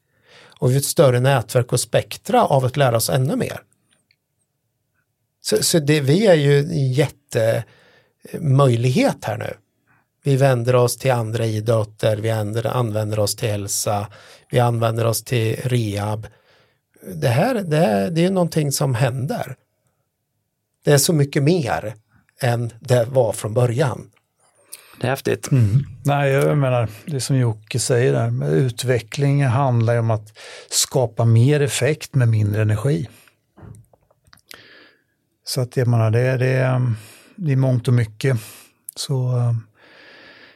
Och 0.60 0.70
vi 0.70 0.74
får 0.74 0.80
ett 0.80 0.86
större 0.86 1.20
nätverk 1.20 1.74
och 1.74 1.80
spektra 1.80 2.46
av 2.46 2.66
att 2.66 2.78
lära 2.78 2.98
oss 2.98 3.10
ännu 3.10 3.36
mer. 3.36 3.62
Så, 5.42 5.64
så 5.64 5.80
det, 5.80 6.02
vi 6.02 6.28
är 6.28 6.36
ju 6.36 6.60
en 6.60 6.94
jättemöjlighet 6.94 9.26
här 9.26 9.38
nu. 9.38 9.54
Vi 10.24 10.36
vänder 10.36 10.76
oss 10.76 10.98
till 10.98 11.12
andra 11.12 11.46
idrotter, 11.46 12.18
vi 12.18 12.30
använder 12.70 13.20
oss 13.20 13.36
till 13.36 13.50
hälsa, 13.50 14.08
vi 14.52 14.60
använder 14.60 15.06
oss 15.06 15.24
till 15.24 15.56
rehab. 15.56 16.28
Det 17.16 17.28
här 17.28 17.56
det, 17.56 17.78
är, 17.78 18.12
det 18.12 18.26
är 18.26 18.32
någonting 18.32 18.72
som 18.72 18.96
händer. 18.96 19.56
Det 20.86 20.92
är 20.92 20.98
så 20.98 21.14
mycket 21.14 21.44
mer 21.44 21.96
än 22.42 22.72
det 22.80 23.06
var 23.06 23.34
från 23.34 23.54
början. 23.54 24.12
Det 25.02 25.08
är 25.08 25.12
häftigt. 25.12 25.52
Mm. 25.52 25.86
Nej, 26.06 26.32
jag 26.32 26.58
menar, 26.58 26.90
det 27.06 27.22
som 27.22 27.38
Jocke 27.38 27.80
säger 27.80 28.14
där, 28.14 28.30
med 28.30 28.50
utveckling 28.50 29.46
handlar 29.46 29.98
om 29.98 30.12
att 30.12 30.38
skapa 30.70 31.26
mer 31.26 31.60
effekt 31.60 32.16
med 32.16 32.28
mindre 32.28 32.62
energi. 32.62 33.10
Så 35.46 35.62
att 35.62 35.78
jag 35.78 35.88
menar, 35.88 36.12
det, 36.12 36.38
det, 36.38 36.82
det 37.36 37.52
är 37.52 37.56
mångt 37.56 37.88
och 37.88 37.94
mycket. 37.94 38.38
Så 38.96 39.34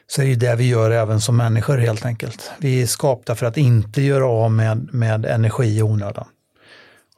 så 0.06 0.22
är 0.22 0.26
det 0.26 0.34
det 0.34 0.56
vi 0.56 0.68
gör 0.68 0.90
även 0.90 1.20
som 1.20 1.36
människor 1.36 1.78
helt 1.78 2.04
enkelt. 2.04 2.50
Vi 2.58 2.82
är 2.82 2.86
skapta 2.86 3.34
för 3.34 3.46
att 3.46 3.56
inte 3.56 4.02
göra 4.02 4.26
av 4.26 4.52
med, 4.52 4.88
med 4.94 5.24
energi 5.24 5.78
i 5.78 5.82
onödan. 5.82 6.26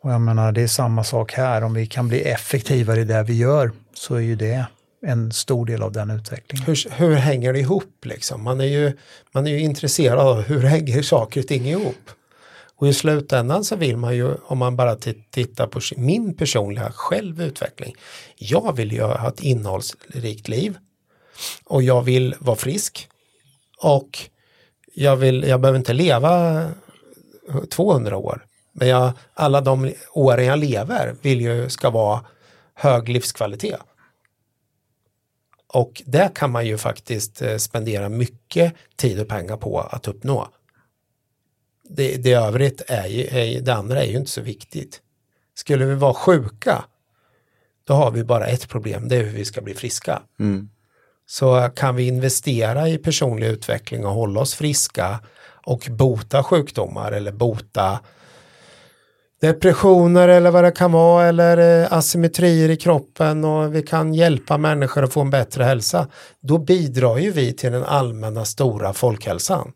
Och 0.01 0.13
jag 0.13 0.21
menar, 0.21 0.53
det 0.53 0.63
är 0.63 0.67
samma 0.67 1.05
sak 1.05 1.33
här. 1.33 1.65
Om 1.65 1.75
vi 1.75 1.87
kan 1.87 2.09
bli 2.09 2.23
effektivare 2.23 3.01
i 3.01 3.05
det 3.05 3.23
vi 3.23 3.35
gör 3.35 3.73
så 3.95 4.15
är 4.15 4.21
ju 4.21 4.37
det 4.37 4.67
en 5.07 5.33
stor 5.33 5.67
del 5.67 5.83
av 5.83 5.93
den 5.93 6.11
utvecklingen. 6.11 6.67
Hur, 6.67 6.91
hur 6.91 7.15
hänger 7.15 7.53
det 7.53 7.59
ihop 7.59 8.05
liksom? 8.05 8.45
Man 8.45 8.61
är, 8.61 8.65
ju, 8.65 8.93
man 9.33 9.47
är 9.47 9.51
ju 9.51 9.61
intresserad 9.61 10.19
av 10.19 10.43
hur 10.43 10.63
hänger 10.63 11.03
saker 11.03 11.41
och 11.41 11.47
ting 11.47 11.69
ihop? 11.69 12.11
Och 12.77 12.89
i 12.89 12.95
slutändan 12.95 13.65
så 13.65 13.77
vill 13.77 13.97
man 13.97 14.17
ju, 14.17 14.35
om 14.35 14.59
man 14.59 14.77
bara 14.77 14.97
tittar 15.31 15.67
på 15.67 15.81
min 15.97 16.37
personliga 16.37 16.93
självutveckling. 16.95 17.95
Jag 18.37 18.77
vill 18.77 18.93
ju 18.93 19.03
ha 19.03 19.29
ett 19.29 19.41
innehållsrikt 19.41 20.49
liv. 20.49 20.79
Och 21.65 21.83
jag 21.83 22.03
vill 22.03 22.35
vara 22.39 22.57
frisk. 22.57 23.09
Och 23.83 24.19
jag, 24.95 25.17
vill, 25.17 25.43
jag 25.43 25.61
behöver 25.61 25.79
inte 25.79 25.93
leva 25.93 26.65
200 27.71 28.17
år. 28.17 28.47
Men 28.73 28.89
jag, 28.89 29.13
alla 29.35 29.61
de 29.61 29.93
åren 30.13 30.47
jag 30.47 30.59
lever 30.59 31.17
vill 31.23 31.41
ju 31.41 31.69
ska 31.69 31.91
vara 31.91 32.25
hög 32.75 33.09
livskvalitet. 33.09 33.81
Och 35.73 36.03
det 36.07 36.31
kan 36.35 36.51
man 36.51 36.67
ju 36.67 36.79
faktiskt 36.79 37.43
eh, 37.43 37.57
spendera 37.57 38.09
mycket 38.09 38.75
tid 38.97 39.21
och 39.21 39.29
pengar 39.29 39.57
på 39.57 39.81
att 39.81 40.09
uppnå. 40.09 40.49
Det, 41.89 42.17
det 42.17 42.33
övrigt 42.33 42.83
är 42.87 43.07
ju, 43.07 43.27
är, 43.27 43.61
det 43.61 43.75
andra 43.75 44.03
är 44.03 44.07
ju 44.07 44.17
inte 44.17 44.31
så 44.31 44.41
viktigt. 44.41 45.01
Skulle 45.55 45.85
vi 45.85 45.95
vara 45.95 46.15
sjuka, 46.15 46.85
då 47.85 47.95
har 47.95 48.11
vi 48.11 48.25
bara 48.25 48.47
ett 48.47 48.69
problem, 48.69 49.09
det 49.09 49.17
är 49.17 49.25
hur 49.25 49.33
vi 49.33 49.45
ska 49.45 49.61
bli 49.61 49.75
friska. 49.75 50.23
Mm. 50.39 50.71
Så 51.27 51.71
kan 51.77 51.97
vi 51.97 52.07
investera 52.07 52.89
i 52.89 52.99
personlig 52.99 53.47
utveckling 53.47 54.07
och 54.07 54.13
hålla 54.13 54.41
oss 54.41 54.55
friska 54.55 55.19
och 55.67 55.89
bota 55.91 56.43
sjukdomar 56.43 57.13
eller 57.13 57.33
bota 57.33 58.01
depressioner 59.41 60.29
eller 60.29 60.51
vad 60.51 60.65
det 60.65 60.71
kan 60.71 60.93
vara 60.93 61.27
eller 61.27 61.83
eh, 61.83 61.93
asymmetrier 61.93 62.69
i 62.69 62.77
kroppen 62.77 63.45
och 63.45 63.75
vi 63.75 63.83
kan 63.83 64.15
hjälpa 64.15 64.59
människor 64.59 65.05
att 65.05 65.13
få 65.13 65.21
en 65.21 65.31
bättre 65.31 65.65
hälsa. 65.65 66.09
Då 66.41 66.59
bidrar 66.59 67.19
ju 67.19 67.31
vi 67.31 67.53
till 67.53 67.73
den 67.73 67.85
allmänna 67.85 68.45
stora 68.45 68.93
folkhälsan. 68.93 69.73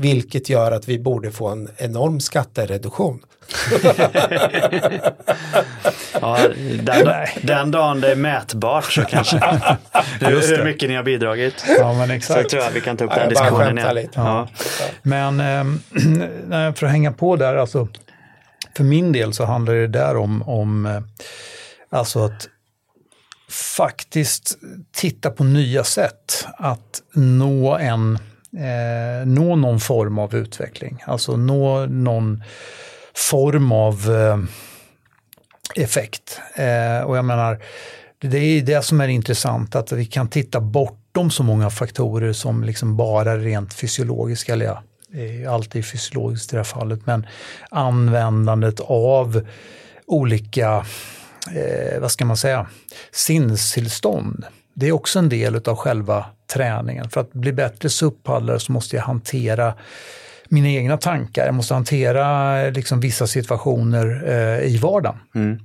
Vilket 0.00 0.48
gör 0.48 0.72
att 0.72 0.88
vi 0.88 0.98
borde 0.98 1.30
få 1.30 1.48
en 1.48 1.68
enorm 1.76 2.20
skattereduktion. 2.20 3.20
ja, 6.20 6.38
den, 6.82 7.26
den 7.42 7.70
dagen 7.70 8.00
det 8.00 8.12
är 8.12 8.16
mätbart 8.16 8.92
så 8.92 9.04
kanske. 9.04 9.36
Hur, 10.20 10.56
hur 10.56 10.64
mycket 10.64 10.88
ni 10.88 10.94
har 10.94 11.02
bidragit. 11.02 11.64
Ja, 11.78 11.92
men 11.92 12.10
exakt. 12.10 12.42
Så 12.42 12.48
tror 12.48 12.62
jag 12.62 12.70
vi 12.70 12.80
kan 12.80 12.96
ta 12.96 13.04
upp 13.04 13.14
den 13.14 13.28
diskussionen 13.28 13.78
igen. 13.78 14.08
Ja. 14.14 14.48
Men 15.02 15.40
eh, 16.52 16.74
för 16.74 16.86
att 16.86 16.92
hänga 16.92 17.12
på 17.12 17.36
där, 17.36 17.54
alltså 17.54 17.88
för 18.76 18.84
min 18.84 19.12
del 19.12 19.32
så 19.32 19.44
handlar 19.44 19.74
det 19.74 19.86
där 19.86 20.16
om, 20.16 20.42
om 20.42 20.86
eh, 20.86 21.00
alltså 21.90 22.24
att 22.24 22.48
faktiskt 23.76 24.58
titta 24.92 25.30
på 25.30 25.44
nya 25.44 25.84
sätt 25.84 26.46
att 26.58 27.02
nå 27.14 27.76
en 27.76 28.18
eh, 28.56 29.26
nå 29.26 29.56
någon 29.56 29.80
form 29.80 30.18
av 30.18 30.34
utveckling. 30.34 31.02
Alltså 31.06 31.36
nå 31.36 31.86
någon 31.86 32.42
form 33.14 33.72
av 33.72 34.10
eh, 34.10 34.38
effekt. 35.82 36.40
Eh, 36.54 37.06
och 37.06 37.16
jag 37.16 37.24
menar, 37.24 37.62
det 38.18 38.38
är 38.38 38.62
det 38.62 38.82
som 38.82 39.00
är 39.00 39.08
intressant, 39.08 39.76
att 39.76 39.92
vi 39.92 40.06
kan 40.06 40.28
titta 40.28 40.60
bortom 40.60 41.30
så 41.30 41.42
många 41.42 41.70
faktorer 41.70 42.32
som 42.32 42.64
liksom 42.64 42.96
bara 42.96 43.36
rent 43.36 43.74
fysiologiska, 43.74 44.52
eller 44.52 44.66
ja, 44.66 44.82
eh, 45.12 45.18
det 45.18 45.42
är 45.44 45.48
alltid 45.48 45.86
fysiologiskt 45.86 46.52
i 46.52 46.56
det 46.56 46.58
här 46.58 46.64
fallet, 46.64 47.06
men 47.06 47.26
användandet 47.70 48.80
av 48.80 49.46
olika, 50.06 50.86
eh, 51.54 52.00
vad 52.00 52.10
ska 52.10 52.24
man 52.24 52.36
säga, 52.36 52.66
sinnestillstånd. 53.12 54.44
Det 54.74 54.88
är 54.88 54.92
också 54.92 55.18
en 55.18 55.28
del 55.28 55.56
av 55.56 55.76
själva 55.76 56.26
träningen. 56.54 57.10
För 57.10 57.20
att 57.20 57.32
bli 57.32 57.52
bättre 57.52 57.88
SUP-paddlare 57.88 58.58
så 58.58 58.72
måste 58.72 58.96
jag 58.96 59.02
hantera 59.02 59.74
mina 60.48 60.68
egna 60.68 60.96
tankar. 60.96 61.46
Jag 61.46 61.54
måste 61.54 61.74
hantera 61.74 62.56
liksom, 62.70 63.00
vissa 63.00 63.26
situationer 63.26 64.22
eh, 64.26 64.74
i 64.74 64.78
vardagen. 64.78 65.16
Mm. 65.34 65.58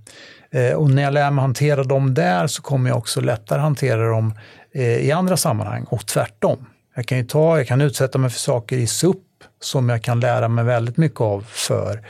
Eh, 0.52 0.74
och 0.74 0.90
när 0.90 1.04
jag 1.04 1.14
lär 1.14 1.32
mig 1.32 1.42
hantera 1.42 1.84
dem 1.84 2.14
där 2.14 2.48
så 2.48 2.62
kommer 2.62 2.90
jag 2.90 2.98
också 2.98 3.22
lättare 3.22 3.60
hantera 3.60 4.10
dem 4.10 4.34
eh, 4.74 4.98
i 4.98 5.12
andra 5.12 5.38
sammanhang 5.38 5.84
och 5.84 6.06
tvärtom. 6.06 6.66
Jag 6.96 7.06
kan, 7.06 7.28
ta, 7.28 7.58
jag 7.58 7.68
kan 7.68 7.82
utsätta 7.82 8.18
mig 8.18 8.30
för 8.30 8.40
saker 8.40 8.78
i 8.78 8.88
SUP 8.88 9.18
som 9.60 9.90
jag 9.90 10.02
kan 10.02 10.20
lära 10.20 10.48
mig 10.48 10.64
väldigt 10.64 10.98
mycket 10.98 11.22
av 11.22 11.46
för, 11.50 12.02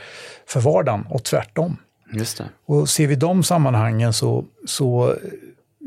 för 0.46 0.60
vardagen 0.60 1.06
och 1.10 1.24
tvärtom. 1.24 1.76
Just 2.12 2.38
det. 2.38 2.44
Och 2.66 2.88
ser 2.88 3.06
vi 3.06 3.14
de 3.14 3.42
sammanhangen 3.42 4.12
så, 4.12 4.44
så 4.66 5.14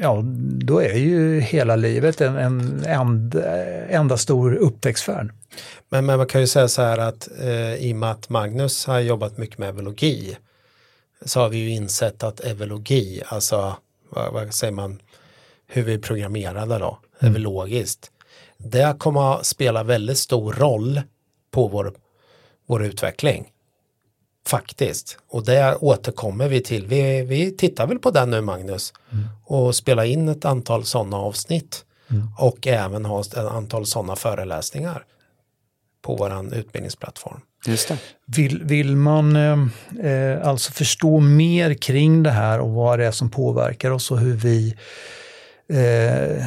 ja, 0.01 0.21
då 0.61 0.79
är 0.79 0.93
ju 0.93 1.39
hela 1.39 1.75
livet 1.75 2.21
en, 2.21 2.37
en 2.37 2.83
enda, 2.85 3.65
enda 3.87 4.17
stor 4.17 4.55
upptäcktsfärd. 4.55 5.33
Men, 5.89 6.05
men, 6.05 6.17
man 6.17 6.27
kan 6.27 6.41
ju 6.41 6.47
säga 6.47 6.67
så 6.67 6.81
här 6.81 6.97
att 6.97 7.29
eh, 7.39 7.75
i 7.75 7.93
och 7.93 7.97
med 7.97 8.11
att 8.11 8.29
Magnus 8.29 8.85
har 8.85 8.99
jobbat 8.99 9.37
mycket 9.37 9.57
med 9.57 9.69
evolugi 9.69 10.37
så 11.25 11.39
har 11.39 11.49
vi 11.49 11.57
ju 11.57 11.69
insett 11.69 12.23
att 12.23 12.39
evolugi, 12.39 13.21
alltså 13.27 13.75
vad, 14.09 14.33
vad 14.33 14.53
säger 14.53 14.73
man, 14.73 15.01
hur 15.67 15.83
vi 15.83 15.93
är 15.93 15.99
programmerade 15.99 16.77
då, 16.77 16.99
mm. 17.19 17.35
evolugiskt, 17.35 18.11
det 18.57 18.95
kommer 18.99 19.33
att 19.33 19.45
spela 19.45 19.83
väldigt 19.83 20.17
stor 20.17 20.53
roll 20.53 21.01
på 21.51 21.67
vår, 21.67 21.93
vår 22.65 22.85
utveckling. 22.85 23.51
Faktiskt. 24.47 25.17
Och 25.29 25.45
det 25.45 25.75
återkommer 25.75 26.47
vi 26.47 26.61
till. 26.61 26.87
Vi, 26.87 27.21
vi 27.21 27.51
tittar 27.51 27.87
väl 27.87 27.99
på 27.99 28.11
den 28.11 28.29
nu 28.29 28.41
Magnus. 28.41 28.93
Mm. 29.11 29.23
Och 29.45 29.75
spelar 29.75 30.03
in 30.03 30.29
ett 30.29 30.45
antal 30.45 30.85
sådana 30.85 31.17
avsnitt. 31.17 31.85
Mm. 32.11 32.27
Och 32.37 32.67
även 32.67 33.05
ha 33.05 33.21
ett 33.21 33.37
antal 33.37 33.85
sådana 33.85 34.15
föreläsningar. 34.15 35.03
På 36.01 36.15
våran 36.15 36.53
utbildningsplattform. 36.53 37.39
Just 37.65 37.87
det. 37.87 37.97
Vill, 38.25 38.63
vill 38.63 38.95
man 38.95 39.35
eh, 39.35 40.11
eh, 40.11 40.47
alltså 40.47 40.71
förstå 40.71 41.19
mer 41.19 41.73
kring 41.73 42.23
det 42.23 42.31
här 42.31 42.59
och 42.59 42.69
vad 42.69 42.99
det 42.99 43.05
är 43.05 43.11
som 43.11 43.29
påverkar 43.29 43.91
oss 43.91 44.11
och 44.11 44.19
hur 44.19 44.35
vi 44.35 44.75
eh, 45.69 46.45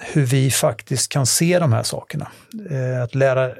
hur 0.00 0.26
vi 0.26 0.50
faktiskt 0.50 1.08
kan 1.08 1.26
se 1.26 1.58
de 1.58 1.72
här 1.72 1.82
sakerna. 1.82 2.28
Eh, 2.70 3.02
att 3.02 3.14
lära 3.14 3.54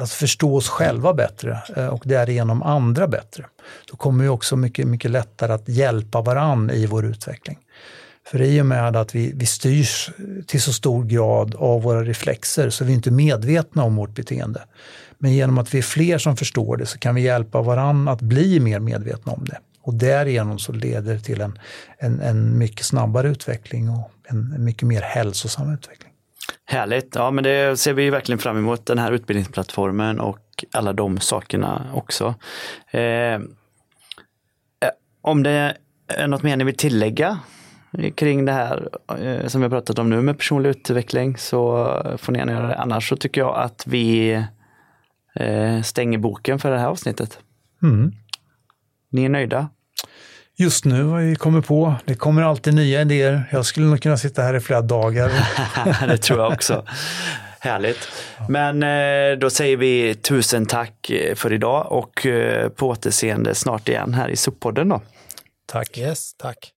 att 0.00 0.10
förstå 0.10 0.56
oss 0.56 0.68
själva 0.68 1.14
bättre 1.14 1.62
eh, 1.76 1.86
och 1.86 2.02
därigenom 2.04 2.62
andra 2.62 3.08
bättre. 3.08 3.44
Då 3.90 3.96
kommer 3.96 4.24
vi 4.24 4.28
också 4.28 4.56
mycket, 4.56 4.86
mycket 4.86 5.10
lättare 5.10 5.52
att 5.52 5.68
hjälpa 5.68 6.20
varann 6.20 6.70
i 6.70 6.86
vår 6.86 7.04
utveckling. 7.04 7.58
För 8.26 8.42
i 8.42 8.60
och 8.60 8.66
med 8.66 8.96
att 8.96 9.14
vi, 9.14 9.32
vi 9.34 9.46
styrs 9.46 10.10
till 10.46 10.62
så 10.62 10.72
stor 10.72 11.04
grad 11.04 11.54
av 11.54 11.82
våra 11.82 12.04
reflexer 12.04 12.70
så 12.70 12.84
är 12.84 12.86
vi 12.86 12.92
inte 12.92 13.10
medvetna 13.10 13.82
om 13.84 13.96
vårt 13.96 14.14
beteende. 14.14 14.62
Men 15.18 15.32
genom 15.32 15.58
att 15.58 15.74
vi 15.74 15.78
är 15.78 15.82
fler 15.82 16.18
som 16.18 16.36
förstår 16.36 16.76
det 16.76 16.86
så 16.86 16.98
kan 16.98 17.14
vi 17.14 17.22
hjälpa 17.22 17.62
varann 17.62 18.08
att 18.08 18.20
bli 18.20 18.60
mer 18.60 18.80
medvetna 18.80 19.32
om 19.32 19.44
det. 19.44 19.58
Och 19.82 19.94
därigenom 19.94 20.58
så 20.58 20.72
leder 20.72 21.14
det 21.14 21.20
till 21.20 21.40
en, 21.40 21.58
en, 21.98 22.20
en 22.20 22.58
mycket 22.58 22.86
snabbare 22.86 23.28
utveckling 23.28 23.90
och 23.90 24.10
en 24.28 24.64
mycket 24.64 24.88
mer 24.88 25.02
hälsosam 25.02 25.74
utveckling. 25.74 26.13
Härligt, 26.66 27.14
ja 27.14 27.30
men 27.30 27.44
det 27.44 27.80
ser 27.80 27.92
vi 27.92 28.10
verkligen 28.10 28.38
fram 28.38 28.58
emot 28.58 28.86
den 28.86 28.98
här 28.98 29.12
utbildningsplattformen 29.12 30.20
och 30.20 30.64
alla 30.72 30.92
de 30.92 31.20
sakerna 31.20 31.86
också. 31.94 32.34
Eh, 32.90 33.00
eh, 33.00 33.40
om 35.20 35.42
det 35.42 35.76
är 36.08 36.26
något 36.26 36.42
mer 36.42 36.56
ni 36.56 36.64
vill 36.64 36.76
tillägga 36.76 37.38
kring 38.14 38.44
det 38.44 38.52
här 38.52 38.88
eh, 39.18 39.46
som 39.46 39.60
vi 39.60 39.64
har 39.64 39.70
pratat 39.70 39.98
om 39.98 40.10
nu 40.10 40.22
med 40.22 40.38
personlig 40.38 40.70
utveckling 40.70 41.36
så 41.36 41.86
får 42.18 42.32
ni 42.32 42.38
gärna 42.38 42.52
göra 42.52 42.66
det. 42.66 42.76
Annars 42.76 43.08
så 43.08 43.16
tycker 43.16 43.40
jag 43.40 43.56
att 43.56 43.86
vi 43.86 44.32
eh, 45.34 45.82
stänger 45.82 46.18
boken 46.18 46.58
för 46.58 46.70
det 46.70 46.78
här 46.78 46.88
avsnittet. 46.88 47.38
Mm. 47.82 48.12
Ni 49.10 49.24
är 49.24 49.28
nöjda? 49.28 49.68
Just 50.56 50.84
nu 50.84 51.04
har 51.04 51.20
vi 51.20 51.36
kommit 51.36 51.66
på, 51.66 51.94
det 52.04 52.14
kommer 52.14 52.42
alltid 52.42 52.74
nya 52.74 53.00
idéer. 53.00 53.48
Jag 53.52 53.66
skulle 53.66 53.86
nog 53.86 54.02
kunna 54.02 54.16
sitta 54.16 54.42
här 54.42 54.54
i 54.54 54.60
flera 54.60 54.82
dagar. 54.82 55.30
det 56.06 56.18
tror 56.18 56.40
jag 56.40 56.52
också. 56.52 56.84
Härligt. 57.58 58.08
Men 58.48 58.82
eh, 58.82 59.38
då 59.38 59.50
säger 59.50 59.76
vi 59.76 60.14
tusen 60.14 60.66
tack 60.66 61.10
eh, 61.10 61.34
för 61.34 61.52
idag 61.52 61.92
och 61.92 62.26
på 62.76 62.88
återseende 62.88 63.54
snart 63.54 63.88
igen 63.88 64.14
här 64.14 64.28
i 64.28 64.34
SUP-podden. 64.34 65.00
Tack. 65.66 65.98
Yes, 65.98 66.34
tack. 66.36 66.72